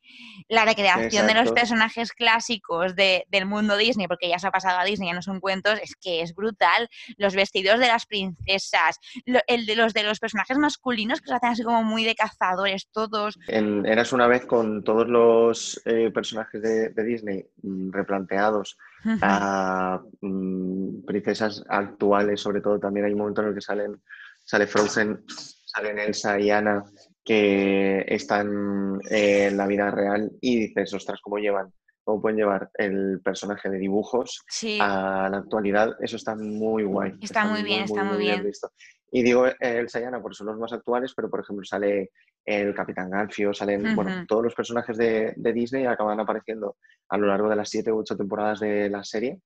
la 0.48 0.66
recreación 0.66 1.28
de 1.28 1.34
los 1.34 1.52
personajes 1.52 2.12
clásicos 2.12 2.96
del 2.96 3.46
mundo 3.46 3.78
Disney, 3.78 4.08
porque 4.08 4.30
ya 4.30 4.40
se 4.40 4.48
ha 4.48 4.52
pasado 4.52 4.80
a 4.80 4.86
Disney, 4.86 5.10
ya 5.10 5.16
no 5.16 5.22
son 5.22 5.40
cuentos, 5.40 5.80
es 5.82 5.96
que 5.96 6.22
es 6.22 6.34
brutal. 6.36 6.90
Los 7.18 7.36
vestidos 7.36 7.80
de 7.80 7.88
las 7.88 8.06
princesas, 8.06 9.00
el 9.48 9.66
de 9.66 9.76
los 9.76 9.94
de 9.94 10.04
los 10.04 10.20
personajes 10.20 10.58
masculinos 10.58 11.22
que 11.22 11.28
se 11.28 11.36
hacen 11.36 11.50
así 11.50 11.64
como 11.64 11.84
muy 11.84 12.04
de 12.04 12.16
cazadores, 12.16 12.90
todos. 12.92 13.38
En 13.48 13.86
Eras 13.86 14.14
una 14.14 14.28
vez 14.28 14.46
con 14.46 14.84
todos 14.84 15.08
los 15.08 15.82
eh, 15.86 16.12
personajes 16.12 16.62
de, 16.62 16.90
de 16.90 17.04
Disney 17.04 17.46
mm, 17.64 17.92
replanteados 17.92 18.78
a 19.22 20.02
mm, 20.22 21.06
princesas 21.06 21.64
actuales, 21.68 22.40
sobre 22.40 22.62
todo 22.62 22.80
también 22.80 23.06
hay 23.06 23.14
un 23.14 23.20
momento 23.20 23.42
en 23.42 23.50
el 23.50 23.54
que 23.56 23.62
salen, 23.62 24.02
sale 24.44 24.68
Frozen, 24.68 25.24
salen 25.28 26.00
Elsa 26.00 26.40
y 26.40 26.50
Anna, 26.50 26.84
que 27.24 28.04
están 28.08 29.00
en 29.10 29.58
la 29.58 29.68
vida 29.68 29.92
real 29.92 30.32
y 30.42 30.68
dices, 30.68 30.94
ostras, 30.94 31.20
cómo 31.22 31.38
llevan 31.38 31.72
cómo 32.04 32.22
pueden 32.22 32.38
llevar 32.38 32.70
el 32.74 33.22
personaje 33.24 33.70
de 33.70 33.78
dibujos 33.78 34.44
a 34.80 35.30
la 35.32 35.38
actualidad, 35.38 35.96
eso 36.00 36.16
está 36.16 36.36
muy 36.36 36.84
guay. 36.84 37.14
Está, 37.22 37.46
muy, 37.46 37.64
bien, 37.64 37.84
está 37.84 38.04
muy, 38.04 38.18
bien. 38.18 38.44
visto. 38.44 38.72
Y 39.12 39.24
digo 39.24 39.46
el 39.60 39.90
Sayana 39.90 40.22
porque 40.22 40.36
son 40.36 40.48
los 40.48 40.58
más 40.58 40.74
actuales, 40.74 41.14
pero 41.16 41.30
por 41.30 41.42
ejemplo 41.42 41.64
sale 41.66 42.12
el 42.46 42.74
Capitán 42.74 43.10
Garfio, 43.10 43.54
salen, 43.54 43.96
bueno, 43.96 44.26
todos 44.28 44.44
los 44.44 44.56
personajes 44.56 44.98
de, 44.98 45.34
Disney 45.38 45.86
acaban 45.86 46.20
apareciendo 46.20 46.78
a 47.10 47.18
lo 47.18 47.28
largo 47.28 47.50
de 47.50 47.56
las 47.56 47.70
siete 47.70 47.92
u 47.92 48.00
ocho 48.00 48.18
temporadas 48.18 48.60
de 48.62 48.90
la 48.90 49.04
serie 49.04 49.40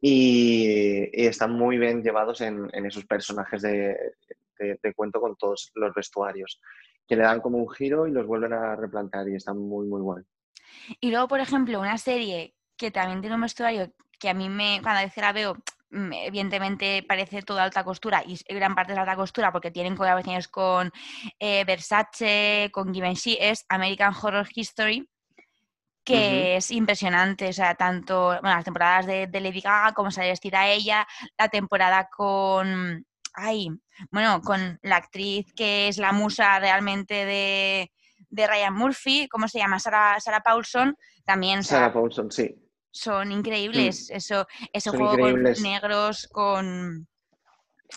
y, 0.00 1.08
están 1.12 1.52
muy 1.52 1.78
bien 1.78 2.02
llevados 2.02 2.40
en, 2.40 2.68
esos 2.86 3.04
personajes 3.06 3.62
de, 3.62 3.96
cuento 4.94 5.20
con 5.20 5.36
todos 5.36 5.70
los 5.74 5.94
vestuarios, 5.94 6.60
que 7.06 7.16
le 7.16 7.22
dan 7.22 7.40
como 7.40 7.58
un 7.58 7.70
giro 7.70 8.06
y 8.06 8.12
los 8.12 8.26
vuelven 8.26 8.52
a 8.52 8.76
replantear 8.76 9.28
y 9.28 9.36
están 9.36 9.58
muy, 9.58 9.86
muy 9.86 10.00
guay. 10.00 10.24
Y 11.00 11.10
luego, 11.10 11.28
por 11.28 11.40
ejemplo, 11.40 11.80
una 11.80 11.98
serie 11.98 12.54
que 12.76 12.90
también 12.90 13.20
tiene 13.20 13.36
un 13.36 13.42
vestuario 13.42 13.92
que 14.18 14.28
a 14.28 14.34
mí 14.34 14.48
me, 14.48 14.80
cuando 14.82 15.00
a 15.00 15.04
veces 15.04 15.22
la 15.22 15.32
veo, 15.32 15.56
evidentemente 15.90 17.04
parece 17.06 17.42
toda 17.42 17.64
alta 17.64 17.84
costura 17.84 18.22
y 18.24 18.38
gran 18.48 18.74
parte 18.74 18.92
es 18.92 18.98
alta 18.98 19.16
costura 19.16 19.50
porque 19.52 19.70
tienen 19.70 19.96
colaboraciones 19.96 20.48
con 20.48 20.92
eh, 21.38 21.64
Versace, 21.64 22.70
con 22.72 22.94
Givenchy, 22.94 23.36
es 23.40 23.64
American 23.68 24.14
Horror 24.14 24.48
History, 24.54 25.08
que 26.04 26.56
es 26.56 26.70
impresionante, 26.70 27.48
o 27.48 27.52
sea, 27.52 27.74
tanto 27.74 28.26
bueno, 28.40 28.56
las 28.56 28.64
temporadas 28.64 29.06
de, 29.06 29.28
Lady 29.32 29.60
Gaga, 29.60 29.92
como 29.92 30.10
se 30.10 30.22
vestida 30.22 30.68
ella, 30.68 31.06
la 31.38 31.48
temporada 31.48 32.08
con, 32.08 33.04
ay, 33.34 33.68
bueno, 34.10 34.40
con 34.40 34.78
la 34.82 34.96
actriz 34.96 35.52
que 35.54 35.88
es 35.88 35.98
la 35.98 36.12
musa 36.12 36.58
realmente 36.58 37.24
de, 37.26 37.92
de 38.28 38.46
Ryan 38.46 38.74
Murphy, 38.74 39.28
¿cómo 39.28 39.46
se 39.46 39.58
llama? 39.58 39.78
Sarah 39.78 40.42
Paulson, 40.44 40.96
también. 41.24 41.62
Sarah 41.62 41.92
Paulson, 41.92 42.30
sí 42.30 42.69
son 42.90 43.32
increíbles. 43.32 44.10
Mm. 44.10 44.16
Eso, 44.16 44.46
ese 44.72 44.90
juego 44.90 45.16
con 45.18 45.42
negros, 45.42 46.28
con. 46.30 47.06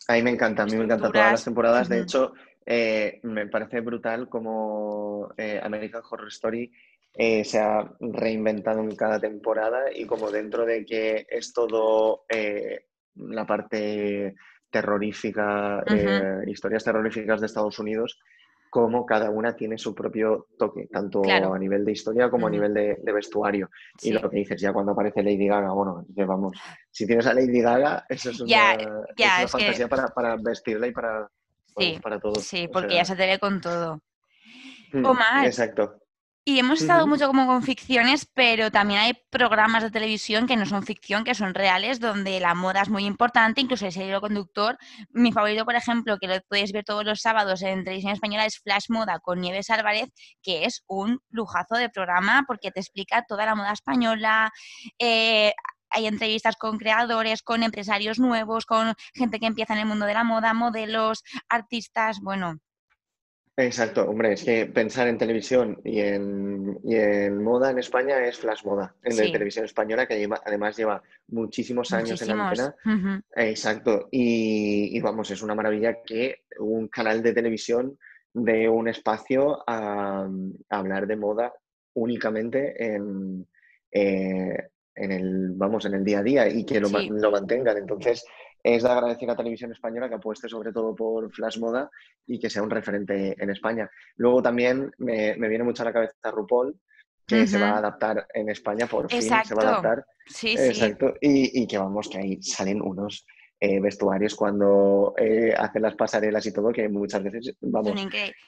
A 0.08 0.14
mí 0.14 0.24
me 0.24 0.32
encanta, 0.32 0.64
a 0.64 0.66
mí 0.66 0.76
me 0.76 0.86
encantan 0.86 1.12
todas 1.12 1.32
las 1.32 1.44
temporadas. 1.44 1.90
De 1.90 2.02
hecho, 2.02 2.34
eh, 2.66 3.20
me 3.24 3.48
parece 3.48 3.82
brutal 3.82 4.30
como 4.30 5.30
eh, 5.38 5.60
American 5.62 6.02
Horror 6.10 6.30
Story 6.30 6.72
eh, 7.16 7.44
se 7.44 7.60
ha 7.60 7.94
reinventado 8.00 8.80
en 8.80 8.96
cada 8.96 9.20
temporada 9.20 9.84
y 9.94 10.06
como 10.06 10.32
dentro 10.32 10.66
de 10.66 10.86
que 10.86 11.28
es 11.30 11.54
todo 11.54 12.26
la 13.16 13.46
parte 13.46 14.34
terrorífica, 14.72 15.84
historias 16.48 16.84
terroríficas 16.84 17.40
de 17.40 17.46
Estados 17.46 17.78
Unidos, 17.78 18.18
cómo 18.74 19.06
cada 19.06 19.30
una 19.30 19.56
tiene 19.56 19.78
su 19.78 19.94
propio 19.94 20.48
toque, 20.58 20.88
tanto 20.92 21.22
a 21.24 21.60
nivel 21.60 21.86
de 21.86 21.92
historia 21.92 22.28
como 22.32 22.48
a 22.48 22.50
nivel 22.50 22.74
de, 22.74 23.14
vestuario. 23.14 23.70
Y 24.02 24.14
lo 24.14 24.28
que 24.28 24.38
dices, 24.38 24.60
ya 24.60 24.74
cuando 24.74 24.94
aparece 24.94 25.22
Lady 25.22 25.46
Gaga, 25.46 25.72
bueno, 25.72 26.04
vamos, 26.26 26.58
si 26.90 27.06
tienes 27.06 27.28
a 27.28 27.36
Lady 27.36 27.62
Gaga, 27.62 28.04
eso 28.10 28.32
es 28.32 28.42
una, 28.42 28.76
fantasía 29.48 29.88
para, 29.88 30.38
vestirla 30.38 30.88
y 30.88 30.92
para, 30.92 31.30
sí, 31.78 32.00
para 32.02 32.20
todo. 32.20 32.34
Sí, 32.38 32.68
porque 32.68 32.96
ya 32.96 33.06
se 33.06 33.16
te 33.16 33.28
ve 33.28 33.38
con 33.38 33.62
todo. 33.62 34.02
Mm, 34.92 35.06
Omar, 35.06 35.46
exacto. 35.46 36.00
Y 36.46 36.60
hemos 36.60 36.82
estado 36.82 37.08
mucho 37.08 37.28
como 37.28 37.48
con 37.48 37.64
ficciones, 37.64 38.26
pero 38.34 38.70
también 38.70 39.00
hay 39.00 39.14
programas 39.30 39.82
de 39.82 39.92
televisión 39.92 40.46
que 40.46 40.58
no 40.58 40.66
son 40.66 40.84
ficción, 40.84 41.24
que 41.24 41.36
son 41.36 41.54
reales, 41.54 42.02
donde 42.02 42.38
la 42.42 42.54
moda 42.54 42.82
es 42.82 42.90
muy 42.90 43.06
importante, 43.06 43.62
incluso 43.62 43.86
el 43.86 43.94
serio 43.94 44.20
conductor. 44.20 44.78
Mi 45.12 45.32
favorito, 45.32 45.64
por 45.64 45.76
ejemplo, 45.76 46.18
que 46.20 46.28
lo 46.28 46.42
podéis 46.50 46.74
ver 46.74 46.84
todos 46.84 47.06
los 47.06 47.22
sábados 47.22 47.62
en 47.62 47.86
televisión 47.86 48.12
española, 48.12 48.46
es 48.46 48.60
Flash 48.60 48.88
Moda 48.90 49.20
con 49.20 49.40
Nieves 49.40 49.70
Álvarez, 49.70 50.10
que 50.42 50.66
es 50.66 50.84
un 50.88 51.22
lujazo 51.30 51.76
de 51.76 51.90
programa 51.90 52.44
porque 52.46 52.72
te 52.72 52.82
explica 52.82 53.24
toda 53.26 53.46
la 53.46 53.56
moda 53.56 53.72
española. 53.72 54.52
Eh, 55.00 55.54
hay 55.92 56.08
entrevistas 56.08 56.58
con 56.58 56.78
creadores, 56.78 57.42
con 57.42 57.64
empresarios 57.64 58.20
nuevos, 58.20 58.66
con 58.66 58.94
gente 59.14 59.40
que 59.40 59.46
empieza 59.46 59.76
en 59.76 59.80
el 59.80 59.86
mundo 59.86 60.06
de 60.06 60.14
la 60.14 60.26
moda, 60.26 60.54
modelos, 60.54 61.24
artistas, 61.48 62.20
bueno, 62.22 62.60
Exacto, 63.56 64.10
hombre, 64.10 64.34
es 64.34 64.44
que 64.44 64.66
pensar 64.66 65.08
en 65.08 65.18
televisión 65.18 65.80
y 65.84 66.00
en, 66.00 66.80
en 66.86 67.44
moda 67.44 67.70
en 67.70 67.78
España 67.78 68.26
es 68.26 68.40
Flash 68.40 68.64
Moda, 68.66 68.96
en 69.04 69.16
la 69.16 69.32
televisión 69.32 69.66
española, 69.66 70.08
que 70.08 70.28
además 70.44 70.76
lleva 70.76 71.04
muchísimos 71.28 71.94
años 71.94 72.20
en 72.24 72.36
la 72.36 72.50
antena. 72.50 73.24
Exacto, 73.36 74.08
y, 74.10 75.00
vamos, 75.02 75.30
es 75.30 75.44
una 75.44 75.54
maravilla 75.54 76.02
que 76.04 76.46
un 76.58 76.88
canal 76.88 77.22
de 77.22 77.34
televisión 77.34 78.00
dé 78.34 78.68
un 78.68 78.88
espacio 78.88 79.64
a, 79.68 80.28
hablar 80.70 81.06
de 81.06 81.16
moda 81.16 81.54
únicamente 81.94 82.84
en, 82.84 83.48
eh, 83.92 84.58
en, 84.96 85.12
el, 85.12 85.52
vamos, 85.52 85.86
en 85.86 85.94
el 85.94 86.04
día 86.04 86.20
a 86.20 86.24
día 86.24 86.48
y 86.48 86.66
que 86.66 86.80
lo, 86.80 86.90
lo 86.90 87.32
mantengan. 87.32 87.78
Entonces, 87.78 88.26
es 88.64 88.82
de 88.82 88.90
agradecer 88.90 89.30
a 89.30 89.36
Televisión 89.36 89.72
Española 89.72 90.08
que 90.08 90.16
apueste 90.16 90.48
sobre 90.48 90.72
todo 90.72 90.96
por 90.96 91.30
Flash 91.34 91.60
Moda 91.60 91.92
y 92.26 92.40
que 92.40 92.50
sea 92.50 92.64
un 92.64 92.70
referente 92.70 93.36
en 93.38 93.50
España. 93.50 93.90
Luego 94.16 94.42
también 94.42 94.90
me, 94.98 95.36
viene 95.36 95.66
mucho 95.66 95.84
a 95.84 95.88
la 95.88 95.94
cabeza 95.94 96.32
RuPaul, 96.32 96.80
que 97.28 97.46
se 97.46 97.60
va 97.60 97.72
a 97.72 97.78
adaptar 97.78 98.26
en 98.34 98.50
España, 98.50 98.88
por 98.88 99.10
fin 99.10 99.22
se 99.22 99.56
va 99.56 99.64
a 99.64 99.68
adaptar. 99.68 100.06
Sí, 100.26 100.56
Exacto. 100.58 101.14
Y, 101.20 101.68
que 101.68 101.78
vamos, 101.78 102.10
que 102.10 102.18
ahí 102.18 102.42
salen 102.42 102.82
unos 102.82 103.26
eh, 103.60 103.80
vestuarios 103.80 104.36
cuando 104.36 105.14
eh, 105.18 105.54
hacen 105.58 105.82
las 105.82 105.96
pasarelas 105.96 106.46
y 106.46 106.54
todo, 106.54 106.72
que 106.72 106.88
muchas 106.88 107.24
veces, 107.24 107.56
vamos... 107.62 107.94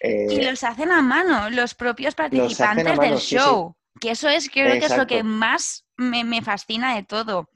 Eh, 0.01 0.27
y 0.29 0.43
los 0.43 0.63
hacen 0.63 0.91
a 0.91 1.01
mano, 1.01 1.49
los 1.49 1.73
propios 1.73 2.15
participantes 2.15 2.99
del 2.99 3.17
show. 3.17 3.75
Que 3.99 4.11
eso 4.11 4.27
es, 4.27 4.49
creo 4.49 4.73
que 4.73 4.85
es 4.85 4.97
lo 4.97 5.07
que 5.07 5.23
más 5.23 5.85
me, 5.95 6.25
me 6.25 6.41
fascina 6.41 6.95
de 6.95 7.03
todo. 7.03 7.49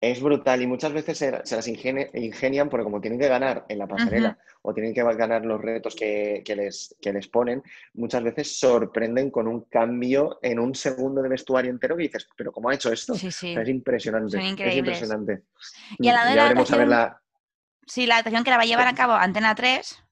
Es 0.00 0.22
brutal 0.22 0.62
y 0.62 0.66
muchas 0.68 0.92
veces 0.92 1.18
se, 1.18 1.30
las 1.32 1.66
ingenian 1.66 2.68
porque 2.68 2.84
como 2.84 3.00
tienen 3.00 3.18
que 3.18 3.26
ganar 3.26 3.66
en 3.68 3.78
la 3.78 3.88
pasarela 3.88 4.38
o 4.62 4.72
tienen 4.72 4.94
que 4.94 5.02
ganar 5.02 5.44
los 5.44 5.60
retos 5.60 5.96
que, 5.96 6.42
les, 6.46 6.94
les 7.00 7.28
ponen, 7.28 7.62
muchas 7.94 8.22
veces 8.22 8.60
sorprenden 8.60 9.30
con 9.32 9.48
un 9.48 9.62
cambio 9.62 10.38
en 10.40 10.60
un 10.60 10.74
segundo 10.76 11.20
de 11.20 11.28
vestuario 11.28 11.72
entero 11.72 11.96
que 11.96 12.04
dices, 12.04 12.28
pero 12.36 12.52
¿cómo 12.52 12.68
ha 12.68 12.74
hecho 12.74 12.92
esto? 12.92 13.14
es 13.14 13.42
impresionante. 13.42 14.38
Es 14.38 14.76
impresionante. 14.76 15.42
Y 15.98 16.08
a 16.08 16.12
la 16.12 16.24
de 16.26 16.36
la 16.36 16.46
adaptación, 16.46 16.90
la... 16.90 17.20
Sí, 17.84 18.06
la 18.06 18.14
adaptación 18.14 18.44
que 18.44 18.50
la 18.50 18.56
va 18.56 18.62
a 18.62 18.66
llevar 18.66 18.86
a 18.86 18.94
cabo 18.94 19.14
Antena 19.14 19.54
3, 19.56 20.04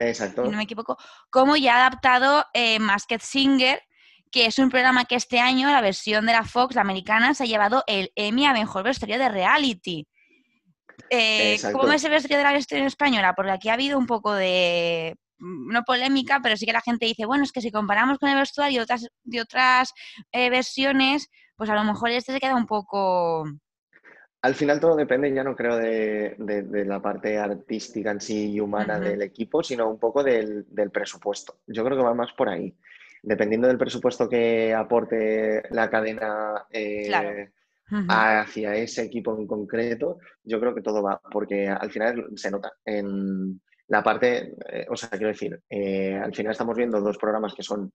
Exacto. 0.00 0.44
no 0.44 0.56
me 0.56 0.64
equivoco, 0.64 0.98
cómo 1.30 1.56
ya 1.56 1.76
ha 1.76 1.86
adaptado 1.86 2.44
eh, 2.52 2.78
Masked 2.78 3.20
Singer 3.22 3.80
que 4.34 4.46
es 4.46 4.58
un 4.58 4.68
programa 4.68 5.04
que 5.04 5.14
este 5.14 5.38
año, 5.38 5.70
la 5.70 5.80
versión 5.80 6.26
de 6.26 6.32
la 6.32 6.42
Fox, 6.42 6.74
la 6.74 6.80
americana, 6.80 7.34
se 7.34 7.44
ha 7.44 7.46
llevado 7.46 7.84
el 7.86 8.10
Emmy 8.16 8.46
a 8.46 8.52
Mejor 8.52 8.82
Vestuario 8.82 9.16
de 9.16 9.28
Reality. 9.28 10.08
Eh, 11.08 11.56
¿Cómo 11.72 11.92
es 11.92 12.02
el 12.02 12.10
vestuario 12.10 12.38
de 12.38 12.42
la 12.42 12.52
versión 12.52 12.82
española? 12.82 13.34
Porque 13.36 13.52
aquí 13.52 13.68
ha 13.68 13.74
habido 13.74 13.96
un 13.96 14.08
poco 14.08 14.34
de, 14.34 15.16
mm, 15.38 15.72
no 15.72 15.84
polémica, 15.84 16.40
pero 16.42 16.56
sí 16.56 16.66
que 16.66 16.72
la 16.72 16.80
gente 16.80 17.06
dice, 17.06 17.26
bueno, 17.26 17.44
es 17.44 17.52
que 17.52 17.60
si 17.60 17.70
comparamos 17.70 18.18
con 18.18 18.28
el 18.28 18.36
vestuario 18.36 18.80
de 18.80 18.82
otras, 18.82 19.06
de 19.22 19.40
otras 19.40 19.92
eh, 20.32 20.50
versiones, 20.50 21.30
pues 21.54 21.70
a 21.70 21.76
lo 21.76 21.84
mejor 21.84 22.10
este 22.10 22.32
se 22.32 22.40
queda 22.40 22.56
un 22.56 22.66
poco... 22.66 23.44
Al 24.42 24.56
final 24.56 24.80
todo 24.80 24.96
depende, 24.96 25.32
ya 25.32 25.44
no 25.44 25.54
creo, 25.54 25.76
de, 25.76 26.84
la 26.86 27.00
parte 27.00 27.38
artística 27.38 28.10
en 28.10 28.20
sí 28.20 28.50
y 28.50 28.60
humana 28.60 28.98
del 28.98 29.22
equipo, 29.22 29.62
sino 29.62 29.88
un 29.88 30.00
poco 30.00 30.24
del, 30.24 30.66
del, 30.68 30.90
presupuesto. 30.90 31.60
Yo 31.68 31.84
creo 31.84 31.96
que 31.96 32.02
va 32.02 32.14
más 32.14 32.32
por 32.32 32.48
ahí 32.48 32.76
dependiendo 33.24 33.68
del 33.68 33.78
presupuesto 33.78 34.28
que 34.28 34.74
aporte 34.74 35.62
la 35.70 35.88
cadena 35.88 36.66
eh, 36.70 37.50
hacia 38.08 38.74
ese 38.76 39.02
equipo 39.02 39.36
en 39.38 39.46
concreto, 39.46 40.18
yo 40.42 40.60
creo 40.60 40.74
que 40.74 40.82
todo 40.82 41.02
va, 41.02 41.20
porque 41.32 41.68
al 41.68 41.90
final 41.90 42.26
se 42.34 42.50
nota 42.50 42.72
en 42.84 43.60
la 43.88 44.02
parte, 44.02 44.54
eh, 44.70 44.86
o 44.88 44.96
sea, 44.96 45.10
quiero 45.10 45.28
decir, 45.28 45.60
eh, 45.68 46.14
al 46.14 46.34
final 46.34 46.52
estamos 46.52 46.76
viendo 46.76 47.00
dos 47.00 47.18
programas 47.18 47.54
que 47.54 47.62
son 47.62 47.92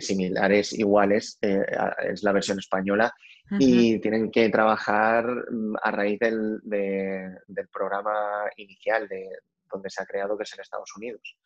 similares, 0.00 0.72
iguales, 0.72 1.38
es 1.42 2.22
la 2.22 2.32
versión 2.32 2.58
española, 2.58 3.12
y 3.58 3.98
tienen 3.98 4.30
que 4.30 4.48
trabajar 4.48 5.26
mm, 5.26 5.74
a 5.82 5.90
raíz 5.90 6.18
del, 6.20 6.58
del 6.62 7.68
programa 7.70 8.44
inicial 8.56 9.06
de 9.06 9.28
donde 9.70 9.90
se 9.90 10.02
ha 10.02 10.06
creado, 10.06 10.38
que 10.38 10.44
es 10.44 10.54
en 10.54 10.60
Estados 10.60 10.96
Unidos. 10.96 11.36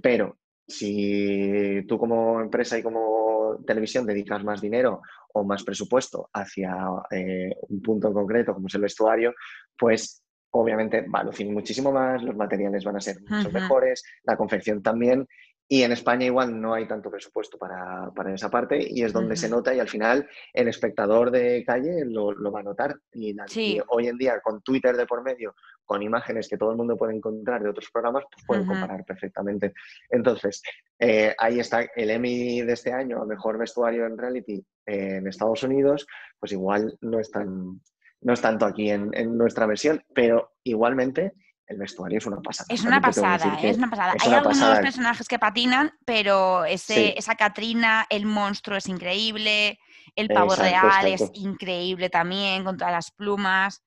Pero 0.00 0.38
si 0.66 1.84
tú 1.86 1.98
como 1.98 2.40
empresa 2.40 2.78
y 2.78 2.82
como 2.82 3.58
televisión 3.66 4.06
dedicas 4.06 4.42
más 4.44 4.60
dinero 4.60 5.02
o 5.32 5.44
más 5.44 5.62
presupuesto 5.64 6.30
hacia 6.32 6.74
eh, 7.10 7.54
un 7.68 7.82
punto 7.82 8.08
en 8.08 8.14
concreto, 8.14 8.54
como 8.54 8.68
es 8.68 8.74
el 8.74 8.82
vestuario, 8.82 9.34
pues 9.76 10.24
obviamente 10.50 11.06
va 11.08 11.20
a 11.20 11.24
lucir 11.24 11.50
muchísimo 11.50 11.92
más, 11.92 12.22
los 12.22 12.36
materiales 12.36 12.84
van 12.84 12.96
a 12.96 13.00
ser 13.00 13.16
mucho 13.28 13.50
mejores, 13.50 14.04
la 14.22 14.36
confección 14.36 14.82
también, 14.82 15.26
Y 15.66 15.82
en 15.82 15.92
España 15.92 16.26
igual 16.26 16.60
no 16.60 16.74
hay 16.74 16.86
tanto 16.86 17.10
presupuesto 17.10 17.56
para, 17.56 18.12
esa 18.34 18.50
parte 18.50 18.78
y 18.86 19.02
es 19.02 19.12
donde 19.12 19.34
se 19.34 19.48
nota 19.48 19.74
y 19.74 19.80
al 19.80 19.88
final 19.88 20.28
el 20.52 20.68
espectador 20.68 21.30
de 21.30 21.64
calle 21.64 22.04
lo, 22.04 22.34
va 22.52 22.60
a 22.60 22.62
notar. 22.62 22.96
Y, 23.12 23.34
hoy 23.88 24.08
en 24.08 24.18
día 24.18 24.40
con 24.40 24.60
Twitter 24.62 24.94
de 24.96 25.06
por 25.06 25.22
medio, 25.22 25.54
con 25.84 26.02
imágenes 26.02 26.48
que 26.48 26.58
todo 26.58 26.70
el 26.70 26.76
mundo 26.76 26.96
puede 26.96 27.14
encontrar 27.14 27.62
de 27.62 27.70
otros 27.70 27.90
programas, 27.90 28.24
pues 28.30 28.44
pueden 28.46 28.66
comparar 28.66 29.04
perfectamente. 29.06 29.72
Entonces, 30.10 30.62
eh, 30.98 31.34
ahí 31.38 31.60
está 31.60 31.86
el 31.96 32.10
Emmy 32.10 32.60
de 32.60 32.72
este 32.72 32.92
año, 32.92 33.22
a 33.22 33.26
mejor 33.26 33.58
vestuario 33.58 34.04
en 34.04 34.18
reality 34.18 34.62
en 34.84 35.26
Estados 35.26 35.62
Unidos, 35.62 36.06
pues 36.38 36.52
igual 36.52 36.98
no 37.00 37.18
es, 37.18 37.30
no 37.34 38.32
es 38.32 38.40
tanto 38.40 38.66
aquí 38.66 38.90
en, 38.90 39.10
en 39.14 39.38
nuestra 39.38 39.64
versión, 39.64 40.04
pero 40.14 40.52
igualmente 40.62 41.32
el 41.66 41.78
vestuario 41.78 42.18
es 42.18 42.26
una 42.26 42.40
pasada. 42.42 42.66
Es 42.68 42.84
una 42.84 43.00
pasada, 43.00 43.58
es 43.62 43.78
una 43.78 43.88
pasada. 43.88 44.14
Hay 44.20 44.32
algunos 44.32 44.78
personajes 44.80 45.28
que 45.28 45.38
patinan, 45.38 45.92
pero 46.04 46.64
ese, 46.64 47.18
esa 47.18 47.36
Catrina, 47.36 48.06
el 48.10 48.26
monstruo 48.26 48.76
es 48.76 48.88
increíble, 48.88 49.78
el 50.14 50.28
pavo 50.28 50.54
real 50.54 51.06
es 51.06 51.30
increíble 51.34 52.10
también, 52.10 52.64
con 52.64 52.76
todas 52.76 52.92
las 52.92 53.10
plumas. 53.10 53.82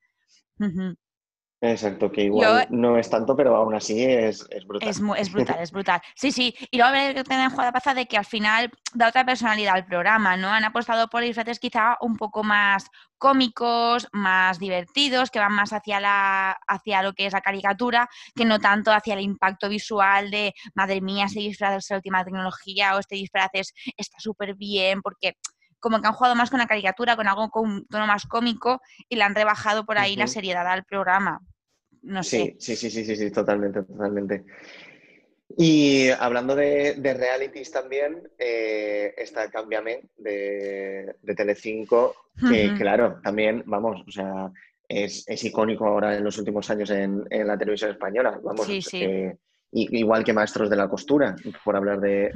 Exacto, 1.60 2.12
que 2.12 2.26
igual 2.26 2.68
no 2.70 3.00
es 3.00 3.10
tanto, 3.10 3.36
pero 3.36 3.56
aún 3.56 3.74
así 3.74 4.04
es, 4.04 4.48
brutal. 4.68 4.90
Es, 4.90 5.02
brutal, 5.32 5.58
es 5.60 5.72
brutal. 5.72 6.02
Sí, 6.16 6.32
sí. 6.32 6.56
Y 6.70 6.78
luego 6.78 6.94
tener 7.24 7.50
en 7.50 7.58
la 7.58 7.72
pasada 7.72 7.96
de 7.96 8.06
que 8.06 8.18
al 8.18 8.26
final 8.26 8.70
da 8.94 9.10
otra 9.10 9.26
personalidad 9.26 9.74
al 9.74 9.86
programa, 9.86 10.38
¿no? 10.38 10.50
Han 10.50 10.66
apostado 10.66 11.08
por 11.08 11.24
disfraces 11.24 11.60
quizá 11.60 11.98
un 12.02 12.16
poco 12.16 12.44
más 12.44 12.88
cómicos, 13.18 14.08
más 14.12 14.60
divertidos, 14.60 15.32
que 15.32 15.40
van 15.40 15.54
más 15.54 15.74
hacia, 15.74 16.00
la, 16.00 16.52
hacia 16.68 17.02
lo 17.02 17.14
que 17.14 17.26
es 17.26 17.34
la 17.34 17.42
caricatura, 17.42 18.08
que 18.36 18.46
no 18.46 18.60
tanto 18.60 18.92
hacia 18.92 19.16
el 19.16 19.22
impacto 19.22 19.68
visual 19.68 20.30
de, 20.30 20.54
madre 20.76 21.02
mía, 21.02 21.26
este 21.26 21.40
disfraz 21.40 21.78
es 21.78 21.90
la 21.90 21.96
última 21.96 22.24
tecnología 22.24 22.96
o 22.96 23.00
este 23.00 23.16
disfraz 23.16 23.50
está 23.54 24.20
súper 24.20 24.54
bien, 24.54 25.02
porque 25.02 25.34
como 25.80 26.02
que 26.02 26.08
han 26.08 26.14
jugado 26.14 26.36
más 26.36 26.50
con 26.50 26.60
la 26.60 26.68
caricatura, 26.68 27.16
con 27.16 27.28
algo 27.28 27.50
con 27.50 27.70
un 27.70 27.88
tono 27.88 28.08
más 28.08 28.26
cómico 28.26 28.82
y 29.10 29.16
le 29.16 29.24
han 29.24 29.36
rebajado 29.36 29.86
por 29.86 29.98
ahí 29.98 30.16
la 30.16 30.28
seriedad 30.28 30.68
al 30.68 30.86
programa. 30.86 31.42
No 32.02 32.24
sé. 32.24 32.56
Sí, 32.60 32.76
sí, 32.76 32.90
sí, 32.90 33.06
sí, 33.06 33.16
sí, 33.16 33.32
totalmente, 33.32 33.84
totalmente. 33.84 34.46
Y 35.58 36.10
hablando 36.10 36.56
de, 36.56 36.96
realities 37.02 37.72
también, 37.72 38.30
eh, 38.38 39.14
está 39.18 39.50
Cámbiame 39.50 40.02
de, 40.18 41.16
de 41.22 41.36
Telecinco, 41.36 42.16
que 42.50 42.74
claro, 42.78 43.20
también, 43.24 43.64
vamos, 43.66 44.04
o 44.06 44.12
sea, 44.12 44.52
es, 44.88 45.44
icónico 45.44 45.86
ahora 45.86 46.16
en 46.16 46.24
los 46.24 46.38
últimos 46.38 46.70
años 46.70 46.90
en, 46.92 47.26
la 47.30 47.58
televisión 47.58 47.92
española, 47.92 48.40
vamos. 48.44 48.66
Sí, 48.66 48.82
sí. 48.82 49.04
Eh, 49.04 49.38
igual 49.72 50.24
que 50.24 50.34
Maestros 50.34 50.70
de 50.70 50.76
la 50.76 50.88
Costura, 50.88 51.36
por 51.64 51.76
hablar 51.76 52.00
de, 52.00 52.32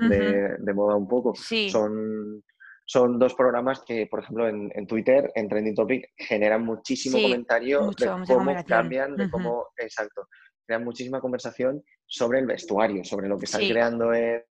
moda 0.74 0.96
un 0.96 1.08
poco. 1.08 1.34
Son 1.36 2.44
son 2.92 3.18
dos 3.18 3.36
programas 3.36 3.82
que, 3.88 4.06
por 4.08 4.20
ejemplo, 4.20 4.50
en, 4.50 4.86
Twitter, 4.86 5.32
en 5.36 5.48
Trending 5.48 5.76
Topic, 5.76 6.12
generan 6.18 6.66
muchísimo 6.66 7.22
comentario 7.22 7.90
de 7.92 8.06
cómo 8.28 8.66
cambian, 8.68 9.16
de 9.16 9.30
cómo, 9.30 9.68
exacto, 9.78 10.28
crean 10.66 10.84
muchísima 10.84 11.22
conversación 11.22 11.82
sobre 12.06 12.40
el 12.40 12.48
vestuario, 12.48 13.06
sobre 13.06 13.30
lo 13.30 13.38
que 13.38 13.46
están 13.46 13.62
creando 13.62 14.14
en, 14.14 14.44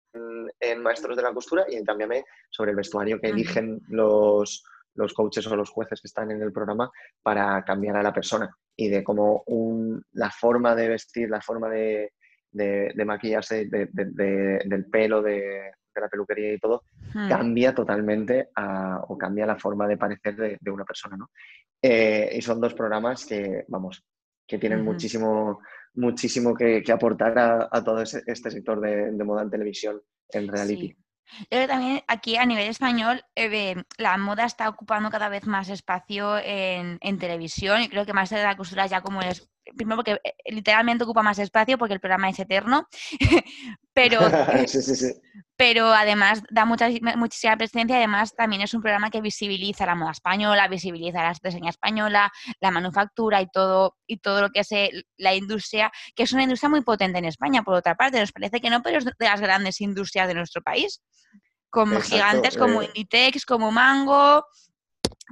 Maestros 0.82 1.18
de 1.18 1.22
la 1.22 1.34
Costura 1.34 1.66
y 1.68 1.76
en 1.76 1.84
Cámbiame 1.84 2.24
sobre 2.48 2.70
el 2.70 2.78
vestuario 2.78 3.20
que 3.20 3.28
eligen 3.28 3.82
los, 3.88 4.64
los 4.94 5.12
coaches 5.12 5.46
o 5.46 5.54
los 5.54 5.68
jueces 5.68 6.00
que 6.00 6.08
están 6.08 6.30
en 6.30 6.40
el 6.40 6.50
programa 6.50 6.90
para 7.22 7.62
cambiar 7.62 7.96
a 7.96 8.02
la 8.02 8.14
persona 8.14 8.48
y 8.74 8.88
de 8.88 9.04
cómo 9.04 9.42
un, 9.48 10.02
la 10.12 10.30
forma 10.30 10.74
de 10.74 10.88
vestir, 10.88 11.28
la 11.28 11.42
forma 11.42 11.68
de, 11.68 12.12
de, 12.50 13.04
maquillarse, 13.04 13.66
del 13.66 14.86
pelo, 14.90 15.20
de, 15.20 15.72
la 15.98 16.08
peluquería 16.08 16.52
y 16.52 16.58
todo, 16.58 16.84
hmm. 17.14 17.28
cambia 17.28 17.74
totalmente 17.74 18.50
o 19.08 19.18
cambia 19.18 19.46
la 19.46 19.56
forma 19.56 19.86
de 19.86 19.96
parecer 19.96 20.58
de, 20.60 20.70
una 20.70 20.84
persona, 20.84 21.16
¿no? 21.16 21.30
Eh, 21.82 22.30
y 22.36 22.42
son 22.42 22.60
dos 22.60 22.74
programas 22.74 23.24
que, 23.24 23.64
vamos, 23.68 24.04
que 24.46 24.58
tienen 24.58 24.84
muchísimo, 24.84 25.60
muchísimo 25.94 26.54
que, 26.54 26.84
aportar 26.92 27.38
a, 27.38 27.84
todo 27.84 28.02
este 28.02 28.50
sector 28.50 28.80
de, 28.80 29.24
moda 29.24 29.42
en 29.42 29.50
televisión, 29.50 30.02
en 30.28 30.48
reality. 30.48 30.94
también 31.48 32.02
aquí 32.06 32.36
a 32.36 32.44
nivel 32.44 32.68
español 32.68 33.22
eh, 33.34 33.76
la 33.96 34.18
moda 34.18 34.44
está 34.44 34.68
ocupando 34.68 35.10
cada 35.10 35.28
vez 35.28 35.46
más 35.46 35.70
espacio 35.70 36.36
en, 36.38 36.98
televisión 37.18 37.82
y 37.82 37.88
creo 37.88 38.04
que 38.04 38.12
más 38.12 38.30
de 38.30 38.42
la 38.42 38.56
costura 38.56 38.86
ya 38.86 39.00
como 39.00 39.22
es 39.22 39.50
primero 39.76 39.96
porque 39.96 40.20
eh, 40.24 40.34
literalmente 40.52 41.04
ocupa 41.04 41.22
más 41.22 41.38
espacio 41.38 41.78
porque 41.78 41.94
el 41.94 42.00
programa 42.00 42.28
es 42.28 42.38
eterno, 42.38 42.88
pero, 43.92 44.20
pero 45.60 45.92
además 45.92 46.42
da 46.48 46.64
mucha, 46.64 46.88
muchísima 47.16 47.54
presencia 47.54 47.98
además 47.98 48.34
también 48.34 48.62
es 48.62 48.72
un 48.72 48.80
programa 48.80 49.10
que 49.10 49.20
visibiliza 49.20 49.84
la 49.84 49.94
moda 49.94 50.12
española, 50.12 50.66
visibiliza 50.68 51.22
la 51.22 51.28
artesanía 51.28 51.68
española, 51.68 52.32
la 52.62 52.70
manufactura 52.70 53.42
y 53.42 53.46
todo, 53.46 53.98
y 54.06 54.16
todo 54.20 54.40
lo 54.40 54.48
que 54.48 54.60
es 54.60 54.70
la 55.18 55.34
industria, 55.34 55.92
que 56.16 56.22
es 56.22 56.32
una 56.32 56.44
industria 56.44 56.70
muy 56.70 56.80
potente 56.80 57.18
en 57.18 57.26
España, 57.26 57.62
por 57.62 57.74
otra 57.74 57.94
parte, 57.94 58.18
nos 58.18 58.32
parece 58.32 58.58
que 58.62 58.70
no, 58.70 58.82
pero 58.82 58.96
es 58.96 59.04
de 59.04 59.12
las 59.18 59.38
grandes 59.42 59.82
industrias 59.82 60.28
de 60.28 60.32
nuestro 60.32 60.62
país, 60.62 61.02
como 61.68 62.00
gigantes 62.00 62.56
como 62.56 62.80
eh. 62.80 62.86
Inditex, 62.86 63.44
como 63.44 63.70
Mango, 63.70 64.46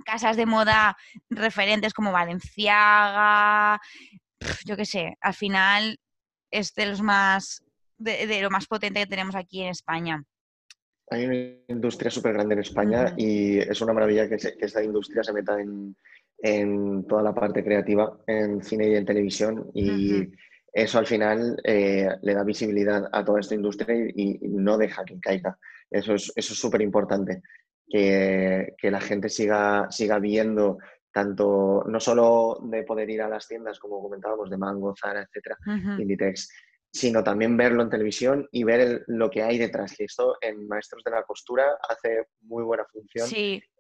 casas 0.05 0.37
de 0.37 0.45
moda 0.45 0.95
referentes 1.31 1.95
como 1.95 2.13
Valenciaga, 2.13 3.81
yo 4.67 4.77
qué 4.77 4.85
sé, 4.85 5.17
al 5.23 5.33
final 5.33 5.99
es 6.51 6.75
de 6.75 6.85
los 6.85 7.01
más, 7.01 7.65
de, 7.99 8.41
lo 8.43 8.51
más 8.51 8.67
potente 8.67 9.01
que 9.01 9.07
tenemos 9.07 9.35
aquí 9.35 9.63
en 9.63 9.69
España. 9.69 10.23
Hay 11.11 11.25
una 11.25 11.37
industria 11.69 12.11
súper 12.11 12.35
grande 12.35 12.55
en 12.55 12.61
España 12.61 13.15
y 13.17 13.59
es 13.59 13.81
una 13.81 13.93
maravilla 13.93 14.29
que, 14.29 14.37
esta 14.37 14.83
industria 14.83 15.23
se 15.23 15.33
meta 15.33 15.59
en, 15.61 15.97
toda 17.09 17.23
la 17.23 17.35
parte 17.35 17.65
creativa, 17.65 18.19
en 18.27 18.63
cine 18.63 18.91
y 18.91 18.95
en 18.95 19.05
televisión 19.05 19.71
y 19.75 20.29
eso 20.73 20.99
al 20.99 21.07
final 21.07 21.61
eh, 21.65 22.09
le 22.23 22.35
da 22.35 22.45
visibilidad 22.45 23.09
a 23.11 23.25
toda 23.25 23.41
esta 23.41 23.55
industria 23.55 24.13
y, 24.15 24.39
no 24.43 24.79
deja 24.79 25.05
que 25.05 25.19
caiga. 25.19 25.59
Eso 25.91 26.15
es 26.15 26.33
súper 26.37 26.83
importante, 26.83 27.43
que, 27.89 28.75
que, 28.77 28.91
la 28.91 29.01
gente 29.01 29.31
siga, 29.31 29.91
siga 29.91 30.19
viendo 30.19 30.79
tanto 31.19 31.85
no 31.87 31.99
solo 31.99 32.61
de 32.63 32.83
poder 32.85 33.11
ir 33.11 33.23
a 33.23 33.29
las 33.29 33.49
tiendas, 33.49 33.79
como 33.79 34.01
comentábamos, 34.01 34.51
de 34.51 34.57
Mango, 34.57 34.95
Zara, 34.95 35.23
etcétera, 35.23 35.57
Inditex, 35.99 36.49
sino 36.99 37.23
también 37.23 37.57
verlo 37.57 37.83
en 37.83 37.91
televisión 37.91 38.49
y 38.51 38.65
ver 38.65 39.05
lo 39.07 39.31
que 39.31 39.43
hay 39.43 39.57
detrás. 39.57 39.99
Y 40.01 40.05
esto 40.05 40.37
en 40.41 40.67
Maestros 40.67 41.05
de 41.05 41.13
la 41.13 41.23
Costura 41.23 41.79
hace 41.89 42.27
muy 42.41 42.65
buena 42.65 42.85
función 42.85 43.29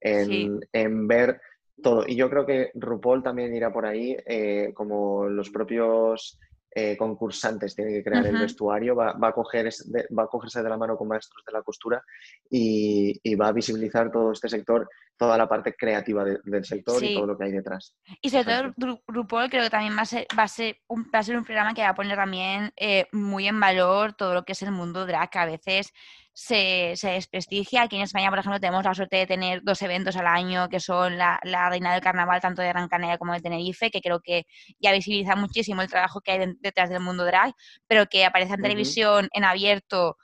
en, 0.01 1.09
ver 1.09 1.41
todo. 1.83 2.05
Y 2.07 2.15
yo 2.15 2.31
creo 2.31 2.47
que 2.47 2.71
RuPaul 2.75 3.25
también 3.25 3.55
irá 3.55 3.73
por 3.73 3.87
ahí, 3.87 4.17
eh, 4.25 4.71
como 4.73 5.29
los 5.29 5.51
propios 5.51 6.39
eh, 6.79 6.97
concursantes 6.97 7.75
tienen 7.75 7.95
que 7.95 8.05
crear 8.05 8.27
el 8.27 8.39
vestuario, 8.39 8.95
va, 8.95 9.17
a 9.21 9.33
coger, 9.33 9.69
va 10.17 10.23
a 10.25 10.27
cogerse 10.27 10.63
de 10.63 10.69
la 10.69 10.77
mano 10.77 10.97
con 10.97 11.09
maestros 11.09 11.45
de 11.45 11.53
la 11.53 11.63
costura 11.63 12.03
y, 12.51 13.35
va 13.35 13.49
a 13.49 13.53
visibilizar 13.53 14.11
todo 14.11 14.33
este 14.33 14.49
sector, 14.49 14.89
toda 15.17 15.37
la 15.37 15.49
parte 15.49 15.75
creativa 15.75 16.25
del 16.25 16.65
sector 16.65 17.03
y 17.03 17.15
todo 17.15 17.27
lo 17.27 17.39
que 17.39 17.45
hay 17.47 17.53
detrás. 17.53 17.97
Y 18.23 18.31
sobre 18.31 18.45
todo 18.45 19.03
RuPaul 19.07 19.51
creo 19.51 19.65
que 19.65 19.71
también 19.71 19.97
va 19.97 20.03
a 20.03 20.07
ser, 20.07 20.27
va 20.39 20.45
a 20.45 20.49
ser, 20.49 20.79
un, 20.89 21.11
va 21.15 21.19
a 21.19 21.23
ser 21.23 21.37
un 21.37 21.45
programa 21.45 21.75
que 21.75 21.83
va 21.83 21.91
a 21.91 21.95
poner 21.95 22.17
también 22.17 22.73
eh, 22.77 23.07
muy 23.13 23.49
en 23.49 23.59
valor 23.59 24.15
todo 24.15 24.35
lo 24.35 24.45
que 24.45 24.53
es 24.53 24.63
el 24.63 24.73
mundo 24.73 25.07
drag, 25.07 25.31
que 25.31 25.39
a 25.39 25.47
veces 25.47 25.93
se, 26.41 26.93
se, 26.95 27.09
desprestigia. 27.11 27.83
Aquí 27.83 27.97
en 27.97 28.03
España, 28.03 28.31
por 28.31 28.39
ejemplo, 28.39 28.61
tenemos 28.61 28.85
la 28.85 28.95
suerte 28.95 29.17
de 29.17 29.27
tener 29.27 29.61
dos 29.65 29.83
eventos 29.83 30.15
al 30.17 30.29
año 30.29 30.69
que 30.69 30.79
son 30.79 31.19
la, 31.19 31.41
la, 31.43 31.69
Reina 31.69 31.93
del 31.93 32.01
Carnaval, 32.01 32.41
tanto 32.41 32.63
de 32.63 32.69
Gran 32.69 32.87
Canaria 32.87 33.19
como 33.19 33.33
de 33.33 33.41
Tenerife, 33.41 33.91
que 33.91 34.01
creo 34.01 34.21
que 34.21 34.47
ya 34.79 34.93
visibiliza 34.93 35.35
muchísimo 35.35 35.83
el 35.83 35.89
trabajo 35.89 36.21
que 36.21 36.31
hay 36.31 36.55
detrás 36.61 36.91
del 36.91 37.01
mundo 37.01 37.25
drag, 37.25 37.53
pero 37.89 38.07
que 38.07 38.25
aparece 38.25 38.55
en 38.55 38.63
televisión 38.63 39.29
en 39.33 39.43
abierto 39.43 40.17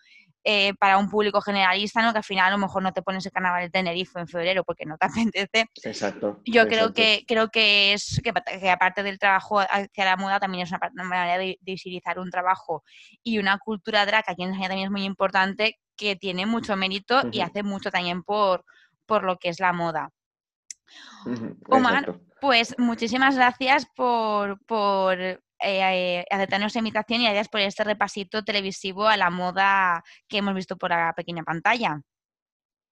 eh, 0.45 0.75
para 0.75 0.99
un 0.99 1.11
público 1.11 1.41
generalista, 1.41 2.01
¿no? 2.01 2.13
Que 2.13 2.19
al 2.19 2.25
final 2.25 2.47
a 2.47 2.51
lo 2.53 2.59
mejor 2.59 2.83
no 2.85 2.93
te 2.93 3.03
pones 3.03 3.27
el 3.27 3.33
carnaval 3.33 3.65
de 3.65 3.71
Tenerife 3.71 4.21
en 4.21 4.29
febrero 4.29 4.63
porque 4.63 4.87
no 4.87 4.97
te 4.97 5.07
apetece. 5.33 5.67
Exacto. 5.83 6.41
Yo 6.45 6.69
creo 6.69 6.93
que 6.93 7.25
creo 7.27 7.49
que 7.49 7.93
es 7.93 8.21
que, 8.23 8.71
aparte 8.71 9.03
del 9.03 9.19
trabajo 9.19 9.59
hacia 9.59 10.05
la 10.05 10.17
moda 10.17 10.39
también 10.39 10.63
es 10.63 10.71
una, 10.71 10.79
manera 11.03 11.39
de, 11.39 11.59
visibilizar 11.63 12.21
un 12.21 12.31
trabajo 12.31 12.85
y 13.25 13.39
una 13.39 13.59
cultura 13.59 14.07
drag 14.07 14.23
aquí 14.29 14.45
en 14.45 14.51
España 14.51 14.69
también 14.69 14.87
es 14.87 14.93
muy 14.93 15.03
importante 15.03 15.81
que 15.97 16.17
tiene 16.17 16.47
mucho 16.47 16.77
mérito 16.77 17.23
y 17.33 17.41
hace 17.41 17.63
mucho 17.63 17.91
también 17.91 18.23
por, 18.23 18.65
por 19.07 19.25
lo 19.25 19.37
que 19.39 19.49
es 19.49 19.61
la 19.61 19.73
moda. 19.73 20.11
Omar, 21.69 22.21
pues 22.41 22.75
muchísimas 22.79 23.37
gracias 23.37 23.87
por, 23.97 24.63
por 24.67 25.19
eh, 25.61 26.25
aceptarnos 26.31 26.77
invitación 26.77 27.23
y 27.23 27.25
gracias 27.25 27.49
por 27.49 27.61
este 27.61 27.85
repasito 27.85 28.45
televisivo 28.45 29.09
a 29.09 29.17
la 29.17 29.31
moda 29.31 30.03
que 30.29 30.39
hemos 30.39 30.55
visto 30.55 30.77
por 30.77 30.91
la 30.91 31.13
pequeña 31.15 31.43
pantalla. 31.43 32.01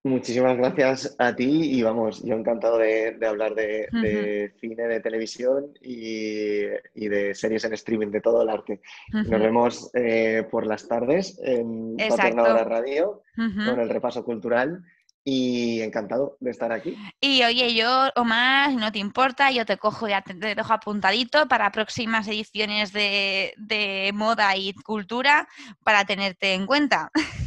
Muchísimas 0.04 0.56
gracias 0.56 1.14
a 1.18 1.34
ti 1.34 1.78
y 1.78 1.82
vamos, 1.82 2.24
yo 2.24 2.34
encantado 2.34 2.76
de, 2.78 3.16
hablar 3.24 3.54
de, 3.54 4.52
cine, 4.60 4.88
de 4.88 4.98
televisión 4.98 5.72
y, 5.80 6.58
de 6.94 7.32
series 7.34 7.62
en 7.64 7.74
streaming, 7.74 8.08
de 8.08 8.20
todo 8.20 8.42
el 8.42 8.48
arte. 8.48 8.80
Nos 9.12 9.28
vemos 9.28 9.90
eh, 9.94 10.44
por 10.50 10.66
las 10.66 10.88
tardes 10.88 11.38
en 11.44 11.96
Paterna 11.96 12.64
Radio 12.64 13.22
con 13.36 13.78
el 13.78 13.88
repaso 13.88 14.24
cultural 14.24 14.82
y 15.24 15.80
encantado 15.82 16.36
de 16.40 16.50
estar 16.50 16.72
aquí. 16.72 16.96
Y 17.20 17.44
oye, 17.44 17.72
yo, 17.74 18.10
Omar, 18.16 18.72
no 18.72 18.90
te 18.90 18.98
importa, 18.98 19.52
yo 19.52 19.64
te 19.64 19.76
cojo 19.76 20.08
y 20.08 20.12
te, 20.24 20.54
dejo 20.54 20.72
apuntadito 20.72 21.46
para 21.46 21.70
próximas 21.70 22.26
ediciones 22.26 22.92
de, 22.92 23.54
de 23.56 24.10
moda 24.14 24.56
y 24.56 24.72
cultura 24.74 25.48
para 25.84 26.04
tenerte 26.04 26.54
en 26.54 26.66
cuenta. 26.66 27.10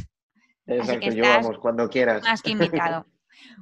Exacto, 0.66 1.10
yo 1.10 1.22
vamos, 1.22 1.58
cuando 1.58 1.88
quieras. 1.88 2.22
Más 2.22 2.42
que 2.42 2.50
invitado. 2.50 3.06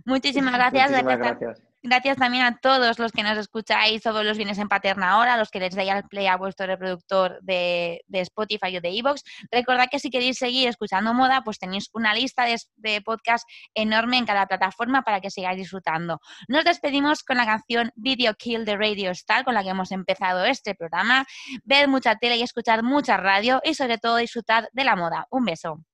Muchísimas 0.04 0.54
gracias. 0.54 0.90
gracias. 0.90 1.62
gracias. 1.82 2.16
también 2.16 2.44
a 2.44 2.58
todos 2.58 2.98
los 2.98 3.12
que 3.12 3.22
nos 3.22 3.36
escucháis 3.36 4.02
todos 4.02 4.24
los 4.24 4.36
bienes 4.36 4.58
en 4.58 4.68
Paterna 4.68 5.12
ahora, 5.12 5.36
los 5.36 5.50
que 5.50 5.60
les 5.60 5.74
dais 5.74 5.90
al 5.90 6.04
play 6.04 6.26
a 6.26 6.36
vuestro 6.36 6.66
reproductor 6.66 7.38
de, 7.42 8.02
Spotify 8.10 8.76
o 8.76 8.80
de 8.80 8.98
Evox. 8.98 9.22
Recordad 9.50 9.88
que 9.90 9.98
si 9.98 10.10
queréis 10.10 10.38
seguir 10.38 10.68
escuchando 10.68 11.12
moda, 11.12 11.42
pues 11.44 11.58
tenéis 11.58 11.90
una 11.92 12.14
lista 12.14 12.44
de, 12.44 12.56
de 12.76 13.02
podcast 13.02 13.48
enorme 13.74 14.18
en 14.18 14.26
cada 14.26 14.46
plataforma 14.46 15.02
para 15.02 15.20
que 15.20 15.30
sigáis 15.30 15.58
disfrutando. 15.58 16.20
Nos 16.48 16.64
despedimos 16.64 17.22
con 17.22 17.36
la 17.36 17.46
canción 17.46 17.90
Video 17.96 18.34
Kill 18.34 18.64
de 18.64 18.76
Radio 18.76 19.10
Star, 19.10 19.44
con 19.44 19.54
la 19.54 19.62
que 19.62 19.70
hemos 19.70 19.92
empezado 19.92 20.44
este 20.44 20.74
programa. 20.74 21.26
Ved 21.64 21.88
mucha 21.88 22.16
tele 22.16 22.36
y 22.36 22.42
escuchad 22.42 22.82
mucha 22.82 23.16
radio 23.16 23.60
y 23.64 23.74
sobre 23.74 23.98
todo 23.98 24.16
disfrutad 24.16 24.64
de 24.72 24.84
la 24.84 24.96
moda. 24.96 25.26
Un 25.30 25.44
beso. 25.44 25.84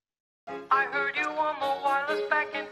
I 0.71 0.85
heard 0.87 1.17
you 1.17 1.29
on 1.29 1.57
the 1.61 1.83
wireless 1.85 2.29
back 2.31 2.55
in 2.55 2.65
50. 2.67 2.70